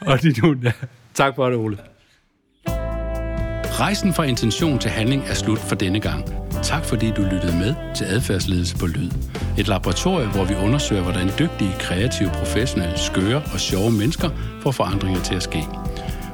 Og 0.00 0.22
din 0.22 0.34
hund. 0.40 0.62
Tak 1.14 1.34
for 1.34 1.50
det, 1.50 1.58
Ole. 1.58 1.78
Rejsen 3.80 4.14
fra 4.14 4.24
intention 4.24 4.78
til 4.78 4.90
handling 4.90 5.22
er 5.28 5.34
slut 5.34 5.58
for 5.58 5.74
denne 5.74 6.00
gang. 6.00 6.47
Tak 6.62 6.84
fordi 6.84 7.10
du 7.10 7.22
lyttede 7.22 7.56
med 7.56 7.74
til 7.94 8.04
Adfærdsledelse 8.04 8.76
på 8.76 8.86
Lyd. 8.86 9.10
Et 9.58 9.68
laboratorium, 9.68 10.30
hvor 10.30 10.44
vi 10.44 10.54
undersøger, 10.54 11.02
hvordan 11.02 11.30
dygtige, 11.38 11.74
kreative, 11.78 12.30
professionelle, 12.30 12.98
skøre 12.98 13.42
og 13.52 13.60
sjove 13.60 13.90
mennesker 13.90 14.30
får 14.62 14.70
forandringer 14.70 15.20
til 15.20 15.34
at 15.34 15.42
ske. 15.42 15.64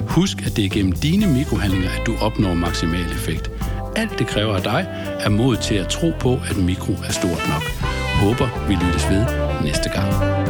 Husk, 0.01 0.47
at 0.47 0.57
det 0.57 0.65
er 0.65 0.69
gennem 0.69 0.93
dine 0.93 1.27
mikrohandlinger, 1.27 1.91
at 1.91 2.07
du 2.07 2.17
opnår 2.21 2.55
maksimal 2.55 3.07
effekt. 3.13 3.51
Alt 3.97 4.19
det 4.19 4.27
kræver 4.27 4.57
af 4.57 4.63
dig 4.63 4.87
er 5.21 5.29
mod 5.29 5.57
til 5.57 5.75
at 5.75 5.89
tro 5.89 6.13
på, 6.21 6.41
at 6.51 6.57
mikro 6.57 6.93
er 6.93 7.13
stort 7.13 7.43
nok. 7.49 7.63
Håber, 8.23 8.67
vi 8.69 8.75
lyttes 8.75 9.11
ved 9.11 9.27
næste 9.63 9.91
gang. 9.91 10.44